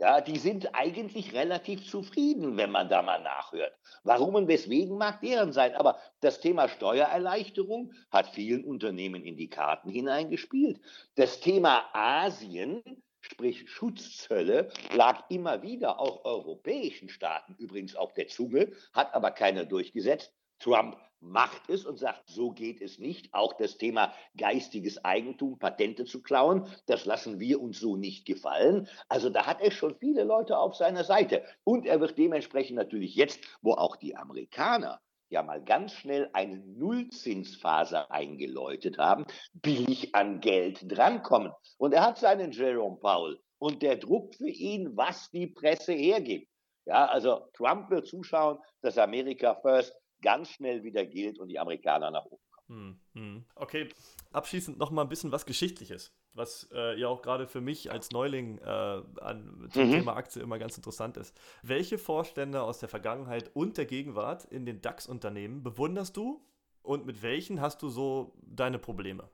Ja, 0.00 0.22
die 0.22 0.38
sind 0.38 0.74
eigentlich 0.74 1.34
relativ 1.34 1.86
zufrieden, 1.86 2.56
wenn 2.56 2.70
man 2.70 2.88
da 2.88 3.02
mal 3.02 3.22
nachhört. 3.22 3.74
Warum 4.02 4.34
und 4.34 4.48
weswegen 4.48 4.96
mag 4.96 5.20
deren 5.20 5.52
sein? 5.52 5.74
Aber 5.74 5.98
das 6.20 6.40
Thema 6.40 6.70
Steuererleichterung 6.70 7.92
hat 8.10 8.28
vielen 8.28 8.64
Unternehmen 8.64 9.22
in 9.22 9.36
die 9.36 9.50
Karten 9.50 9.90
hineingespielt. 9.90 10.80
Das 11.16 11.40
Thema 11.40 11.84
Asien, 11.92 12.82
sprich 13.20 13.68
Schutzzölle, 13.68 14.70
lag 14.94 15.28
immer 15.28 15.60
wieder 15.60 16.00
auch 16.00 16.24
europäischen 16.24 17.10
Staaten 17.10 17.54
übrigens 17.58 17.94
auf 17.94 18.14
der 18.14 18.28
Zunge, 18.28 18.72
hat 18.94 19.12
aber 19.12 19.32
keiner 19.32 19.66
durchgesetzt. 19.66 20.32
Trump 20.60 20.96
macht 21.20 21.68
es 21.68 21.84
und 21.84 21.98
sagt, 21.98 22.22
so 22.28 22.50
geht 22.50 22.80
es 22.80 22.98
nicht. 22.98 23.32
Auch 23.34 23.52
das 23.54 23.76
Thema 23.76 24.12
geistiges 24.36 25.04
Eigentum, 25.04 25.58
Patente 25.58 26.04
zu 26.04 26.22
klauen, 26.22 26.66
das 26.86 27.04
lassen 27.04 27.40
wir 27.40 27.60
uns 27.60 27.78
so 27.78 27.96
nicht 27.96 28.26
gefallen. 28.26 28.88
Also 29.08 29.28
da 29.28 29.46
hat 29.46 29.60
er 29.60 29.70
schon 29.70 29.96
viele 29.96 30.24
Leute 30.24 30.58
auf 30.58 30.76
seiner 30.76 31.04
Seite. 31.04 31.44
Und 31.64 31.86
er 31.86 32.00
wird 32.00 32.16
dementsprechend 32.16 32.76
natürlich 32.76 33.14
jetzt, 33.14 33.40
wo 33.60 33.72
auch 33.72 33.96
die 33.96 34.16
Amerikaner 34.16 35.00
ja 35.28 35.42
mal 35.42 35.62
ganz 35.62 35.92
schnell 35.92 36.28
eine 36.32 36.58
Nullzinsphase 36.58 38.10
eingeläutet 38.10 38.98
haben, 38.98 39.26
billig 39.52 40.14
an 40.14 40.40
Geld 40.40 40.80
drankommen. 40.86 41.52
Und 41.78 41.94
er 41.94 42.04
hat 42.04 42.18
seinen 42.18 42.50
Jerome 42.50 42.96
Powell 42.96 43.38
und 43.58 43.82
der 43.82 43.96
druckt 43.96 44.36
für 44.36 44.48
ihn, 44.48 44.96
was 44.96 45.30
die 45.30 45.46
Presse 45.46 45.92
hergibt. 45.92 46.48
Ja, 46.86 47.06
also 47.06 47.48
Trump 47.52 47.90
wird 47.90 48.08
zuschauen, 48.08 48.58
dass 48.80 48.98
Amerika 48.98 49.54
First 49.54 49.94
ganz 50.22 50.48
schnell 50.50 50.82
wieder 50.82 51.04
gilt 51.04 51.38
und 51.38 51.48
die 51.48 51.58
Amerikaner 51.58 52.10
nach 52.10 52.24
oben 52.24 52.42
kommen. 52.50 53.00
Hm, 53.14 53.20
hm. 53.20 53.44
Okay, 53.56 53.88
abschließend 54.32 54.78
noch 54.78 54.90
mal 54.90 55.02
ein 55.02 55.08
bisschen 55.08 55.32
was 55.32 55.44
Geschichtliches, 55.44 56.14
was 56.34 56.68
äh, 56.72 56.98
ja 56.98 57.08
auch 57.08 57.22
gerade 57.22 57.48
für 57.48 57.60
mich 57.60 57.90
als 57.90 58.10
Neuling 58.10 58.58
äh, 58.58 58.64
an, 58.64 59.68
zum 59.72 59.88
mhm. 59.88 59.92
Thema 59.92 60.16
Aktie 60.16 60.42
immer 60.42 60.58
ganz 60.58 60.76
interessant 60.76 61.16
ist. 61.16 61.36
Welche 61.62 61.98
Vorstände 61.98 62.62
aus 62.62 62.78
der 62.78 62.88
Vergangenheit 62.88 63.50
und 63.54 63.76
der 63.76 63.86
Gegenwart 63.86 64.44
in 64.44 64.66
den 64.66 64.80
DAX-Unternehmen 64.80 65.62
bewunderst 65.62 66.16
du 66.16 66.46
und 66.82 67.06
mit 67.06 67.22
welchen 67.22 67.60
hast 67.60 67.82
du 67.82 67.88
so 67.88 68.34
deine 68.42 68.78
Probleme? 68.78 69.28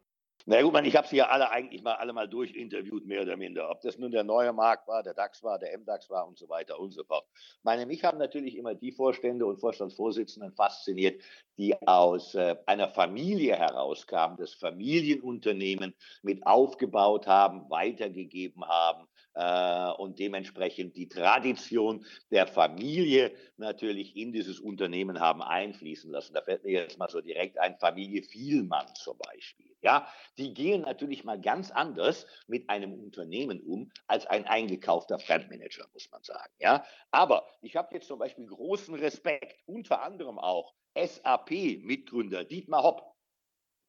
Na 0.48 0.62
gut, 0.62 0.72
man, 0.72 0.84
ich 0.84 0.94
habe 0.94 1.08
sie 1.08 1.16
ja 1.16 1.26
alle 1.26 1.50
eigentlich 1.50 1.82
mal 1.82 1.96
alle 1.96 2.12
mal 2.12 2.28
durchinterviewt, 2.28 3.04
mehr 3.04 3.22
oder 3.22 3.36
minder. 3.36 3.68
Ob 3.68 3.80
das 3.80 3.98
nun 3.98 4.12
der 4.12 4.22
neue 4.22 4.52
Markt 4.52 4.86
war, 4.86 5.02
der 5.02 5.12
DAX 5.12 5.42
war, 5.42 5.58
der 5.58 5.76
MDAX 5.76 6.08
war 6.08 6.24
und 6.24 6.38
so 6.38 6.48
weiter 6.48 6.78
und 6.78 6.92
so 6.92 7.02
fort. 7.02 7.26
Meine, 7.64 7.84
mich 7.84 8.04
haben 8.04 8.18
natürlich 8.18 8.56
immer 8.56 8.76
die 8.76 8.92
Vorstände 8.92 9.44
und 9.44 9.58
Vorstandsvorsitzenden 9.58 10.52
fasziniert, 10.52 11.20
die 11.58 11.74
aus 11.88 12.36
äh, 12.36 12.54
einer 12.66 12.88
Familie 12.88 13.56
herauskamen, 13.56 14.36
das 14.36 14.54
Familienunternehmen 14.54 15.96
mit 16.22 16.46
aufgebaut 16.46 17.26
haben, 17.26 17.68
weitergegeben 17.68 18.64
haben 18.68 19.08
äh, 19.36 19.90
und 19.98 20.18
dementsprechend 20.18 20.96
die 20.96 21.08
Tradition 21.08 22.04
der 22.30 22.46
Familie 22.46 23.32
natürlich 23.58 24.16
in 24.16 24.32
dieses 24.32 24.58
Unternehmen 24.58 25.20
haben 25.20 25.42
einfließen 25.42 26.10
lassen. 26.10 26.32
Da 26.32 26.40
fällt 26.40 26.64
mir 26.64 26.72
jetzt 26.72 26.98
mal 26.98 27.10
so 27.10 27.20
direkt 27.20 27.58
ein 27.58 27.76
Familie 27.78 28.22
Vielmann 28.22 28.86
zum 28.94 29.18
Beispiel. 29.18 29.76
Ja, 29.82 30.08
die 30.38 30.54
gehen 30.54 30.82
natürlich 30.82 31.22
mal 31.24 31.38
ganz 31.38 31.70
anders 31.70 32.26
mit 32.46 32.68
einem 32.70 32.94
Unternehmen 32.94 33.60
um 33.60 33.92
als 34.06 34.26
ein 34.26 34.46
eingekaufter 34.46 35.18
Fremdmanager, 35.18 35.86
muss 35.92 36.10
man 36.10 36.22
sagen. 36.22 36.52
Ja, 36.58 36.84
aber 37.10 37.46
ich 37.60 37.76
habe 37.76 37.94
jetzt 37.94 38.08
zum 38.08 38.18
Beispiel 38.18 38.46
großen 38.46 38.94
Respekt, 38.94 39.62
unter 39.66 40.02
anderem 40.02 40.38
auch 40.38 40.74
SAP-Mitgründer 40.94 42.44
Dietmar 42.44 42.82
Hopp. 42.82 43.14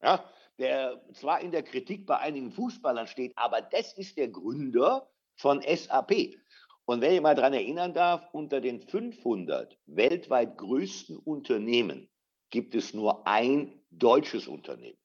Ja, 0.02 0.30
der 0.58 1.02
zwar 1.14 1.40
in 1.40 1.50
der 1.52 1.62
Kritik 1.62 2.06
bei 2.06 2.18
einigen 2.18 2.52
Fußballern 2.52 3.06
steht, 3.06 3.32
aber 3.36 3.62
das 3.62 3.94
ist 3.94 4.16
der 4.18 4.28
Gründer 4.28 5.08
von 5.38 5.62
SAP. 5.62 6.36
Und 6.84 7.00
wenn 7.00 7.14
ich 7.14 7.20
mal 7.20 7.34
daran 7.34 7.54
erinnern 7.54 7.94
darf, 7.94 8.28
unter 8.32 8.60
den 8.60 8.80
500 8.80 9.78
weltweit 9.86 10.56
größten 10.58 11.16
Unternehmen 11.16 12.08
gibt 12.50 12.74
es 12.74 12.94
nur 12.94 13.26
ein 13.26 13.82
deutsches 13.90 14.46
Unternehmen 14.46 14.98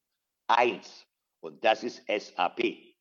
eins 0.48 1.06
und 1.42 1.64
das 1.64 1.84
ist 1.84 2.04
SAP. 2.08 2.94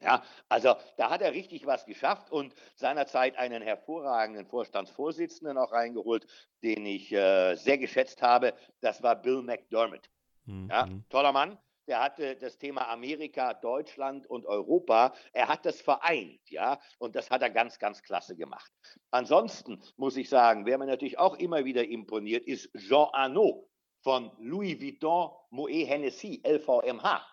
Ja, 0.00 0.24
also 0.48 0.74
da 0.96 1.10
hat 1.10 1.22
er 1.22 1.32
richtig 1.32 1.64
was 1.64 1.84
geschafft 1.84 2.32
und 2.32 2.54
seinerzeit 2.74 3.36
einen 3.36 3.62
hervorragenden 3.62 4.46
Vorstandsvorsitzenden 4.46 5.56
auch 5.56 5.70
reingeholt, 5.70 6.26
den 6.62 6.84
ich 6.86 7.12
äh, 7.12 7.54
sehr 7.54 7.78
geschätzt 7.78 8.20
habe. 8.20 8.54
Das 8.80 9.02
war 9.02 9.14
Bill 9.14 9.42
McDermott. 9.42 10.10
Mhm. 10.44 10.68
Ja, 10.70 10.88
toller 11.08 11.30
Mann. 11.30 11.56
Der 11.88 12.00
hatte 12.00 12.36
das 12.36 12.58
Thema 12.58 12.88
Amerika, 12.88 13.54
Deutschland 13.54 14.26
und 14.28 14.46
Europa. 14.46 15.14
Er 15.32 15.48
hat 15.48 15.66
das 15.66 15.80
vereint, 15.80 16.40
ja, 16.48 16.78
und 16.98 17.16
das 17.16 17.30
hat 17.30 17.42
er 17.42 17.50
ganz, 17.50 17.78
ganz 17.78 18.02
klasse 18.02 18.36
gemacht. 18.36 18.72
Ansonsten 19.10 19.82
muss 19.96 20.16
ich 20.16 20.28
sagen, 20.28 20.64
wer 20.64 20.78
mir 20.78 20.86
natürlich 20.86 21.18
auch 21.18 21.36
immer 21.38 21.64
wieder 21.64 21.84
imponiert, 21.84 22.46
ist 22.46 22.70
Jean 22.76 23.08
Arnaud 23.12 23.68
von 24.02 24.30
Louis 24.38 24.80
Vuitton 24.80 25.30
Moet 25.50 25.88
Hennessy, 25.88 26.40
LVMH. 26.46 27.26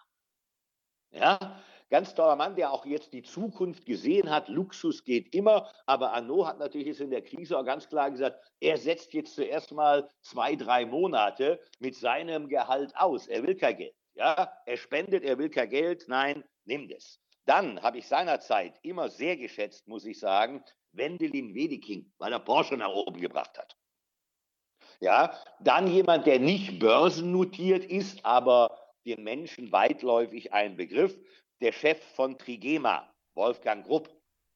Ja, 1.11 1.61
ganz 1.89 2.13
toller 2.13 2.35
Mann, 2.35 2.55
der 2.55 2.71
auch 2.71 2.85
jetzt 2.85 3.13
die 3.13 3.23
Zukunft 3.23 3.85
gesehen 3.85 4.29
hat. 4.29 4.47
Luxus 4.47 5.03
geht 5.03 5.33
immer, 5.33 5.71
aber 5.85 6.13
Arnaud 6.13 6.47
hat 6.47 6.59
natürlich 6.59 6.87
jetzt 6.87 7.01
in 7.01 7.11
der 7.11 7.23
Krise 7.23 7.57
auch 7.57 7.65
ganz 7.65 7.87
klar 7.87 8.09
gesagt, 8.09 8.39
er 8.59 8.77
setzt 8.77 9.13
jetzt 9.13 9.35
zuerst 9.35 9.71
mal 9.71 10.09
zwei, 10.21 10.55
drei 10.55 10.85
Monate 10.85 11.59
mit 11.79 11.95
seinem 11.95 12.47
Gehalt 12.47 12.95
aus. 12.95 13.27
Er 13.27 13.43
will 13.43 13.55
kein 13.55 13.77
Geld. 13.77 13.98
Ja, 14.19 14.51
er 14.65 14.75
spendet, 14.75 15.23
er 15.23 15.37
will 15.37 15.49
kein 15.49 15.69
Geld. 15.69 16.03
Nein, 16.09 16.43
nimm 16.65 16.89
das. 16.89 17.21
Dann 17.45 17.81
habe 17.81 17.99
ich 17.99 18.07
seinerzeit 18.07 18.77
immer 18.81 19.07
sehr 19.07 19.37
geschätzt, 19.37 19.87
muss 19.87 20.03
ich 20.03 20.19
sagen, 20.19 20.61
Wendelin 20.91 21.55
Wedeking, 21.55 22.11
weil 22.17 22.33
er 22.33 22.39
Porsche 22.39 22.75
nach 22.75 22.89
oben 22.89 23.21
gebracht 23.21 23.57
hat. 23.57 23.77
Ja, 24.99 25.41
dann 25.61 25.87
jemand, 25.87 26.27
der 26.27 26.37
nicht 26.37 26.79
börsennotiert 26.79 27.85
ist, 27.85 28.25
aber 28.25 28.77
den 29.05 29.23
Menschen 29.23 29.71
weitläufig 29.71 30.51
ein 30.51 30.75
Begriff, 30.75 31.17
der 31.61 31.71
Chef 31.71 32.03
von 32.15 32.37
Trigema, 32.37 33.09
Wolfgang 33.35 33.85
Grupp, 33.85 34.09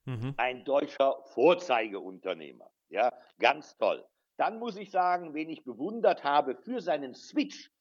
mhm. 0.03 0.34
ein 0.36 0.66
deutscher 0.66 1.24
Vorzeigeunternehmer. 1.28 2.70
Ja, 2.89 3.14
ganz 3.39 3.78
toll. 3.78 4.05
Dann 4.36 4.59
muss 4.59 4.76
ich 4.76 4.91
sagen, 4.91 5.34
wen 5.34 5.47
ich 5.47 5.64
bewundert 5.64 6.26
habe 6.26 6.57
für 6.57 6.82
seinen 6.82 7.16
Switch, 7.16 7.72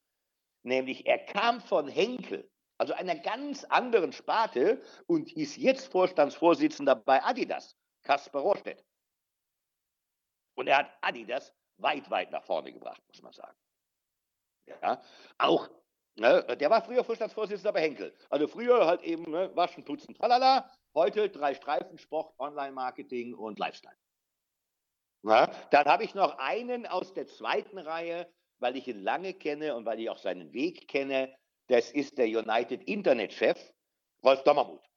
nämlich 0.63 1.07
er 1.07 1.19
kam 1.19 1.61
von 1.61 1.89
Henkel, 1.89 2.51
also 2.79 2.95
einer 2.95 3.17
ganz 3.17 3.65
anderen 3.65 4.13
Sparte 4.13 4.83
und 5.07 5.33
ist 5.33 5.57
jetzt 5.57 5.91
Vorstandsvorsitzender 5.93 6.97
bei 6.97 7.23
Adidas, 7.23 7.77
Kasper 8.03 8.41
Rohrstedt. 8.41 8.85
Und 10.55 10.67
er 10.69 10.79
hat 10.79 10.91
Adidas 11.01 11.55
weit, 11.79 12.11
weit 12.11 12.31
nach 12.31 12.45
vorne 12.45 12.73
gebracht, 12.73 13.03
muss 13.09 13.23
man 13.23 13.33
sagen. 13.33 13.57
Ja, 14.67 15.03
auch, 15.39 15.69
ne, 16.17 16.57
der 16.57 16.71
war 16.71 16.83
früher 16.83 17.05
Vorstandsvorsitzender 17.05 17.73
bei 17.73 17.83
Henkel. 17.83 18.15
Also 18.31 18.47
früher 18.47 18.87
halt 18.87 19.03
eben 19.03 19.31
ne, 19.31 19.55
waschen, 19.55 19.85
putzen, 19.85 20.15
tralala. 20.15 20.71
Heute 20.95 21.31
drei 21.31 21.55
Streifen, 21.55 21.99
Sport, 21.99 22.35
Online-Marketing 22.39 23.35
und 23.35 23.59
Lifestyle. 23.59 23.97
Ja, 25.25 25.47
dann 25.71 25.87
habe 25.87 26.05
ich 26.05 26.15
noch 26.15 26.37
einen 26.39 26.87
aus 26.87 27.15
der 27.15 27.27
zweiten 27.27 27.79
Reihe, 27.79 28.31
weil 28.63 28.77
ich 28.77 28.89
ihn 28.89 29.03
lange 29.03 29.35
kenne 29.35 29.75
und 29.75 29.85
weil 29.85 30.01
ich 30.01 30.09
auch 30.09 30.19
seinen 30.19 30.53
Weg 30.53 30.89
kenne. 30.89 31.35
Das 31.67 31.91
ist 31.91 32.17
der 32.17 32.27
United 32.27 32.83
Internet-Chef, 32.85 33.59
Rolf 34.25 34.43
Dommermuth. 34.45 34.89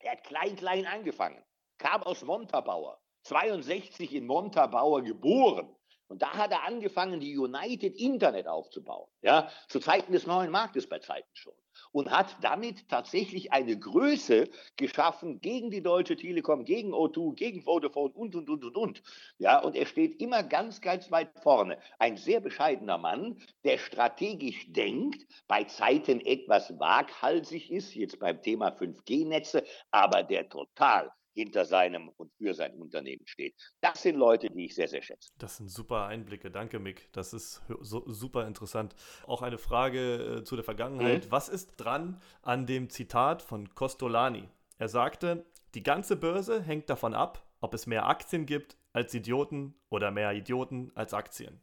Er 0.00 0.12
hat 0.12 0.24
klein, 0.24 0.56
klein 0.56 0.86
angefangen, 0.86 1.42
kam 1.78 2.02
aus 2.02 2.22
Montabaur, 2.22 3.00
62 3.24 4.14
in 4.14 4.26
Montabaur 4.26 5.02
geboren. 5.02 5.74
Und 6.08 6.22
da 6.22 6.32
hat 6.32 6.50
er 6.50 6.64
angefangen, 6.64 7.20
die 7.20 7.38
United 7.38 7.94
Internet 7.96 8.48
aufzubauen. 8.48 9.08
Ja, 9.22 9.48
zu 9.68 9.78
Zeiten 9.78 10.12
des 10.12 10.26
neuen 10.26 10.50
Marktes 10.50 10.88
bei 10.88 10.98
Zeiten 10.98 11.30
schon. 11.34 11.54
Und 11.92 12.10
hat 12.10 12.36
damit 12.42 12.88
tatsächlich 12.88 13.52
eine 13.52 13.78
Größe 13.78 14.48
geschaffen 14.76 15.40
gegen 15.40 15.70
die 15.70 15.82
Deutsche 15.82 16.16
Telekom, 16.16 16.64
gegen 16.64 16.92
O2, 16.94 17.34
gegen 17.34 17.62
Vodafone 17.62 18.12
und, 18.14 18.34
und, 18.34 18.48
und, 18.48 18.64
und, 18.64 18.76
und. 18.76 19.02
Ja, 19.38 19.60
und 19.60 19.76
er 19.76 19.86
steht 19.86 20.20
immer 20.20 20.42
ganz, 20.42 20.80
ganz 20.80 21.10
weit 21.10 21.30
vorne. 21.40 21.78
Ein 21.98 22.16
sehr 22.16 22.40
bescheidener 22.40 22.98
Mann, 22.98 23.40
der 23.64 23.78
strategisch 23.78 24.72
denkt, 24.72 25.26
bei 25.48 25.64
Zeiten 25.64 26.20
etwas 26.20 26.78
waghalsig 26.78 27.70
ist, 27.70 27.94
jetzt 27.94 28.18
beim 28.18 28.40
Thema 28.42 28.68
5G-Netze, 28.68 29.64
aber 29.90 30.22
der 30.22 30.48
total 30.48 31.10
hinter 31.34 31.64
seinem 31.64 32.08
und 32.08 32.32
für 32.34 32.54
sein 32.54 32.74
Unternehmen 32.74 33.26
steht. 33.26 33.54
Das 33.80 34.02
sind 34.02 34.16
Leute, 34.16 34.48
die 34.50 34.66
ich 34.66 34.74
sehr, 34.74 34.88
sehr 34.88 35.02
schätze. 35.02 35.30
Das 35.38 35.56
sind 35.56 35.70
super 35.70 36.06
Einblicke. 36.06 36.50
Danke, 36.50 36.78
Mick. 36.78 37.12
Das 37.12 37.32
ist 37.32 37.62
so, 37.80 38.02
super 38.06 38.46
interessant. 38.46 38.94
Auch 39.26 39.42
eine 39.42 39.58
Frage 39.58 40.38
äh, 40.38 40.44
zu 40.44 40.56
der 40.56 40.64
Vergangenheit. 40.64 41.26
Mhm. 41.26 41.30
Was 41.30 41.48
ist 41.48 41.76
dran 41.76 42.20
an 42.42 42.66
dem 42.66 42.90
Zitat 42.90 43.42
von 43.42 43.74
Costolani? 43.74 44.48
Er 44.78 44.88
sagte, 44.88 45.46
die 45.74 45.82
ganze 45.82 46.16
Börse 46.16 46.62
hängt 46.62 46.90
davon 46.90 47.14
ab, 47.14 47.46
ob 47.60 47.74
es 47.74 47.86
mehr 47.86 48.06
Aktien 48.06 48.46
gibt 48.46 48.76
als 48.92 49.14
Idioten 49.14 49.74
oder 49.88 50.10
mehr 50.10 50.32
Idioten 50.32 50.90
als 50.94 51.14
Aktien. 51.14 51.60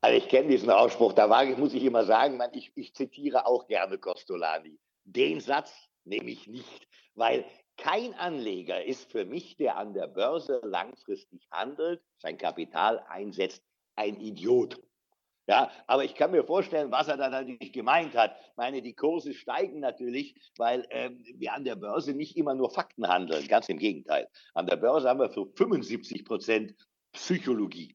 Also 0.00 0.18
ich 0.18 0.28
kenne 0.28 0.48
diesen 0.48 0.70
Ausspruch, 0.70 1.14
da 1.14 1.30
war, 1.30 1.44
muss 1.56 1.72
ich 1.72 1.82
immer 1.82 2.04
sagen, 2.04 2.38
ich, 2.52 2.72
ich 2.76 2.94
zitiere 2.94 3.46
auch 3.46 3.66
gerne 3.66 3.98
Costolani. 3.98 4.78
Den 5.04 5.40
Satz 5.40 5.72
nehme 6.04 6.30
ich 6.30 6.46
nicht, 6.46 6.86
weil 7.14 7.44
kein 7.76 8.14
Anleger 8.14 8.84
ist 8.84 9.10
für 9.10 9.24
mich, 9.24 9.56
der 9.56 9.76
an 9.76 9.94
der 9.94 10.06
Börse 10.06 10.60
langfristig 10.64 11.46
handelt, 11.50 12.02
sein 12.18 12.38
Kapital 12.38 13.04
einsetzt, 13.08 13.62
ein 13.96 14.20
Idiot. 14.20 14.80
Ja, 15.46 15.70
aber 15.86 16.04
ich 16.04 16.14
kann 16.14 16.30
mir 16.30 16.44
vorstellen, 16.44 16.90
was 16.90 17.08
er 17.08 17.18
da 17.18 17.28
natürlich 17.28 17.72
gemeint 17.72 18.14
hat. 18.14 18.34
Ich 18.50 18.56
meine, 18.56 18.80
die 18.80 18.94
Kurse 18.94 19.34
steigen 19.34 19.80
natürlich, 19.80 20.34
weil 20.56 20.86
ähm, 20.88 21.22
wir 21.36 21.52
an 21.52 21.64
der 21.64 21.76
Börse 21.76 22.14
nicht 22.14 22.36
immer 22.38 22.54
nur 22.54 22.70
Fakten 22.70 23.06
handeln. 23.06 23.46
Ganz 23.46 23.68
im 23.68 23.78
Gegenteil. 23.78 24.26
An 24.54 24.66
der 24.66 24.76
Börse 24.76 25.08
haben 25.08 25.20
wir 25.20 25.28
für 25.28 25.46
75 25.54 26.24
Prozent 26.24 26.74
Psychologie. 27.12 27.94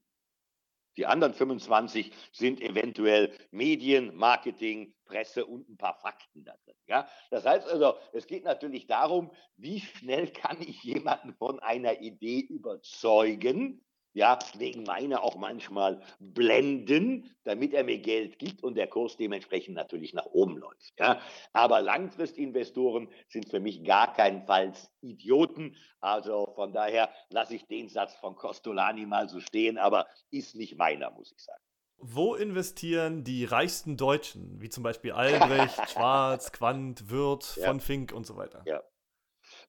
Die 1.00 1.06
anderen 1.06 1.32
25 1.32 2.12
sind 2.30 2.60
eventuell 2.60 3.32
Medien, 3.52 4.14
Marketing, 4.14 4.92
Presse 5.06 5.46
und 5.46 5.66
ein 5.70 5.78
paar 5.78 5.94
Fakten 5.94 6.44
da 6.44 6.52
drin. 6.62 6.74
Ja? 6.88 7.08
Das 7.30 7.46
heißt 7.46 7.66
also, 7.66 7.94
es 8.12 8.26
geht 8.26 8.44
natürlich 8.44 8.86
darum, 8.86 9.32
wie 9.56 9.80
schnell 9.80 10.28
kann 10.28 10.58
ich 10.60 10.82
jemanden 10.82 11.32
von 11.32 11.58
einer 11.58 12.02
Idee 12.02 12.40
überzeugen, 12.40 13.82
ja, 14.12 14.38
wegen 14.56 14.82
meiner 14.82 15.22
auch 15.22 15.36
manchmal 15.36 16.02
blenden, 16.18 17.30
damit 17.44 17.72
er 17.72 17.84
mir 17.84 17.98
Geld 17.98 18.38
gibt 18.38 18.62
und 18.62 18.74
der 18.74 18.88
Kurs 18.88 19.16
dementsprechend 19.16 19.74
natürlich 19.74 20.14
nach 20.14 20.26
oben 20.26 20.56
läuft. 20.58 20.92
Ja. 20.98 21.20
Aber 21.52 21.80
Langfristinvestoren 21.80 23.08
sind 23.28 23.48
für 23.48 23.60
mich 23.60 23.84
gar 23.84 24.12
keinenfalls 24.12 24.90
Idioten. 25.00 25.76
Also 26.00 26.52
von 26.54 26.72
daher 26.72 27.10
lasse 27.30 27.54
ich 27.54 27.66
den 27.66 27.88
Satz 27.88 28.14
von 28.14 28.34
Costolani 28.34 29.06
mal 29.06 29.28
so 29.28 29.40
stehen, 29.40 29.78
aber 29.78 30.06
ist 30.30 30.56
nicht 30.56 30.76
meiner, 30.76 31.10
muss 31.12 31.32
ich 31.32 31.42
sagen. 31.42 31.62
Wo 32.02 32.34
investieren 32.34 33.24
die 33.24 33.44
reichsten 33.44 33.98
Deutschen, 33.98 34.60
wie 34.60 34.70
zum 34.70 34.82
Beispiel 34.82 35.12
Albrecht, 35.12 35.78
Schwarz, 35.90 36.50
Quandt, 36.50 37.10
Wirth, 37.10 37.56
ja. 37.56 37.66
von 37.66 37.80
Fink 37.80 38.12
und 38.12 38.26
so 38.26 38.36
weiter? 38.36 38.62
Ja 38.66 38.82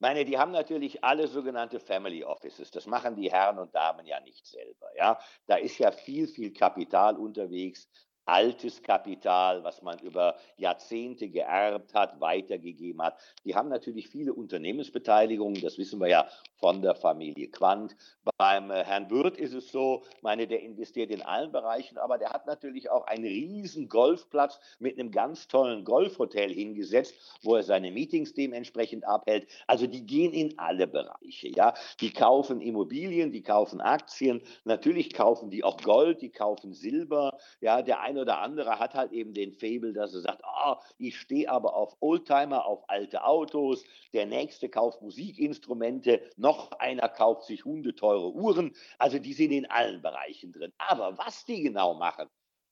meine, 0.02 0.26
die 0.26 0.38
haben 0.38 0.52
natürlich 0.52 1.04
alle 1.04 1.28
sogenannte 1.28 1.80
Family 1.80 2.24
Offices. 2.24 2.72
Das 2.72 2.86
machen 2.88 3.16
die 3.16 3.32
Herren 3.32 3.60
und 3.60 3.74
Damen 3.74 4.06
ja 4.06 4.20
nicht 4.22 4.46
selber. 4.46 4.88
Ja, 4.98 5.20
da 5.46 5.56
ist 5.56 5.78
ja 5.78 5.92
viel, 5.92 6.28
viel 6.28 6.52
Kapital 6.52 7.18
unterwegs 7.18 7.88
altes 8.32 8.82
Kapital, 8.82 9.62
was 9.66 9.82
man 9.82 10.00
über 10.00 10.36
Jahrzehnte 10.56 11.28
geerbt 11.28 11.94
hat, 11.94 12.22
weitergegeben 12.22 13.02
hat. 13.02 13.18
Die 13.44 13.56
haben 13.56 13.68
natürlich 13.68 14.08
viele 14.08 14.34
Unternehmensbeteiligungen, 14.34 15.62
das 15.62 15.78
wissen 15.78 16.00
wir 16.00 16.08
ja 16.08 16.28
von 16.56 16.82
der 16.82 16.96
Familie 16.96 17.50
Quandt. 17.50 17.96
Beim 18.38 18.72
äh, 18.72 18.86
Herrn 18.86 19.10
Wirth 19.10 19.38
ist 19.38 19.54
es 19.54 19.70
so, 19.72 20.04
meine, 20.22 20.48
der 20.48 20.62
investiert 20.62 21.12
in 21.12 21.22
allen 21.24 21.52
Bereichen, 21.52 21.98
aber 21.98 22.18
der 22.18 22.30
hat 22.30 22.46
natürlich 22.46 22.90
auch 22.90 23.06
einen 23.08 23.26
riesen 23.26 23.90
Golfplatz 23.90 24.60
mit 24.80 24.98
einem 24.98 25.12
ganz 25.12 25.50
tollen 25.50 25.84
Golfhotel 25.84 26.54
hingesetzt, 26.54 27.16
wo 27.42 27.56
er 27.56 27.64
seine 27.64 27.92
Meetings 27.92 28.34
dementsprechend 28.34 29.06
abhält. 29.06 29.48
Also 29.68 29.88
die 29.88 30.06
gehen 30.06 30.32
in 30.32 30.58
alle 30.58 30.88
Bereiche, 30.88 31.50
ja. 31.50 31.74
Die 32.00 32.12
kaufen 32.12 32.62
Immobilien, 32.62 33.34
die 33.34 33.44
kaufen 33.44 33.82
Aktien, 33.82 34.42
natürlich 34.64 35.14
kaufen 35.14 35.50
die 35.50 35.66
auch 35.66 35.82
Gold, 35.82 36.22
die 36.22 36.30
kaufen 36.30 36.74
Silber, 36.74 37.38
ja. 37.60 37.82
Der 37.82 38.00
eine 38.00 38.21
oder 38.22 38.40
andere 38.40 38.80
hat 38.80 38.94
halt 38.94 39.12
eben 39.12 39.34
den 39.34 39.54
Fable, 39.54 39.94
dass 39.94 40.14
er 40.14 40.22
sagt, 40.22 40.44
ah, 40.46 40.80
ich 40.98 41.18
stehe 41.20 41.50
aber 41.50 41.76
auf 41.76 41.98
Oldtimer, 42.00 42.66
auf 42.66 42.90
alte 42.90 43.24
Autos, 43.24 43.84
der 44.14 44.26
nächste 44.26 44.70
kauft 44.70 45.02
Musikinstrumente, 45.02 46.22
noch 46.38 46.72
einer 46.74 47.10
kauft 47.10 47.46
sich 47.46 47.66
hundeteure 47.66 48.34
Uhren. 48.34 48.74
Also 48.98 49.20
die 49.20 49.34
sind 49.34 49.52
in 49.52 49.66
allen 49.70 50.02
Bereichen 50.02 50.52
drin. 50.52 50.72
Aber 50.78 51.18
was 51.18 51.46
die 51.46 51.62
genau 51.62 51.96
machen, 51.96 52.28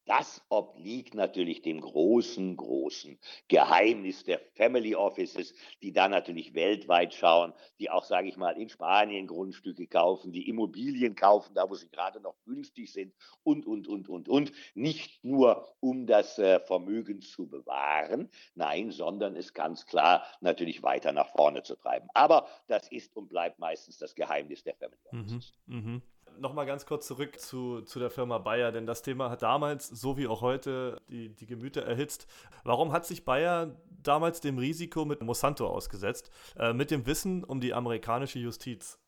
das 0.09 0.43
obliegt 0.49 1.13
natürlich 1.13 1.61
dem 1.61 1.81
großen, 1.81 2.57
großen 2.57 3.19
Geheimnis 3.47 4.23
der 4.23 4.39
Family 4.55 4.95
Offices, 4.95 5.53
die 5.83 5.93
da 5.93 6.07
natürlich 6.07 6.55
weltweit 6.55 7.13
schauen, 7.13 7.53
die 7.79 7.91
auch, 7.91 8.03
sage 8.03 8.27
ich 8.27 8.35
mal, 8.35 8.59
in 8.59 8.69
Spanien 8.69 9.27
Grundstücke 9.27 9.85
kaufen, 9.85 10.31
die 10.31 10.49
Immobilien 10.49 11.13
kaufen, 11.13 11.53
da 11.53 11.69
wo 11.69 11.75
sie 11.75 11.89
gerade 11.89 12.19
noch 12.21 12.33
günstig 12.43 12.91
sind 12.91 13.13
und, 13.43 13.67
und, 13.67 13.87
und, 13.87 14.09
und, 14.09 14.27
und. 14.27 14.51
Nicht 14.73 15.23
nur, 15.23 15.75
um 15.79 16.07
das 16.07 16.39
äh, 16.39 16.59
Vermögen 16.59 17.21
zu 17.21 17.47
bewahren, 17.47 18.29
nein, 18.55 18.89
sondern 18.89 19.35
es 19.35 19.53
ganz 19.53 19.85
klar 19.85 20.25
natürlich 20.41 20.81
weiter 20.81 21.11
nach 21.11 21.29
vorne 21.29 21.61
zu 21.61 21.75
treiben. 21.75 22.09
Aber 22.15 22.47
das 22.65 22.87
ist 22.91 23.15
und 23.15 23.29
bleibt 23.29 23.59
meistens 23.59 23.99
das 23.99 24.15
Geheimnis 24.15 24.63
der 24.63 24.73
Family 24.73 25.01
mhm, 25.11 25.19
Offices. 25.19 25.53
Mhm, 25.67 25.77
mh 25.77 26.01
nochmal 26.37 26.65
ganz 26.65 26.85
kurz 26.85 27.07
zurück 27.07 27.39
zu, 27.39 27.81
zu 27.81 27.99
der 27.99 28.09
Firma 28.09 28.37
Bayer, 28.37 28.71
denn 28.71 28.85
das 28.85 29.01
Thema 29.01 29.29
hat 29.29 29.41
damals, 29.41 29.87
so 29.87 30.17
wie 30.17 30.27
auch 30.27 30.41
heute, 30.41 30.97
die, 31.09 31.29
die 31.29 31.45
Gemüter 31.45 31.83
erhitzt. 31.83 32.27
Warum 32.63 32.91
hat 32.91 33.05
sich 33.05 33.25
Bayer 33.25 33.75
damals 34.03 34.41
dem 34.41 34.57
Risiko 34.57 35.05
mit 35.05 35.21
Monsanto 35.21 35.67
ausgesetzt, 35.67 36.31
äh, 36.57 36.73
mit 36.73 36.91
dem 36.91 37.05
Wissen 37.05 37.43
um 37.43 37.59
die 37.61 37.73
amerikanische 37.73 38.39
Justiz? 38.39 38.99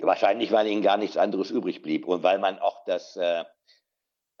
Wahrscheinlich, 0.00 0.52
weil 0.52 0.66
ihnen 0.66 0.82
gar 0.82 0.96
nichts 0.96 1.16
anderes 1.16 1.50
übrig 1.50 1.82
blieb 1.82 2.06
und 2.06 2.22
weil 2.22 2.38
man 2.38 2.58
auch 2.58 2.84
das, 2.84 3.16
äh, 3.16 3.44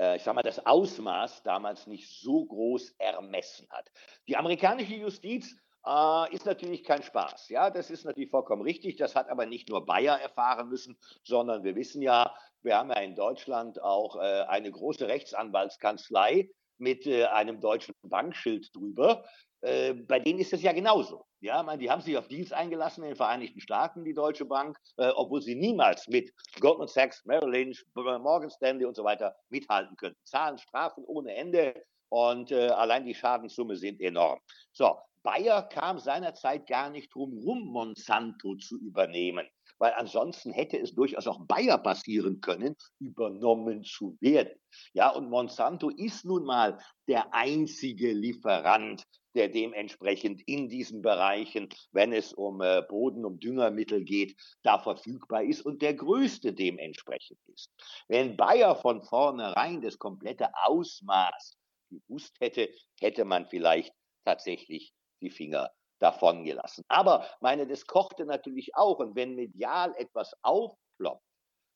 äh 0.00 0.16
ich 0.16 0.22
sag 0.22 0.34
mal, 0.34 0.42
das 0.42 0.64
Ausmaß 0.64 1.42
damals 1.42 1.86
nicht 1.86 2.08
so 2.20 2.44
groß 2.44 2.94
ermessen 2.98 3.66
hat. 3.70 3.90
Die 4.28 4.36
amerikanische 4.36 4.94
Justiz 4.94 5.56
äh, 5.88 6.34
ist 6.34 6.46
natürlich 6.46 6.84
kein 6.84 7.02
Spaß. 7.02 7.48
Ja, 7.48 7.70
das 7.70 7.90
ist 7.90 8.04
natürlich 8.04 8.30
vollkommen 8.30 8.62
richtig. 8.62 8.96
Das 8.96 9.14
hat 9.14 9.28
aber 9.30 9.46
nicht 9.46 9.68
nur 9.68 9.86
Bayer 9.86 10.20
erfahren 10.20 10.68
müssen, 10.68 10.98
sondern 11.24 11.64
wir 11.64 11.74
wissen 11.74 12.02
ja, 12.02 12.34
wir 12.62 12.76
haben 12.76 12.90
ja 12.90 13.00
in 13.00 13.14
Deutschland 13.14 13.80
auch 13.82 14.16
äh, 14.16 14.42
eine 14.48 14.70
große 14.70 15.08
Rechtsanwaltskanzlei 15.08 16.50
mit 16.78 17.06
äh, 17.06 17.24
einem 17.26 17.60
deutschen 17.60 17.94
Bankschild 18.02 18.74
drüber. 18.74 19.24
Äh, 19.60 19.94
bei 19.94 20.20
denen 20.20 20.38
ist 20.38 20.52
es 20.52 20.62
ja 20.62 20.72
genauso. 20.72 21.24
Ja, 21.40 21.62
man, 21.62 21.78
die 21.78 21.90
haben 21.90 22.02
sich 22.02 22.16
auf 22.16 22.28
Deals 22.28 22.52
eingelassen 22.52 23.02
in 23.04 23.10
den 23.10 23.16
Vereinigten 23.16 23.60
Staaten, 23.60 24.04
die 24.04 24.14
Deutsche 24.14 24.44
Bank, 24.44 24.76
äh, 24.96 25.08
obwohl 25.08 25.40
sie 25.40 25.54
niemals 25.54 26.06
mit 26.08 26.32
Goldman 26.60 26.88
Sachs, 26.88 27.24
Merrill 27.24 27.50
Lynch, 27.50 27.84
Morgan 27.94 28.50
Stanley 28.50 28.84
und 28.84 28.96
so 28.96 29.04
weiter 29.04 29.36
mithalten 29.48 29.96
könnten. 29.96 30.18
Zahlen 30.24 30.58
Strafen 30.58 31.04
ohne 31.06 31.34
Ende 31.34 31.74
und 32.08 32.50
äh, 32.50 32.68
allein 32.68 33.04
die 33.04 33.14
Schadenssumme 33.14 33.76
sind 33.76 34.00
enorm. 34.00 34.40
So, 34.72 34.96
Bayer 35.22 35.62
kam 35.62 35.98
seinerzeit 35.98 36.66
gar 36.66 36.90
nicht 36.90 37.14
drum 37.14 37.38
rum, 37.38 37.66
Monsanto 37.66 38.56
zu 38.56 38.78
übernehmen, 38.78 39.46
weil 39.78 39.92
ansonsten 39.94 40.52
hätte 40.52 40.78
es 40.78 40.94
durchaus 40.94 41.26
auch 41.26 41.44
Bayer 41.46 41.78
passieren 41.78 42.40
können, 42.40 42.76
übernommen 42.98 43.84
zu 43.84 44.16
werden. 44.20 44.58
Ja, 44.92 45.10
und 45.10 45.28
Monsanto 45.28 45.88
ist 45.90 46.24
nun 46.24 46.44
mal 46.44 46.78
der 47.06 47.34
einzige 47.34 48.12
Lieferant, 48.12 49.04
der 49.34 49.48
dementsprechend 49.48 50.42
in 50.46 50.68
diesen 50.68 51.02
Bereichen, 51.02 51.68
wenn 51.92 52.12
es 52.12 52.32
um 52.32 52.60
äh, 52.60 52.82
Boden, 52.88 53.24
um 53.24 53.38
Düngermittel 53.38 54.04
geht, 54.04 54.36
da 54.62 54.78
verfügbar 54.78 55.44
ist 55.44 55.62
und 55.62 55.82
der 55.82 55.94
größte 55.94 56.52
dementsprechend 56.52 57.38
ist. 57.46 57.70
Wenn 58.08 58.36
Bayer 58.36 58.74
von 58.74 59.02
vornherein 59.02 59.80
das 59.80 59.98
komplette 59.98 60.48
Ausmaß 60.64 61.56
gewusst 61.90 62.36
hätte, 62.40 62.68
hätte 63.00 63.24
man 63.24 63.46
vielleicht 63.46 63.94
tatsächlich 64.24 64.92
die 65.20 65.30
Finger 65.30 65.70
davon 65.98 66.44
gelassen. 66.44 66.84
Aber 66.88 67.26
meine, 67.40 67.66
das 67.66 67.86
kochte 67.86 68.24
natürlich 68.24 68.74
auch. 68.74 68.98
Und 68.98 69.16
wenn 69.16 69.34
medial 69.34 69.94
etwas 69.96 70.32
aufploppt, 70.42 71.22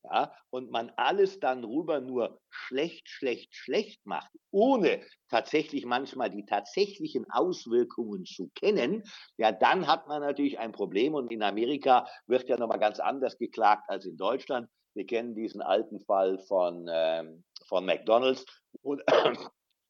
ja, 0.05 0.34
und 0.51 0.70
man 0.70 0.90
alles 0.97 1.38
dann 1.38 1.62
rüber 1.62 2.01
nur 2.01 2.40
schlecht, 2.51 3.09
schlecht, 3.09 3.55
schlecht 3.55 4.05
macht, 4.05 4.30
ohne 4.51 5.01
tatsächlich 5.28 5.86
manchmal 5.86 6.28
die 6.28 6.45
tatsächlichen 6.45 7.24
Auswirkungen 7.30 8.24
zu 8.24 8.51
kennen, 8.57 9.05
ja, 9.36 9.53
dann 9.53 9.86
hat 9.86 10.09
man 10.09 10.22
natürlich 10.22 10.59
ein 10.59 10.72
Problem. 10.72 11.14
Und 11.14 11.30
in 11.30 11.43
Amerika 11.43 12.09
wird 12.26 12.49
ja 12.49 12.57
nochmal 12.57 12.80
ganz 12.80 12.99
anders 12.99 13.38
geklagt 13.38 13.84
als 13.88 14.05
in 14.05 14.16
Deutschland. 14.16 14.68
Wir 14.95 15.07
kennen 15.07 15.36
diesen 15.36 15.62
alten 15.62 16.01
Fall 16.01 16.38
von, 16.40 16.86
ähm, 16.90 17.45
von 17.68 17.86
McDonalds, 17.86 18.45
wo, 18.82 18.97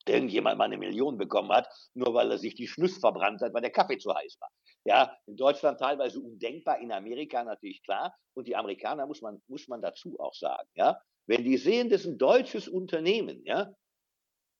irgendjemand 0.08 0.58
mal 0.58 0.64
eine 0.64 0.78
Million 0.78 1.16
bekommen 1.16 1.50
hat, 1.50 1.68
nur 1.94 2.14
weil 2.14 2.30
er 2.30 2.38
sich 2.38 2.54
die 2.54 2.68
Schnüsse 2.68 3.00
verbrannt 3.00 3.40
hat, 3.40 3.54
weil 3.54 3.62
der 3.62 3.70
Kaffee 3.70 3.98
zu 3.98 4.14
heiß 4.14 4.36
war. 4.40 4.50
Ja, 4.84 5.16
in 5.26 5.36
Deutschland 5.36 5.78
teilweise 5.78 6.20
undenkbar, 6.20 6.78
in 6.78 6.92
Amerika 6.92 7.44
natürlich 7.44 7.82
klar. 7.82 8.14
Und 8.34 8.48
die 8.48 8.56
Amerikaner 8.56 9.06
muss 9.06 9.20
man, 9.20 9.42
muss 9.48 9.68
man 9.68 9.82
dazu 9.82 10.18
auch 10.18 10.34
sagen, 10.34 10.68
ja. 10.74 11.00
Wenn 11.26 11.44
die 11.44 11.56
sehen, 11.56 11.88
das 11.88 12.00
ist 12.00 12.08
ein 12.08 12.18
deutsches 12.18 12.66
Unternehmen, 12.66 13.44
ja, 13.44 13.72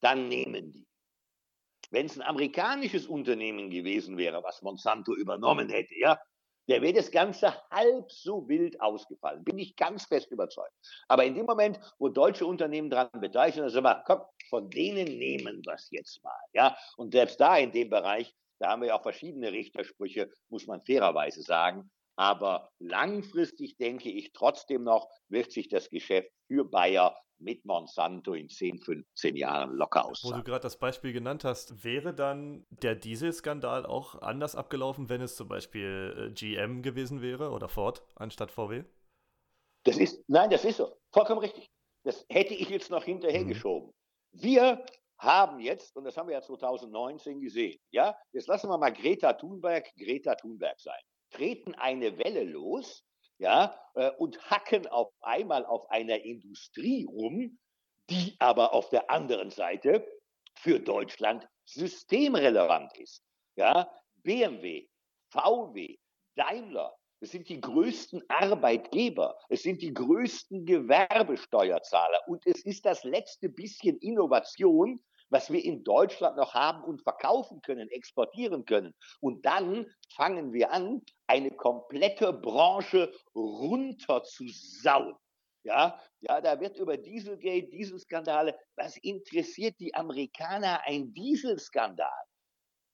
dann 0.01 0.29
nehmen 0.29 0.73
die. 0.73 0.87
Wenn 1.91 2.07
es 2.07 2.17
ein 2.17 2.23
amerikanisches 2.23 3.07
Unternehmen 3.07 3.69
gewesen 3.69 4.17
wäre, 4.17 4.43
was 4.43 4.63
Monsanto 4.63 5.15
übernommen 5.15 5.69
hätte, 5.69 5.95
ja, 5.99 6.19
der 6.69 6.83
wäre 6.83 6.95
das 6.95 7.11
Ganze 7.11 7.55
halb 7.71 8.11
so 8.11 8.49
wild 8.49 8.81
ausgefallen. 8.81 9.45
Bin 9.45 9.59
ich 9.59 9.77
ganz 9.77 10.05
fest 10.05 10.31
überzeugt. 10.31 10.73
Aber 11.09 11.25
in 11.25 11.35
dem 11.35 11.47
Moment, 11.47 11.81
wo 11.99 12.09
deutsche 12.09 12.47
Unternehmen 12.47 12.91
daran 12.91 13.21
beteiligt 13.21 13.55
sind, 13.55 13.65
dann 13.65 13.73
sagen 13.73 13.85
wir, 13.85 14.03
komm, 14.07 14.21
von 14.49 14.71
denen 14.71 15.19
nehmen 15.19 15.65
wir 15.65 15.75
es 15.75 15.91
jetzt 15.91 16.23
mal. 16.23 16.33
Ja? 16.53 16.77
Und 16.97 17.13
selbst 17.13 17.41
da 17.41 17.57
in 17.57 17.73
dem 17.73 17.91
Bereich, 17.91 18.35
da 18.59 18.71
haben 18.71 18.83
wir 18.83 18.89
ja 18.89 18.99
auch 18.99 19.03
verschiedene 19.03 19.51
Richtersprüche, 19.51 20.31
muss 20.49 20.67
man 20.67 20.83
fairerweise 20.83 21.43
sagen. 21.43 21.91
Aber 22.17 22.71
langfristig 22.79 23.77
denke 23.79 24.11
ich 24.11 24.33
trotzdem 24.33 24.85
noch, 24.85 25.09
wird 25.29 25.51
sich 25.51 25.69
das 25.69 25.89
Geschäft 25.91 26.31
für 26.47 26.65
Bayer 26.65 27.17
mit 27.43 27.65
Monsanto 27.65 28.35
in 28.35 28.49
10, 28.49 28.79
15 28.79 29.37
Jahren 29.37 29.75
locker 29.75 30.05
auszahlen. 30.07 30.37
Wo 30.37 30.39
du 30.39 30.45
gerade 30.45 30.63
das 30.63 30.79
Beispiel 30.79 31.13
genannt 31.13 31.45
hast, 31.45 31.85
wäre 31.85 32.15
dann 32.15 32.65
der 32.71 32.95
Dieselskandal 32.95 33.87
auch 33.87 34.21
anders 34.23 34.57
abgelaufen, 34.57 35.09
wenn 35.09 35.21
es 35.21 35.37
zum 35.37 35.49
Beispiel 35.49 36.31
äh, 36.31 36.35
GM 36.35 36.83
gewesen 36.83 37.23
wäre 37.23 37.51
oder 37.51 37.69
Ford 37.69 38.03
anstatt 38.15 38.51
VW? 38.51 38.85
Das 39.85 39.97
ist, 39.99 40.25
nein, 40.29 40.51
das 40.51 40.65
ist 40.65 40.77
so. 40.77 40.97
Vollkommen 41.13 41.41
richtig. 41.41 41.71
Das 42.05 42.25
hätte 42.29 42.55
ich 42.55 42.69
jetzt 42.69 42.91
noch 42.91 43.05
hinterhergeschoben. 43.05 43.89
Mhm. 43.89 44.43
Wir 44.43 44.85
haben 45.19 45.61
jetzt, 45.61 45.95
und 45.97 46.05
das 46.05 46.17
haben 46.17 46.29
wir 46.29 46.35
ja 46.35 46.43
2019 46.43 47.41
gesehen, 47.41 47.81
ja, 47.91 48.17
jetzt 48.33 48.49
lassen 48.49 48.69
wir 48.69 48.79
mal 48.79 48.93
Greta 48.93 49.33
Thunberg 49.35 49.87
Greta 49.97 50.35
Thunberg 50.35 50.81
sein, 50.81 51.01
treten 51.31 51.75
eine 51.75 52.19
Welle 52.19 52.45
los, 52.45 53.05
ja, 53.43 53.77
äh, 53.95 54.11
und 54.13 54.41
hacken 54.51 54.87
auf 54.87 55.13
einmal 55.21 55.67
auf 55.67 55.91
einer 55.91 56.25
Industrie 56.25 57.05
rum, 57.05 57.59
die 58.09 58.37
aber 58.39 58.73
auf 58.73 58.89
der 58.91 59.11
anderen 59.11 59.51
Seite 59.51 60.07
für 60.55 60.79
Deutschland 60.79 61.49
systemrelevant 61.65 62.97
ist. 62.99 63.25
Ja, 63.57 63.91
BMW, 64.23 64.87
VW, 65.31 65.99
Daimler, 66.37 66.97
es 67.19 67.33
sind 67.33 67.49
die 67.49 67.61
größten 67.61 68.23
Arbeitgeber, 68.29 69.37
es 69.49 69.65
sind 69.65 69.83
die 69.83 69.93
größten 69.93 70.65
Gewerbesteuerzahler 70.65 72.21
und 72.29 72.47
es 72.47 72.65
ist 72.65 72.87
das 72.87 73.03
letzte 73.03 73.49
bisschen 73.49 73.99
Innovation, 73.99 75.03
was 75.33 75.51
wir 75.51 75.65
in 75.65 75.83
Deutschland 75.83 76.37
noch 76.37 76.55
haben 76.55 76.85
und 76.85 77.03
verkaufen 77.03 77.61
können, 77.63 77.89
exportieren 77.89 78.65
können. 78.65 78.95
Und 79.21 79.45
dann 79.47 79.87
fangen 80.15 80.53
wir 80.53 80.71
an, 80.71 81.03
eine 81.27 81.51
komplette 81.51 82.33
Branche 82.33 83.13
runterzusauen. 83.35 85.17
Ja, 85.65 85.99
ja, 86.21 86.41
da 86.41 86.61
wird 86.61 86.77
über 86.77 86.97
Dieselgate, 86.97 87.69
Dieselskandale, 87.69 88.59
was 88.77 88.97
interessiert 88.99 89.79
die 89.79 89.95
Amerikaner 89.95 90.81
ein 90.87 91.15
Dieselskandal? 91.15 92.11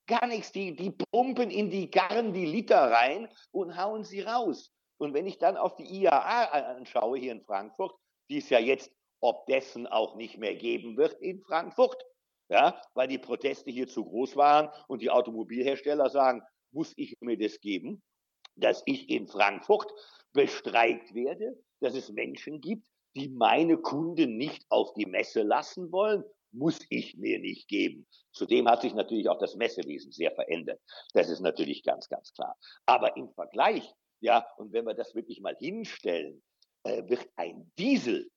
Gar 0.07 0.27
nichts, 0.27 0.51
die, 0.51 0.75
die 0.75 0.91
pumpen 0.91 1.51
in 1.51 1.69
die 1.69 1.89
Karren 1.89 2.33
die 2.33 2.45
Liter 2.45 2.91
rein 2.91 3.27
und 3.51 3.75
hauen 3.75 4.03
sie 4.03 4.21
raus. 4.21 4.71
Und 4.97 5.13
wenn 5.13 5.27
ich 5.27 5.39
dann 5.39 5.57
auf 5.57 5.75
die 5.75 5.83
IAA 5.83 6.43
anschaue 6.75 7.17
hier 7.17 7.31
in 7.31 7.43
Frankfurt, 7.43 7.95
die 8.29 8.37
es 8.37 8.49
ja 8.49 8.59
jetzt 8.59 8.91
ob 9.21 9.45
dessen 9.47 9.87
auch 9.87 10.15
nicht 10.15 10.37
mehr 10.37 10.55
geben 10.55 10.97
wird 10.97 11.13
in 11.21 11.41
Frankfurt, 11.41 12.03
ja, 12.49 12.81
weil 12.93 13.07
die 13.07 13.17
Proteste 13.17 13.71
hier 13.71 13.87
zu 13.87 14.03
groß 14.03 14.35
waren 14.35 14.69
und 14.87 15.01
die 15.01 15.09
Automobilhersteller 15.09 16.09
sagen, 16.09 16.41
muss 16.71 16.93
ich 16.97 17.17
mir 17.21 17.37
das 17.37 17.59
geben, 17.59 18.01
dass 18.55 18.83
ich 18.85 19.09
in 19.09 19.27
Frankfurt 19.27 19.91
bestreikt 20.33 21.13
werde, 21.13 21.57
dass 21.79 21.95
es 21.95 22.11
Menschen 22.11 22.61
gibt, 22.61 22.85
die 23.15 23.29
meine 23.29 23.77
Kunden 23.77 24.37
nicht 24.37 24.65
auf 24.69 24.93
die 24.93 25.05
Messe 25.05 25.41
lassen 25.43 25.91
wollen, 25.91 26.23
muss 26.51 26.79
ich 26.89 27.15
mir 27.17 27.39
nicht 27.39 27.67
geben. 27.67 28.07
Zudem 28.31 28.67
hat 28.67 28.81
sich 28.81 28.93
natürlich 28.93 29.29
auch 29.29 29.39
das 29.39 29.55
Messewesen 29.55 30.11
sehr 30.11 30.31
verändert. 30.31 30.81
Das 31.13 31.29
ist 31.29 31.41
natürlich 31.41 31.83
ganz, 31.83 32.09
ganz 32.09 32.33
klar. 32.33 32.57
Aber 32.85 33.15
im 33.17 33.29
Vergleich, 33.29 33.91
ja, 34.19 34.45
und 34.57 34.73
wenn 34.73 34.85
wir 34.85 34.95
das 34.95 35.15
wirklich 35.15 35.41
mal 35.41 35.55
hinstellen, 35.55 36.43
äh, 36.83 37.03
wird 37.07 37.27
ein 37.35 37.71
Diesel 37.77 38.29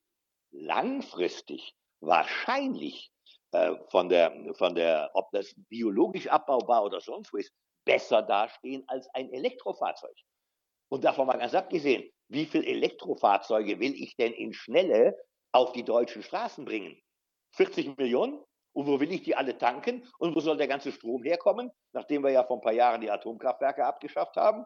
langfristig 0.51 1.75
wahrscheinlich 1.99 3.12
äh, 3.53 3.75
von 3.89 4.09
der, 4.09 4.33
von 4.55 4.75
der, 4.75 5.09
ob 5.13 5.31
das 5.31 5.53
biologisch 5.69 6.27
abbaubar 6.27 6.83
oder 6.83 6.99
sonst 6.99 7.31
wo 7.33 7.37
ist, 7.37 7.53
besser 7.85 8.21
dastehen 8.21 8.83
als 8.87 9.07
ein 9.13 9.31
Elektrofahrzeug. 9.31 10.15
Und 10.89 11.03
davon 11.03 11.27
mal 11.27 11.37
ganz 11.37 11.53
abgesehen, 11.53 12.09
wie 12.29 12.45
viele 12.45 12.65
Elektrofahrzeuge 12.65 13.79
will 13.79 13.93
ich 13.93 14.15
denn 14.15 14.33
in 14.33 14.53
Schnelle 14.53 15.17
auf 15.51 15.71
die 15.73 15.83
deutschen 15.83 16.23
Straßen 16.23 16.65
bringen? 16.65 16.99
40 17.55 17.97
Millionen? 17.97 18.43
Und 18.75 18.87
wo 18.87 18.99
will 18.99 19.11
ich 19.11 19.21
die 19.21 19.35
alle 19.35 19.57
tanken? 19.57 20.07
Und 20.17 20.35
wo 20.35 20.39
soll 20.39 20.57
der 20.57 20.67
ganze 20.67 20.91
Strom 20.91 21.23
herkommen, 21.23 21.71
nachdem 21.91 22.23
wir 22.23 22.31
ja 22.31 22.43
vor 22.43 22.57
ein 22.57 22.61
paar 22.61 22.73
Jahren 22.73 23.01
die 23.01 23.11
Atomkraftwerke 23.11 23.85
abgeschafft 23.85 24.35
haben? 24.35 24.65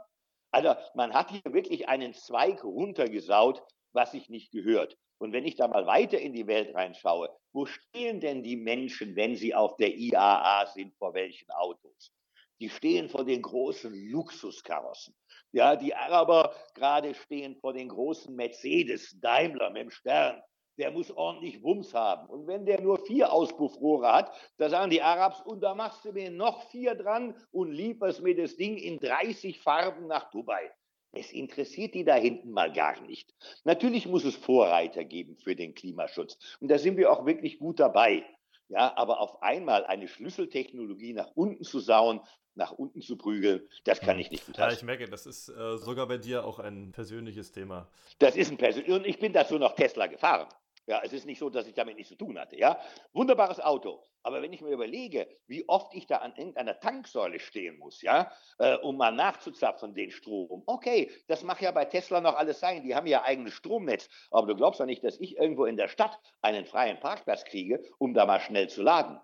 Also 0.51 0.75
man 0.95 1.13
hat 1.13 1.29
hier 1.29 1.53
wirklich 1.53 1.89
einen 1.89 2.13
Zweig 2.13 2.63
runtergesaut, 2.63 3.61
was 3.97 4.11
sich 4.11 4.29
nicht 4.29 4.51
gehört. 4.51 4.95
Und 5.19 5.33
wenn 5.33 5.45
ich 5.45 5.55
da 5.55 5.67
mal 5.67 5.85
weiter 5.87 6.19
in 6.19 6.33
die 6.33 6.47
Welt 6.47 6.73
reinschaue, 6.75 7.29
wo 7.51 7.65
stehen 7.65 8.19
denn 8.19 8.43
die 8.43 8.55
Menschen, 8.55 9.15
wenn 9.15 9.35
sie 9.35 9.55
auf 9.55 9.75
der 9.77 9.95
IAA 9.97 10.67
sind, 10.67 10.95
vor 10.95 11.13
welchen 11.15 11.49
Autos? 11.51 12.13
Die 12.59 12.69
stehen 12.69 13.09
vor 13.09 13.25
den 13.25 13.41
großen 13.41 13.93
Luxuskarossen. 14.11 15.15
Ja, 15.51 15.75
die 15.75 15.95
Araber 15.95 16.53
gerade 16.75 17.13
stehen 17.15 17.55
vor 17.55 17.73
den 17.73 17.89
großen 17.89 18.35
Mercedes, 18.35 19.19
Daimler 19.19 19.71
mit 19.71 19.83
dem 19.83 19.91
Stern. 19.91 20.41
Der 20.77 20.91
muss 20.91 21.09
ordentlich 21.09 21.63
Wumms 21.63 21.93
haben. 21.95 22.27
Und 22.29 22.45
wenn 22.45 22.65
der 22.65 22.79
nur 22.81 23.03
vier 23.05 23.33
Auspuffrohre 23.33 24.13
hat, 24.13 24.31
da 24.57 24.69
sagen 24.69 24.91
die 24.91 25.01
Arabs, 25.01 25.41
und 25.41 25.61
da 25.61 25.73
machst 25.73 26.05
du 26.05 26.11
mir 26.11 26.29
noch 26.29 26.69
vier 26.69 26.93
dran 26.93 27.35
und 27.51 27.71
lieferst 27.71 28.21
mir 28.21 28.35
das 28.35 28.55
Ding 28.55 28.77
in 28.77 28.99
30 28.99 29.59
Farben 29.59 30.05
nach 30.05 30.29
Dubai. 30.29 30.71
Es 31.18 31.32
interessiert 31.32 31.93
die 31.93 32.03
da 32.03 32.15
hinten 32.15 32.51
mal 32.51 32.72
gar 32.72 32.99
nicht. 33.01 33.34
Natürlich 33.63 34.07
muss 34.07 34.24
es 34.24 34.36
Vorreiter 34.36 35.03
geben 35.03 35.36
für 35.38 35.55
den 35.55 35.74
Klimaschutz. 35.74 36.38
Und 36.59 36.70
da 36.70 36.78
sind 36.78 36.97
wir 36.97 37.11
auch 37.11 37.26
wirklich 37.26 37.59
gut 37.59 37.80
dabei. 37.80 38.24
Ja, 38.70 38.95
aber 38.97 39.22
auf 39.22 39.41
einmal 39.41 39.86
eine 39.86 40.07
Schlüsseltechnologie 40.07 41.13
nach 41.13 41.32
unten 41.36 41.63
zu 41.63 41.80
sauen, 41.80 42.20
nach 42.57 42.72
unten 42.72 43.01
zu 43.01 43.18
prügeln, 43.18 43.61
das 43.86 44.01
kann 44.01 44.20
ich 44.20 44.30
nicht 44.32 44.45
gut 44.45 44.57
Ja, 44.57 44.72
ich 44.72 44.84
merke, 44.84 45.07
das 45.07 45.26
ist 45.26 45.47
äh, 45.49 45.78
sogar 45.78 46.07
bei 46.07 46.18
dir 46.18 46.43
auch 46.43 46.59
ein 46.59 46.91
persönliches 46.91 47.51
Thema. 47.51 47.88
Das 48.20 48.36
ist 48.36 48.51
ein 48.51 48.57
persönliches. 48.57 48.97
Und 48.97 49.05
ich 49.05 49.20
bin 49.20 49.32
dazu 49.32 49.57
noch 49.57 49.76
Tesla 49.76 50.07
gefahren. 50.07 50.47
Ja, 50.88 51.01
es 51.03 51.11
ist 51.11 51.25
nicht 51.25 51.39
so, 51.39 51.49
dass 51.49 51.67
ich 51.67 51.73
damit 51.73 51.97
nichts 51.97 52.09
zu 52.09 52.15
tun 52.15 52.39
hatte. 52.39 52.57
Ja, 52.57 52.79
wunderbares 53.11 53.59
Auto. 53.59 54.01
Aber 54.23 54.41
wenn 54.41 54.53
ich 54.53 54.61
mir 54.61 54.71
überlege, 54.71 55.27
wie 55.45 55.67
oft 55.67 55.93
ich 55.93 56.07
da 56.07 56.17
an 56.17 56.33
irgendeiner 56.38 56.79
Tanksäule 56.79 57.39
stehen 57.39 57.77
muss, 57.77 58.01
ja, 58.01 58.31
äh, 58.57 58.77
um 58.77 58.95
mal 58.95 59.11
nachzuzapfen 59.11 59.93
den 59.93 60.11
Strom. 60.11 60.63
Okay, 60.65 61.11
das 61.27 61.43
mag 61.43 61.61
ja 61.61 61.71
bei 61.71 61.83
Tesla 61.83 62.21
noch 62.21 62.35
alles 62.35 62.61
sein. 62.61 62.83
Die 62.83 62.95
haben 62.95 63.05
ja 63.05 63.23
eigenes 63.23 63.53
Stromnetz. 63.53 64.07
Aber 64.31 64.47
du 64.47 64.55
glaubst 64.55 64.79
ja 64.79 64.85
nicht, 64.85 65.03
dass 65.03 65.19
ich 65.19 65.35
irgendwo 65.35 65.65
in 65.65 65.75
der 65.75 65.89
Stadt 65.89 66.17
einen 66.41 66.65
freien 66.65 67.01
Parkplatz 67.01 67.43
kriege, 67.43 67.83
um 67.97 68.13
da 68.13 68.25
mal 68.25 68.39
schnell 68.39 68.69
zu 68.69 68.81
laden. 68.81 69.19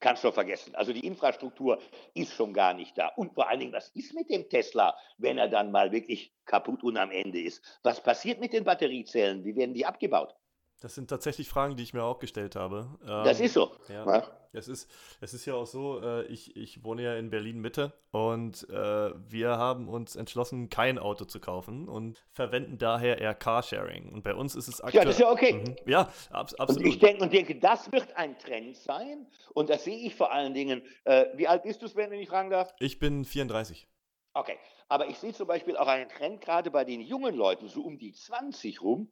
Kannst 0.00 0.24
du 0.24 0.32
vergessen. 0.32 0.74
Also 0.74 0.94
die 0.94 1.06
Infrastruktur 1.06 1.78
ist 2.14 2.32
schon 2.32 2.54
gar 2.54 2.72
nicht 2.72 2.96
da. 2.96 3.08
Und 3.08 3.34
vor 3.34 3.48
allen 3.48 3.60
Dingen, 3.60 3.72
was 3.72 3.90
ist 3.90 4.14
mit 4.14 4.30
dem 4.30 4.48
Tesla, 4.48 4.96
wenn 5.18 5.36
er 5.36 5.48
dann 5.48 5.70
mal 5.70 5.92
wirklich 5.92 6.32
kaputt 6.46 6.82
und 6.82 6.96
am 6.96 7.10
Ende 7.10 7.40
ist? 7.40 7.80
Was 7.82 8.02
passiert 8.02 8.40
mit 8.40 8.54
den 8.54 8.64
Batteriezellen? 8.64 9.44
Wie 9.44 9.56
werden 9.56 9.74
die 9.74 9.84
abgebaut? 9.84 10.34
Das 10.86 10.94
sind 10.94 11.10
tatsächlich 11.10 11.48
Fragen, 11.48 11.74
die 11.74 11.82
ich 11.82 11.94
mir 11.94 12.04
auch 12.04 12.20
gestellt 12.20 12.54
habe. 12.54 12.88
Ähm, 13.02 13.24
das 13.24 13.40
ist 13.40 13.54
so. 13.54 13.72
Ja. 13.88 14.22
Es, 14.52 14.68
ist, 14.68 14.88
es 15.20 15.34
ist 15.34 15.44
ja 15.44 15.54
auch 15.54 15.66
so, 15.66 16.00
äh, 16.00 16.24
ich, 16.26 16.56
ich 16.56 16.84
wohne 16.84 17.02
ja 17.02 17.16
in 17.16 17.28
Berlin 17.28 17.58
Mitte 17.58 17.92
und 18.12 18.70
äh, 18.70 19.10
wir 19.28 19.58
haben 19.58 19.88
uns 19.88 20.14
entschlossen, 20.14 20.70
kein 20.70 21.00
Auto 21.00 21.24
zu 21.24 21.40
kaufen 21.40 21.88
und 21.88 22.24
verwenden 22.30 22.78
daher 22.78 23.18
eher 23.18 23.34
Carsharing. 23.34 24.12
Und 24.12 24.22
bei 24.22 24.32
uns 24.32 24.54
ist 24.54 24.68
es 24.68 24.80
aktuell. 24.80 25.02
Ja, 25.02 25.04
das 25.06 25.16
ist 25.16 25.20
ja 25.22 25.32
okay. 25.32 25.54
Mhm. 25.54 25.76
Ja, 25.86 26.02
ab, 26.30 26.52
absolut. 26.56 26.76
Und 26.76 26.86
ich 26.86 27.00
denke, 27.00 27.24
und 27.24 27.32
denke, 27.32 27.58
das 27.58 27.90
wird 27.90 28.16
ein 28.16 28.38
Trend 28.38 28.76
sein. 28.76 29.26
Und 29.54 29.70
das 29.70 29.82
sehe 29.82 29.98
ich 30.06 30.14
vor 30.14 30.30
allen 30.30 30.54
Dingen. 30.54 30.82
Äh, 31.02 31.24
wie 31.34 31.48
alt 31.48 31.64
bist 31.64 31.82
du, 31.82 31.88
Sven, 31.88 32.12
wenn 32.12 32.20
ich 32.20 32.28
fragen 32.28 32.50
darf? 32.50 32.72
Ich 32.78 33.00
bin 33.00 33.24
34. 33.24 33.88
Okay. 34.34 34.56
Aber 34.88 35.08
ich 35.08 35.18
sehe 35.18 35.32
zum 35.32 35.48
Beispiel 35.48 35.76
auch 35.76 35.88
einen 35.88 36.08
Trend 36.08 36.40
gerade 36.40 36.70
bei 36.70 36.84
den 36.84 37.00
jungen 37.00 37.34
Leuten, 37.34 37.66
so 37.66 37.82
um 37.82 37.98
die 37.98 38.12
20 38.12 38.82
rum, 38.82 39.10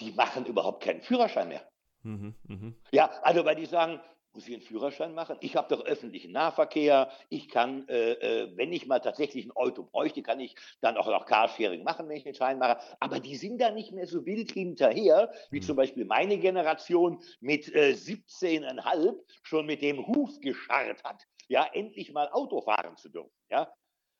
die 0.00 0.12
machen 0.12 0.46
überhaupt 0.46 0.82
keinen 0.82 1.02
Führerschein 1.02 1.48
mehr. 1.48 1.62
Mhm, 2.02 2.34
mh. 2.48 2.72
Ja, 2.92 3.10
also 3.22 3.44
weil 3.44 3.56
die 3.56 3.66
sagen, 3.66 4.00
muss 4.32 4.46
ich 4.46 4.54
einen 4.54 4.62
Führerschein 4.62 5.14
machen? 5.14 5.36
Ich 5.40 5.56
habe 5.56 5.74
doch 5.74 5.84
öffentlichen 5.84 6.32
Nahverkehr. 6.32 7.10
Ich 7.28 7.48
kann, 7.48 7.88
äh, 7.88 8.12
äh, 8.12 8.56
wenn 8.56 8.72
ich 8.72 8.86
mal 8.86 9.00
tatsächlich 9.00 9.44
ein 9.44 9.52
Auto 9.52 9.82
bräuchte, 9.82 10.22
kann 10.22 10.40
ich 10.40 10.54
dann 10.80 10.96
auch 10.96 11.06
noch 11.06 11.26
Carsharing 11.26 11.82
machen, 11.82 12.08
wenn 12.08 12.16
ich 12.16 12.24
den 12.24 12.34
Schein 12.34 12.58
mache. 12.58 12.78
Aber 13.00 13.18
die 13.18 13.36
sind 13.36 13.60
da 13.60 13.70
nicht 13.70 13.92
mehr 13.92 14.06
so 14.06 14.24
wild 14.24 14.52
hinterher, 14.52 15.32
wie 15.50 15.58
mhm. 15.58 15.64
zum 15.64 15.76
Beispiel 15.76 16.04
meine 16.04 16.38
Generation 16.38 17.22
mit 17.40 17.74
äh, 17.74 17.92
17,5 17.92 19.16
schon 19.42 19.66
mit 19.66 19.82
dem 19.82 20.06
Huf 20.06 20.38
gescharrt 20.40 21.02
hat, 21.02 21.26
ja, 21.48 21.66
endlich 21.72 22.12
mal 22.12 22.28
Auto 22.30 22.60
fahren 22.60 22.96
zu 22.96 23.08
dürfen. 23.08 23.32
Ja, 23.50 23.72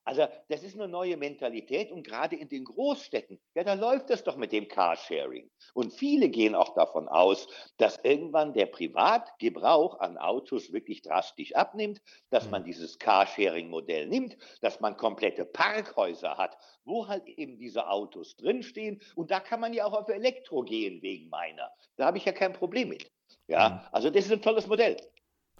also 0.05 0.27
das 0.49 0.63
ist 0.63 0.75
eine 0.75 0.89
neue 0.89 1.17
Mentalität 1.17 1.93
und 1.93 2.07
gerade 2.07 2.37
in 2.37 2.49
den 2.49 2.65
Großstädten, 2.65 3.39
ja, 3.55 3.65
da 3.65 3.75
läuft 3.75 4.11
es 4.11 4.25
doch 4.25 4.37
mit 4.37 4.53
dem 4.53 4.67
Carsharing. 4.67 5.51
Und 5.75 5.93
viele 5.93 6.29
gehen 6.29 6.55
auch 6.55 6.75
davon 6.75 7.09
aus, 7.09 7.49
dass 7.77 8.01
irgendwann 8.03 8.53
der 8.53 8.67
Privatgebrauch 8.67 10.01
an 10.01 10.17
Autos 10.17 10.73
wirklich 10.73 11.03
drastisch 11.03 11.55
abnimmt, 11.55 12.01
dass 12.31 12.51
man 12.51 12.63
mhm. 12.63 12.67
dieses 12.67 12.99
Carsharing-Modell 12.99 14.07
nimmt, 14.07 14.37
dass 14.63 14.81
man 14.81 14.97
komplette 14.97 15.45
Parkhäuser 15.45 16.37
hat, 16.39 16.57
wo 16.85 17.07
halt 17.07 17.27
eben 17.27 17.59
diese 17.59 17.89
Autos 17.89 18.37
drinstehen. 18.37 19.01
Und 19.15 19.31
da 19.31 19.41
kann 19.41 19.61
man 19.61 19.73
ja 19.73 19.85
auch 19.85 19.93
auf 19.93 20.09
Elektro 20.09 20.63
gehen 20.63 21.03
wegen 21.03 21.29
meiner. 21.29 21.71
Da 21.97 22.07
habe 22.07 22.19
ich 22.19 22.25
ja 22.25 22.33
kein 22.33 22.53
Problem 22.53 22.89
mit. 22.89 23.11
Ja, 23.49 23.69
mhm. 23.69 23.81
also 23.93 24.11
das 24.11 24.27
ist 24.27 24.33
ein 24.33 24.43
tolles 24.43 24.67
Modell. 24.67 24.97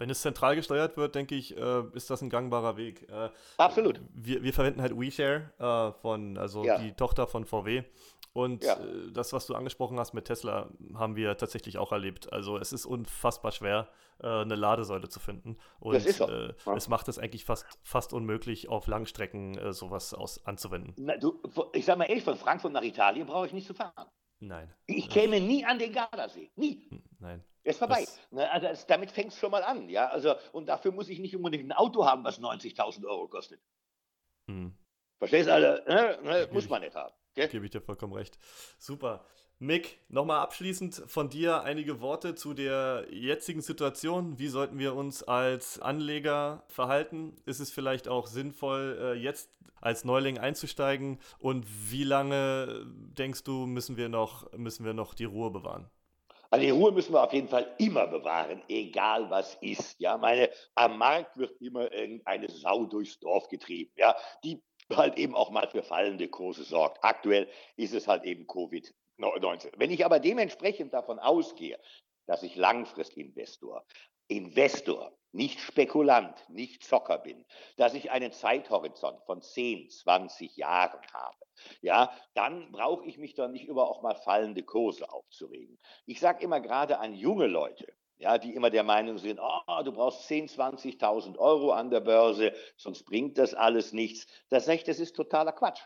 Wenn 0.01 0.09
es 0.09 0.21
zentral 0.21 0.55
gesteuert 0.55 0.97
wird, 0.97 1.13
denke 1.13 1.35
ich, 1.35 1.55
äh, 1.55 1.83
ist 1.93 2.09
das 2.09 2.23
ein 2.23 2.31
gangbarer 2.31 2.75
Weg. 2.75 3.07
Äh, 3.07 3.29
Absolut. 3.57 4.01
Wir, 4.15 4.41
wir 4.41 4.51
verwenden 4.51 4.81
halt 4.81 4.99
WeShare 4.99 5.51
äh, 5.59 6.01
von, 6.01 6.39
also 6.39 6.65
ja. 6.65 6.79
die 6.79 6.93
Tochter 6.93 7.27
von 7.27 7.45
VW. 7.45 7.83
Und 8.33 8.63
ja. 8.63 8.79
Äh, 8.79 9.11
das, 9.13 9.31
was 9.31 9.45
du 9.45 9.53
angesprochen 9.53 9.99
hast 9.99 10.13
mit 10.13 10.25
Tesla, 10.25 10.71
haben 10.95 11.15
wir 11.15 11.37
tatsächlich 11.37 11.77
auch 11.77 11.91
erlebt. 11.91 12.33
Also 12.33 12.57
es 12.57 12.73
ist 12.73 12.87
unfassbar 12.87 13.51
schwer, 13.51 13.89
äh, 14.23 14.25
eine 14.25 14.55
Ladesäule 14.55 15.07
zu 15.07 15.19
finden. 15.19 15.59
Und 15.79 15.93
das 15.93 16.07
ist 16.07 16.17
so. 16.17 16.27
Äh, 16.27 16.55
ja. 16.65 16.75
es 16.75 16.87
macht 16.87 17.07
es 17.07 17.19
eigentlich 17.19 17.45
fast, 17.45 17.67
fast 17.83 18.11
unmöglich, 18.11 18.69
auf 18.69 18.87
Langstrecken 18.87 19.71
sowas 19.71 20.15
aus, 20.15 20.43
anzuwenden. 20.47 20.95
Na, 20.97 21.15
du, 21.17 21.39
ich 21.73 21.85
sag 21.85 21.99
mal 21.99 22.05
ehrlich, 22.05 22.23
von 22.23 22.37
Frankfurt 22.37 22.73
nach 22.73 22.81
Italien 22.81 23.27
brauche 23.27 23.45
ich 23.45 23.53
nicht 23.53 23.67
zu 23.67 23.75
fahren. 23.75 24.07
Nein. 24.39 24.73
Ich 24.87 25.11
käme 25.11 25.39
nie 25.39 25.63
an 25.63 25.77
den 25.77 25.93
Gardasee. 25.93 26.49
Nie. 26.55 26.87
Hm, 26.89 27.03
nein. 27.19 27.43
Ist 27.63 27.79
vorbei. 27.79 28.05
Ne, 28.31 28.49
also 28.49 28.67
das, 28.67 28.87
damit 28.87 29.11
fängt 29.11 29.31
es 29.33 29.37
schon 29.37 29.51
mal 29.51 29.63
an. 29.63 29.87
Ja? 29.89 30.07
Also, 30.07 30.35
und 30.51 30.67
dafür 30.67 30.91
muss 30.91 31.09
ich 31.09 31.19
nicht 31.19 31.35
unbedingt 31.35 31.65
ein 31.65 31.71
Auto 31.71 32.05
haben, 32.05 32.23
was 32.23 32.39
90.000 32.39 33.05
Euro 33.05 33.27
kostet. 33.27 33.61
Hm. 34.47 34.73
Verstehst 35.19 35.47
du? 35.47 35.53
Also, 35.53 35.83
ne, 35.87 36.19
ne, 36.23 36.49
muss 36.51 36.67
man 36.67 36.81
nicht 36.81 36.95
haben. 36.95 37.13
Okay? 37.31 37.47
Gebe 37.47 37.65
ich 37.65 37.71
dir 37.71 37.81
vollkommen 37.81 38.13
recht. 38.13 38.37
Super. 38.79 39.23
Mick, 39.59 39.99
nochmal 40.09 40.39
abschließend 40.39 41.03
von 41.05 41.29
dir 41.29 41.61
einige 41.61 42.01
Worte 42.01 42.33
zu 42.33 42.55
der 42.55 43.05
jetzigen 43.11 43.61
Situation. 43.61 44.39
Wie 44.39 44.47
sollten 44.47 44.79
wir 44.79 44.95
uns 44.95 45.21
als 45.21 45.79
Anleger 45.79 46.63
verhalten? 46.67 47.35
Ist 47.45 47.59
es 47.59 47.69
vielleicht 47.71 48.07
auch 48.07 48.25
sinnvoll, 48.25 48.97
äh, 48.99 49.13
jetzt 49.13 49.51
als 49.79 50.03
Neuling 50.03 50.39
einzusteigen? 50.39 51.19
Und 51.37 51.67
wie 51.91 52.03
lange 52.03 52.87
denkst 52.87 53.43
du, 53.43 53.67
müssen 53.67 53.97
wir 53.97 54.09
noch, 54.09 54.51
müssen 54.53 54.83
wir 54.83 54.95
noch 54.95 55.13
die 55.13 55.25
Ruhe 55.25 55.51
bewahren? 55.51 55.91
Also 56.51 56.65
die 56.65 56.71
Ruhe 56.71 56.91
müssen 56.91 57.13
wir 57.13 57.23
auf 57.23 57.31
jeden 57.31 57.47
Fall 57.47 57.73
immer 57.77 58.07
bewahren, 58.07 58.61
egal 58.67 59.29
was 59.29 59.55
ist. 59.61 59.97
Ja, 59.99 60.17
meine, 60.17 60.49
am 60.75 60.97
Markt 60.97 61.37
wird 61.37 61.59
immer 61.61 61.91
irgendeine 61.93 62.49
Sau 62.49 62.85
durchs 62.85 63.19
Dorf 63.19 63.47
getrieben, 63.47 63.91
ja, 63.95 64.15
die 64.43 64.61
halt 64.93 65.17
eben 65.17 65.33
auch 65.33 65.49
mal 65.49 65.69
für 65.69 65.81
fallende 65.81 66.27
Kurse 66.27 66.63
sorgt. 66.63 67.01
Aktuell 67.03 67.49
ist 67.77 67.93
es 67.93 68.05
halt 68.07 68.25
eben 68.25 68.45
Covid 68.47 68.93
19. 69.17 69.71
Wenn 69.77 69.91
ich 69.91 70.03
aber 70.05 70.19
dementsprechend 70.19 70.93
davon 70.93 71.19
ausgehe, 71.19 71.79
dass 72.27 72.43
ich 72.43 72.57
Langfristinvestor, 72.57 73.85
Investor, 74.27 75.17
nicht 75.31 75.59
Spekulant, 75.59 76.37
nicht 76.49 76.83
Zocker 76.83 77.17
bin, 77.17 77.45
dass 77.77 77.93
ich 77.93 78.11
einen 78.11 78.31
Zeithorizont 78.31 79.21
von 79.23 79.41
10, 79.41 79.89
20 79.89 80.57
Jahren 80.57 81.01
habe, 81.13 81.37
ja, 81.81 82.11
dann 82.33 82.71
brauche 82.71 83.05
ich 83.05 83.17
mich 83.17 83.35
doch 83.35 83.47
nicht 83.47 83.67
über 83.67 83.89
auch 83.89 84.01
mal 84.01 84.15
fallende 84.15 84.63
Kurse 84.63 85.11
aufzuregen. 85.11 85.79
Ich 86.05 86.19
sage 86.19 86.43
immer 86.43 86.59
gerade 86.59 86.99
an 86.99 87.13
junge 87.13 87.47
Leute, 87.47 87.93
ja, 88.17 88.37
die 88.37 88.53
immer 88.53 88.69
der 88.69 88.83
Meinung 88.83 89.17
sind, 89.17 89.39
oh, 89.39 89.83
du 89.83 89.91
brauchst 89.91 90.29
10.000, 90.29 90.99
20.000 90.99 91.37
Euro 91.37 91.71
an 91.71 91.89
der 91.89 92.01
Börse, 92.01 92.53
sonst 92.77 93.03
bringt 93.03 93.37
das 93.37 93.53
alles 93.53 93.93
nichts. 93.93 94.27
Das 94.49 94.65
sage 94.65 94.77
ich, 94.79 94.83
das 94.83 94.99
ist 94.99 95.15
totaler 95.15 95.53
Quatsch 95.53 95.81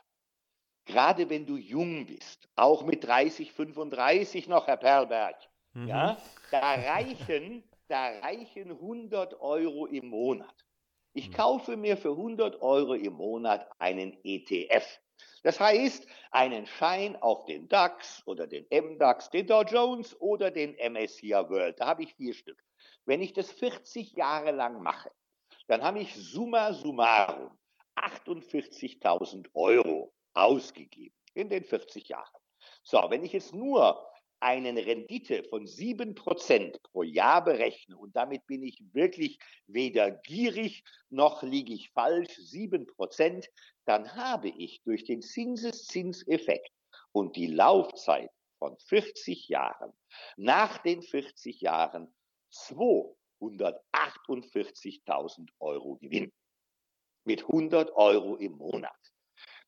gerade 0.86 1.30
wenn 1.30 1.46
du 1.46 1.58
jung 1.58 2.06
bist, 2.06 2.48
auch 2.56 2.84
mit 2.84 3.04
30, 3.04 3.52
35 3.52 4.48
noch, 4.48 4.68
Herr 4.68 4.78
Perlberg, 4.78 5.36
mhm. 5.74 5.88
ja, 5.88 6.18
da 6.52 6.76
reichen, 6.76 7.64
da 7.88 8.20
reichen 8.20 8.72
100 8.72 9.40
Euro 9.40 9.86
im 9.86 10.08
Monat. 10.08 10.66
Ich 11.14 11.30
mhm. 11.30 11.34
kaufe 11.34 11.78
mir 11.78 11.98
für 11.98 12.12
100 12.12 12.62
Euro 12.62 12.94
im 12.94 13.14
Monat 13.14 13.70
einen 13.80 14.18
ETF. 14.24 15.00
Das 15.44 15.60
heißt, 15.60 16.08
einen 16.32 16.66
Schein 16.66 17.16
auf 17.18 17.46
den 17.46 17.68
DAX 17.68 18.24
oder 18.26 18.48
den 18.48 18.66
MDAX, 18.72 19.30
den 19.30 19.48
Dow 19.48 19.62
Jones 19.62 20.20
oder 20.20 20.52
den 20.52 20.74
MSCI 20.74 21.32
World. 21.32 21.80
Da 21.80 21.88
habe 21.88 22.04
ich 22.04 22.16
vier 22.16 22.34
Stück. 22.34 22.62
Wenn 23.06 23.22
ich 23.22 23.34
das 23.34 23.52
40 23.52 24.14
Jahre 24.14 24.52
lang 24.52 24.82
mache, 24.82 25.12
dann 25.68 25.84
habe 25.84 26.00
ich 26.00 26.14
summa 26.16 26.74
summarum 26.74 27.58
48.000 27.96 29.48
Euro 29.54 30.14
ausgegeben 30.34 31.16
in 31.34 31.50
den 31.50 31.64
40 31.64 32.10
Jahren. 32.10 32.42
So, 32.84 33.06
wenn 33.10 33.24
ich 33.24 33.34
jetzt 33.34 33.54
nur 33.54 34.06
eine 34.40 34.86
Rendite 34.86 35.44
von 35.46 35.66
7% 35.66 36.80
pro 36.84 37.02
Jahr 37.04 37.44
berechne. 37.44 37.98
Und 37.98 38.16
damit 38.16 38.46
bin 38.48 38.64
ich 38.64 38.82
wirklich 38.94 39.40
weder 39.68 40.12
gierig 40.12 40.84
noch 41.10 41.44
liege 41.44 41.74
ich 41.74 41.92
falsch, 41.92 42.38
7%, 42.38 43.46
dann 43.86 44.16
habe 44.16 44.48
ich 44.50 44.82
durch 44.84 45.04
den 45.04 45.22
Zinseszinseffekt 45.22 46.72
und 47.12 47.36
die 47.36 47.48
Laufzeit 47.48 48.32
von 48.60 48.78
40 48.78 49.48
Jahren 49.48 49.92
nach 50.38 50.78
den 50.80 51.02
40 51.02 51.62
Jahren 51.62 52.14
248.000 52.52 55.50
Euro 55.60 55.96
Gewinn. 55.98 56.32
Mit 57.26 57.42
100 57.42 57.92
Euro 57.96 58.36
im 58.36 58.52
Monat. 58.54 59.15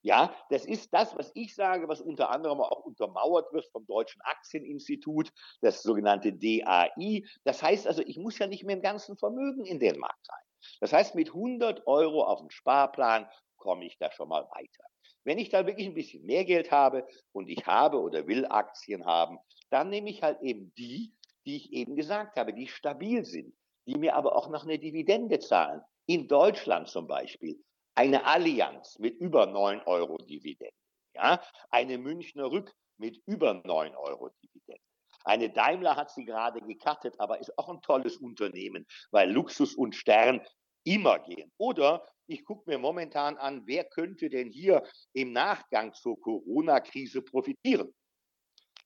Ja, 0.07 0.33
das 0.49 0.63
ist 0.63 0.93
das, 0.93 1.17
was 1.17 1.33
ich 1.35 1.53
sage, 1.53 1.89
was 1.89 1.99
unter 1.99 2.29
anderem 2.29 2.61
auch 2.61 2.85
untermauert 2.85 3.51
wird 3.51 3.65
vom 3.73 3.85
Deutschen 3.87 4.21
Aktieninstitut, 4.21 5.33
das 5.59 5.83
sogenannte 5.83 6.31
DAI. 6.31 7.25
Das 7.43 7.61
heißt 7.61 7.85
also, 7.85 8.01
ich 8.03 8.17
muss 8.17 8.39
ja 8.39 8.47
nicht 8.47 8.63
mehr 8.63 8.77
im 8.77 8.81
ganzen 8.81 9.17
Vermögen 9.17 9.65
in 9.65 9.81
den 9.81 9.99
Markt 9.99 10.29
rein. 10.29 10.45
Das 10.79 10.93
heißt, 10.93 11.13
mit 11.15 11.27
100 11.27 11.87
Euro 11.87 12.23
auf 12.23 12.39
dem 12.39 12.49
Sparplan 12.49 13.29
komme 13.57 13.85
ich 13.85 13.97
da 13.97 14.09
schon 14.09 14.29
mal 14.29 14.43
weiter. 14.43 14.85
Wenn 15.25 15.39
ich 15.39 15.49
da 15.49 15.67
wirklich 15.67 15.87
ein 15.87 15.93
bisschen 15.93 16.25
mehr 16.25 16.45
Geld 16.45 16.71
habe 16.71 17.05
und 17.33 17.49
ich 17.49 17.67
habe 17.67 17.99
oder 17.99 18.27
will 18.27 18.45
Aktien 18.45 19.05
haben, 19.05 19.39
dann 19.71 19.89
nehme 19.89 20.09
ich 20.09 20.23
halt 20.23 20.41
eben 20.41 20.73
die, 20.77 21.17
die 21.45 21.57
ich 21.57 21.73
eben 21.73 21.97
gesagt 21.97 22.37
habe, 22.37 22.53
die 22.53 22.67
stabil 22.67 23.25
sind, 23.25 23.53
die 23.85 23.97
mir 23.97 24.15
aber 24.15 24.37
auch 24.37 24.47
noch 24.47 24.63
eine 24.63 24.79
Dividende 24.79 25.39
zahlen. 25.39 25.81
In 26.05 26.29
Deutschland 26.29 26.87
zum 26.87 27.07
Beispiel 27.07 27.61
eine 27.97 28.25
Allianz 28.25 28.99
mit 28.99 29.19
über 29.19 29.47
9 29.47 29.81
Euro 29.87 30.17
Dividende, 30.17 30.71
ja, 31.15 31.41
eine 31.71 31.97
Münchner 31.97 32.51
Rück 32.51 32.71
mit 32.97 33.19
über 33.25 33.55
9 33.55 33.95
Euro 33.95 34.29
Dividende. 34.43 34.83
Eine 35.23 35.49
Daimler 35.49 35.95
hat 35.95 36.11
sie 36.11 36.23
gerade 36.23 36.61
gekattet, 36.61 37.19
aber 37.19 37.39
ist 37.39 37.57
auch 37.57 37.69
ein 37.69 37.81
tolles 37.81 38.17
Unternehmen, 38.17 38.85
weil 39.09 39.31
Luxus 39.31 39.73
und 39.73 39.95
Stern 39.95 40.45
immer 40.83 41.19
gehen. 41.19 41.51
Oder 41.57 42.07
ich 42.27 42.45
gucke 42.45 42.69
mir 42.69 42.77
momentan 42.77 43.35
an, 43.37 43.63
wer 43.65 43.83
könnte 43.83 44.29
denn 44.29 44.51
hier 44.51 44.83
im 45.13 45.33
Nachgang 45.33 45.93
zur 45.93 46.21
Corona-Krise 46.21 47.23
profitieren? 47.23 47.93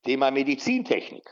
Thema 0.03 0.32
Medizintechnik. 0.32 1.32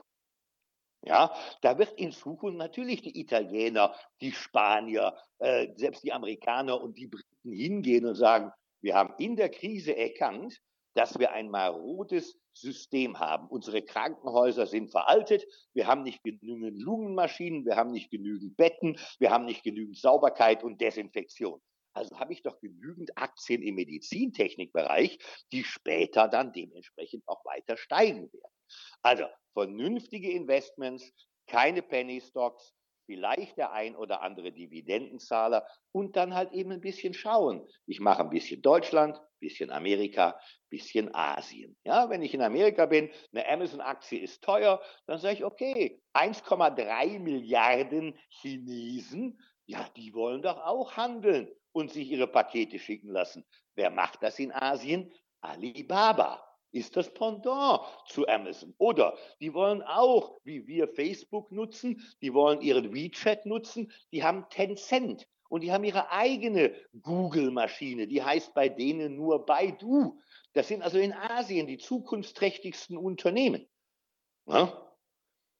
Ja, 1.01 1.33
da 1.61 1.77
wird 1.77 1.93
in 1.93 2.11
Zukunft 2.11 2.57
natürlich 2.57 3.01
die 3.01 3.19
Italiener, 3.19 3.95
die 4.21 4.33
Spanier, 4.33 5.15
äh, 5.39 5.67
selbst 5.75 6.03
die 6.03 6.11
Amerikaner 6.11 6.81
und 6.81 6.97
die 6.97 7.07
Briten 7.07 7.51
hingehen 7.51 8.05
und 8.05 8.15
sagen, 8.15 8.51
wir 8.81 8.95
haben 8.95 9.13
in 9.17 9.35
der 9.35 9.49
Krise 9.49 9.95
erkannt, 9.95 10.61
dass 10.93 11.17
wir 11.17 11.31
ein 11.31 11.49
marodes 11.49 12.37
System 12.53 13.19
haben. 13.19 13.47
Unsere 13.47 13.81
Krankenhäuser 13.81 14.65
sind 14.67 14.91
veraltet, 14.91 15.45
wir 15.73 15.87
haben 15.87 16.03
nicht 16.03 16.23
genügend 16.23 16.81
Lungenmaschinen, 16.81 17.65
wir 17.65 17.77
haben 17.77 17.91
nicht 17.91 18.11
genügend 18.11 18.57
Betten, 18.57 18.99
wir 19.19 19.31
haben 19.31 19.45
nicht 19.45 19.63
genügend 19.63 19.97
Sauberkeit 19.97 20.63
und 20.63 20.81
Desinfektion. 20.81 21.61
Also 21.93 22.19
habe 22.19 22.33
ich 22.33 22.41
doch 22.41 22.59
genügend 22.59 23.17
Aktien 23.17 23.61
im 23.61 23.75
Medizintechnikbereich, 23.75 25.17
die 25.51 25.63
später 25.63 26.27
dann 26.27 26.51
dementsprechend 26.51 27.27
auch 27.27 27.43
weiter 27.45 27.77
steigen 27.77 28.31
werden. 28.31 28.58
Also 29.01 29.25
vernünftige 29.53 30.31
Investments, 30.31 31.11
keine 31.47 31.81
Penny 31.81 32.21
Stocks, 32.21 32.73
vielleicht 33.09 33.57
der 33.57 33.71
ein 33.71 33.95
oder 33.95 34.21
andere 34.21 34.51
Dividendenzahler 34.51 35.65
und 35.91 36.15
dann 36.15 36.35
halt 36.35 36.51
eben 36.51 36.71
ein 36.71 36.81
bisschen 36.81 37.15
schauen. 37.15 37.67
Ich 37.87 37.99
mache 37.99 38.21
ein 38.21 38.29
bisschen 38.29 38.61
Deutschland, 38.61 39.17
ein 39.17 39.39
bisschen 39.39 39.71
Amerika, 39.71 40.35
ein 40.35 40.69
bisschen 40.69 41.15
Asien. 41.15 41.75
Ja, 41.83 42.11
wenn 42.11 42.21
ich 42.21 42.35
in 42.35 42.43
Amerika 42.43 42.85
bin, 42.85 43.09
eine 43.31 43.49
Amazon-Aktie 43.49 44.19
ist 44.19 44.43
teuer, 44.43 44.79
dann 45.07 45.17
sage 45.17 45.33
ich, 45.37 45.43
okay, 45.43 45.99
1,3 46.13 47.19
Milliarden 47.19 48.15
Chinesen, 48.29 49.39
ja, 49.65 49.89
die 49.97 50.13
wollen 50.13 50.43
doch 50.43 50.57
auch 50.57 50.95
handeln 50.95 51.51
und 51.71 51.91
sich 51.91 52.11
ihre 52.11 52.27
Pakete 52.27 52.77
schicken 52.77 53.09
lassen. 53.09 53.43
Wer 53.75 53.89
macht 53.89 54.21
das 54.21 54.37
in 54.37 54.51
Asien? 54.51 55.11
Alibaba 55.41 56.48
ist 56.71 56.95
das 56.95 57.13
Pendant 57.13 57.81
zu 58.07 58.27
Amazon. 58.27 58.73
Oder 58.77 59.17
die 59.39 59.53
wollen 59.53 59.81
auch, 59.81 60.39
wie 60.43 60.67
wir 60.67 60.87
Facebook 60.87 61.51
nutzen, 61.51 62.01
die 62.21 62.33
wollen 62.33 62.61
ihren 62.61 62.93
WeChat 62.93 63.45
nutzen, 63.45 63.91
die 64.11 64.23
haben 64.23 64.47
Tencent 64.49 65.27
und 65.49 65.61
die 65.61 65.71
haben 65.71 65.83
ihre 65.83 66.11
eigene 66.11 66.73
Google-Maschine, 67.01 68.07
die 68.07 68.23
heißt 68.23 68.53
bei 68.53 68.69
denen 68.69 69.15
nur 69.15 69.45
Baidu. 69.45 70.19
Das 70.53 70.67
sind 70.67 70.81
also 70.81 70.99
in 70.99 71.13
Asien 71.13 71.67
die 71.67 71.77
zukunftsträchtigsten 71.77 72.97
Unternehmen. 72.97 73.67
Ja? 74.45 74.88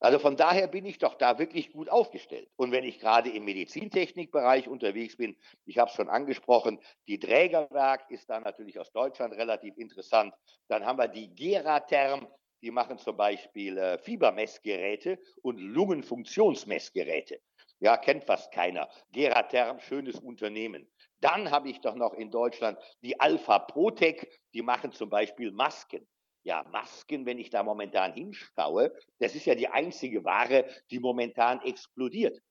Also 0.01 0.17
von 0.17 0.37
daher 0.37 0.67
bin 0.67 0.85
ich 0.85 0.97
doch 0.97 1.15
da 1.15 1.39
wirklich 1.39 1.73
gut 1.73 1.89
aufgestellt. 1.89 2.49
Und 2.55 2.71
wenn 2.71 2.85
ich 2.85 2.99
gerade 2.99 3.29
im 3.29 3.43
Medizintechnikbereich 3.43 4.67
unterwegs 4.69 5.17
bin, 5.17 5.35
ich 5.65 5.77
habe 5.77 5.89
es 5.89 5.95
schon 5.95 6.09
angesprochen, 6.09 6.79
die 7.07 7.19
Trägerwerk 7.19 8.09
ist 8.09 8.29
da 8.29 8.39
natürlich 8.39 8.79
aus 8.79 8.91
Deutschland 8.91 9.33
relativ 9.33 9.77
interessant. 9.77 10.33
Dann 10.69 10.85
haben 10.85 10.99
wir 10.99 11.09
die 11.09 11.35
Geratherm, 11.35 12.27
die 12.61 12.71
machen 12.71 12.97
zum 12.97 13.17
Beispiel 13.17 13.77
äh, 13.77 13.97
Fiebermessgeräte 13.97 15.19
und 15.41 15.57
Lungenfunktionsmessgeräte. 15.57 17.41
Ja, 17.81 17.97
kennt 17.97 18.25
fast 18.25 18.51
keiner. 18.51 18.89
Geratherm, 19.11 19.79
schönes 19.79 20.19
Unternehmen. 20.19 20.89
Dann 21.21 21.51
habe 21.51 21.69
ich 21.69 21.79
doch 21.81 21.95
noch 21.95 22.13
in 22.13 22.31
Deutschland 22.31 22.77
die 23.01 23.19
Alpha 23.19 23.59
Protec, 23.59 24.29
die 24.53 24.61
machen 24.61 24.91
zum 24.91 25.09
Beispiel 25.09 25.51
Masken. 25.51 26.07
Ja, 26.43 26.63
Masken, 26.71 27.25
wenn 27.25 27.37
ich 27.37 27.49
da 27.49 27.63
momentan 27.63 28.13
hinschaue, 28.13 28.93
das 29.19 29.35
ist 29.35 29.45
ja 29.45 29.55
die 29.55 29.67
einzige 29.67 30.23
Ware, 30.23 30.65
die 30.89 30.99
momentan 30.99 31.61
explodiert. 31.61 32.41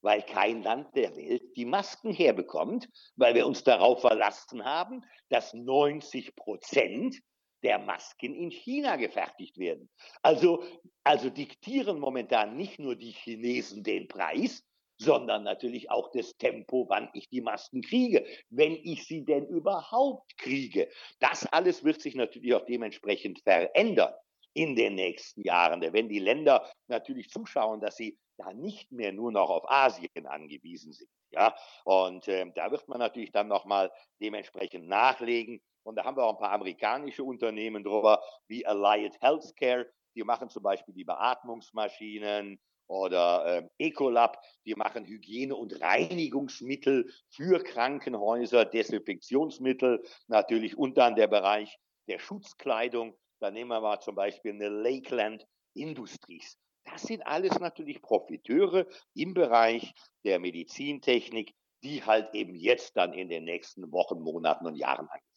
Weil 0.00 0.22
kein 0.22 0.62
Land 0.62 0.94
der 0.94 1.16
Welt 1.16 1.42
die 1.56 1.64
Masken 1.64 2.12
herbekommt, 2.12 2.88
weil 3.16 3.34
wir 3.34 3.46
uns 3.46 3.64
darauf 3.64 4.00
verlassen 4.00 4.64
haben, 4.64 5.04
dass 5.28 5.54
90 5.54 6.36
Prozent 6.36 7.20
der 7.62 7.78
Masken 7.78 8.34
in 8.34 8.50
China 8.50 8.96
gefertigt 8.96 9.58
werden. 9.58 9.90
Also, 10.22 10.62
also 11.02 11.30
diktieren 11.30 11.98
momentan 11.98 12.56
nicht 12.56 12.78
nur 12.78 12.94
die 12.94 13.10
Chinesen 13.10 13.82
den 13.82 14.06
Preis, 14.06 14.64
sondern 14.98 15.44
natürlich 15.44 15.90
auch 15.90 16.10
das 16.10 16.36
Tempo, 16.36 16.86
wann 16.88 17.08
ich 17.14 17.28
die 17.28 17.40
Masken 17.40 17.82
kriege, 17.82 18.26
wenn 18.50 18.72
ich 18.72 19.06
sie 19.06 19.24
denn 19.24 19.46
überhaupt 19.46 20.36
kriege. 20.38 20.88
Das 21.20 21.46
alles 21.46 21.84
wird 21.84 22.00
sich 22.00 22.14
natürlich 22.14 22.54
auch 22.54 22.66
dementsprechend 22.66 23.40
verändern 23.40 24.12
in 24.54 24.74
den 24.74 24.96
nächsten 24.96 25.42
Jahren. 25.42 25.80
Denn 25.80 25.92
wenn 25.92 26.08
die 26.08 26.18
Länder 26.18 26.68
natürlich 26.88 27.30
zuschauen, 27.30 27.80
dass 27.80 27.96
sie 27.96 28.18
da 28.36 28.52
nicht 28.52 28.90
mehr 28.90 29.12
nur 29.12 29.32
noch 29.32 29.50
auf 29.50 29.70
Asien 29.70 30.26
angewiesen 30.26 30.92
sind, 30.92 31.08
ja, 31.30 31.54
und 31.84 32.26
äh, 32.28 32.50
da 32.54 32.70
wird 32.70 32.88
man 32.88 32.98
natürlich 32.98 33.32
dann 33.32 33.48
nochmal 33.48 33.92
dementsprechend 34.20 34.88
nachlegen. 34.88 35.60
Und 35.82 35.96
da 35.96 36.04
haben 36.04 36.16
wir 36.16 36.24
auch 36.24 36.34
ein 36.34 36.38
paar 36.38 36.52
amerikanische 36.52 37.22
Unternehmen 37.22 37.84
drüber, 37.84 38.22
wie 38.46 38.64
Allied 38.66 39.20
Healthcare, 39.20 39.90
die 40.14 40.24
machen 40.24 40.48
zum 40.48 40.62
Beispiel 40.62 40.94
die 40.94 41.04
Beatmungsmaschinen 41.04 42.58
oder 42.88 43.68
äh, 43.78 43.86
Ecolab, 43.86 44.42
die 44.66 44.74
machen 44.74 45.04
Hygiene- 45.04 45.54
und 45.54 45.80
Reinigungsmittel 45.80 47.12
für 47.30 47.62
Krankenhäuser, 47.62 48.64
Desinfektionsmittel, 48.64 50.02
natürlich 50.26 50.76
und 50.76 50.98
dann 50.98 51.14
der 51.14 51.28
Bereich 51.28 51.78
der 52.08 52.18
Schutzkleidung. 52.18 53.16
Da 53.40 53.50
nehmen 53.50 53.70
wir 53.70 53.80
mal 53.80 54.00
zum 54.00 54.14
Beispiel 54.14 54.52
eine 54.52 54.68
Lakeland 54.68 55.46
Industries. 55.74 56.58
Das 56.84 57.02
sind 57.02 57.26
alles 57.26 57.58
natürlich 57.60 58.00
Profiteure 58.00 58.86
im 59.14 59.34
Bereich 59.34 59.92
der 60.24 60.40
Medizintechnik, 60.40 61.54
die 61.84 62.02
halt 62.02 62.34
eben 62.34 62.56
jetzt 62.56 62.96
dann 62.96 63.12
in 63.12 63.28
den 63.28 63.44
nächsten 63.44 63.92
Wochen, 63.92 64.20
Monaten 64.20 64.66
und 64.66 64.74
Jahren 64.74 65.06
angefangen 65.08 65.27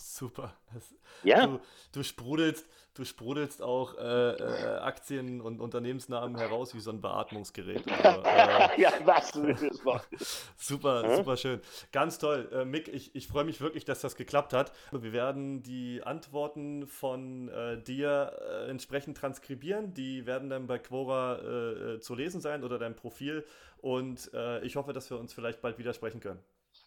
Super. 0.00 0.54
Das, 0.72 0.94
ja. 1.24 1.46
Du, 1.46 1.60
du, 1.92 2.02
sprudelst, 2.02 2.66
du 2.94 3.04
sprudelst 3.04 3.60
auch 3.60 3.98
äh, 3.98 4.32
äh, 4.32 4.78
Aktien 4.78 5.42
und 5.42 5.60
Unternehmensnamen 5.60 6.38
heraus 6.38 6.74
wie 6.74 6.80
so 6.80 6.90
ein 6.90 7.02
Beatmungsgerät. 7.02 7.86
Also, 7.86 8.22
äh, 8.22 8.80
ja, 8.80 8.92
was 9.04 9.32
du 9.32 9.46
das 9.46 9.84
Wort. 9.84 10.08
Super, 10.56 11.02
hm? 11.02 11.16
super 11.16 11.36
schön. 11.36 11.60
Ganz 11.92 12.18
toll. 12.18 12.48
Äh, 12.50 12.64
Mick, 12.64 12.88
ich, 12.88 13.14
ich 13.14 13.28
freue 13.28 13.44
mich 13.44 13.60
wirklich, 13.60 13.84
dass 13.84 14.00
das 14.00 14.16
geklappt 14.16 14.54
hat. 14.54 14.72
Wir 14.90 15.12
werden 15.12 15.62
die 15.62 16.02
Antworten 16.02 16.86
von 16.86 17.48
äh, 17.48 17.82
dir 17.82 18.66
entsprechend 18.68 19.18
transkribieren. 19.18 19.92
Die 19.92 20.24
werden 20.24 20.48
dann 20.48 20.66
bei 20.66 20.78
Quora 20.78 22.00
zu 22.00 22.14
lesen 22.14 22.40
sein 22.40 22.64
oder 22.64 22.78
dein 22.78 22.96
Profil. 22.96 23.44
Und 23.78 24.30
ich 24.62 24.76
hoffe, 24.76 24.92
dass 24.92 25.10
wir 25.10 25.18
uns 25.18 25.32
vielleicht 25.32 25.60
bald 25.60 25.78
widersprechen 25.78 26.20
können. 26.20 26.40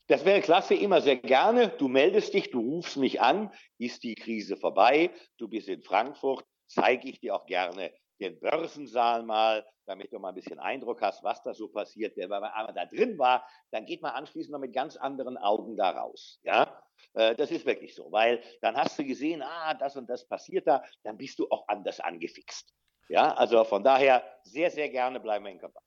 Das 0.07 0.25
wäre 0.25 0.41
klasse, 0.41 0.75
immer 0.75 1.01
sehr 1.01 1.15
gerne. 1.15 1.69
Du 1.69 1.87
meldest 1.87 2.33
dich, 2.33 2.51
du 2.51 2.59
rufst 2.59 2.97
mich 2.97 3.21
an, 3.21 3.53
ist 3.77 4.03
die 4.03 4.15
Krise 4.15 4.57
vorbei, 4.57 5.11
du 5.37 5.47
bist 5.47 5.69
in 5.69 5.81
Frankfurt, 5.81 6.45
zeige 6.67 7.07
ich 7.07 7.19
dir 7.21 7.35
auch 7.35 7.45
gerne 7.45 7.93
den 8.19 8.39
Börsensaal 8.39 9.23
mal, 9.23 9.65
damit 9.85 10.11
du 10.11 10.19
mal 10.19 10.29
ein 10.29 10.35
bisschen 10.35 10.59
Eindruck 10.59 11.01
hast, 11.01 11.23
was 11.23 11.41
da 11.43 11.53
so 11.53 11.67
passiert. 11.67 12.15
Wenn 12.17 12.29
man 12.29 12.43
einmal 12.43 12.73
da 12.73 12.85
drin 12.85 13.17
war, 13.17 13.45
dann 13.71 13.85
geht 13.85 14.01
man 14.01 14.11
anschließend 14.11 14.51
noch 14.51 14.59
mit 14.59 14.73
ganz 14.73 14.97
anderen 14.97 15.37
Augen 15.37 15.75
da 15.77 15.91
raus. 15.91 16.39
Ja, 16.43 16.81
äh, 17.13 17.35
das 17.35 17.51
ist 17.51 17.65
wirklich 17.65 17.95
so, 17.95 18.11
weil 18.11 18.41
dann 18.61 18.75
hast 18.75 18.97
du 18.99 19.05
gesehen, 19.05 19.41
ah, 19.41 19.73
das 19.73 19.95
und 19.95 20.09
das 20.09 20.27
passiert 20.27 20.67
da, 20.67 20.83
dann 21.03 21.17
bist 21.17 21.39
du 21.39 21.47
auch 21.49 21.67
anders 21.67 21.99
angefixt. 21.99 22.73
Ja, 23.09 23.33
also 23.33 23.63
von 23.63 23.83
daher 23.83 24.23
sehr, 24.43 24.71
sehr 24.71 24.89
gerne 24.89 25.19
bleiben 25.19 25.45
wir 25.45 25.51
in 25.51 25.59
Kontakt. 25.59 25.85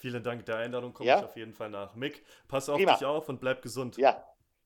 Vielen 0.00 0.22
Dank. 0.22 0.46
Der 0.46 0.56
Einladung 0.56 0.94
komme 0.94 1.08
ja? 1.08 1.18
ich 1.18 1.24
auf 1.24 1.36
jeden 1.36 1.52
Fall 1.52 1.68
nach. 1.68 1.94
Mick, 1.94 2.24
pass 2.48 2.70
auf 2.70 2.78
Prima. 2.78 2.94
dich 2.94 3.04
auf 3.04 3.28
und 3.28 3.38
bleib 3.38 3.60
gesund. 3.60 3.98
Ja. 3.98 4.24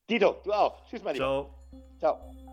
Dito, 0.09 0.37
du 0.45 0.53
auch. 0.53 0.85
Tschüss, 0.85 1.03
mein 1.03 1.15
Lieber. 1.15 1.25
Ciao. 1.25 1.53
Ciao. 1.99 2.44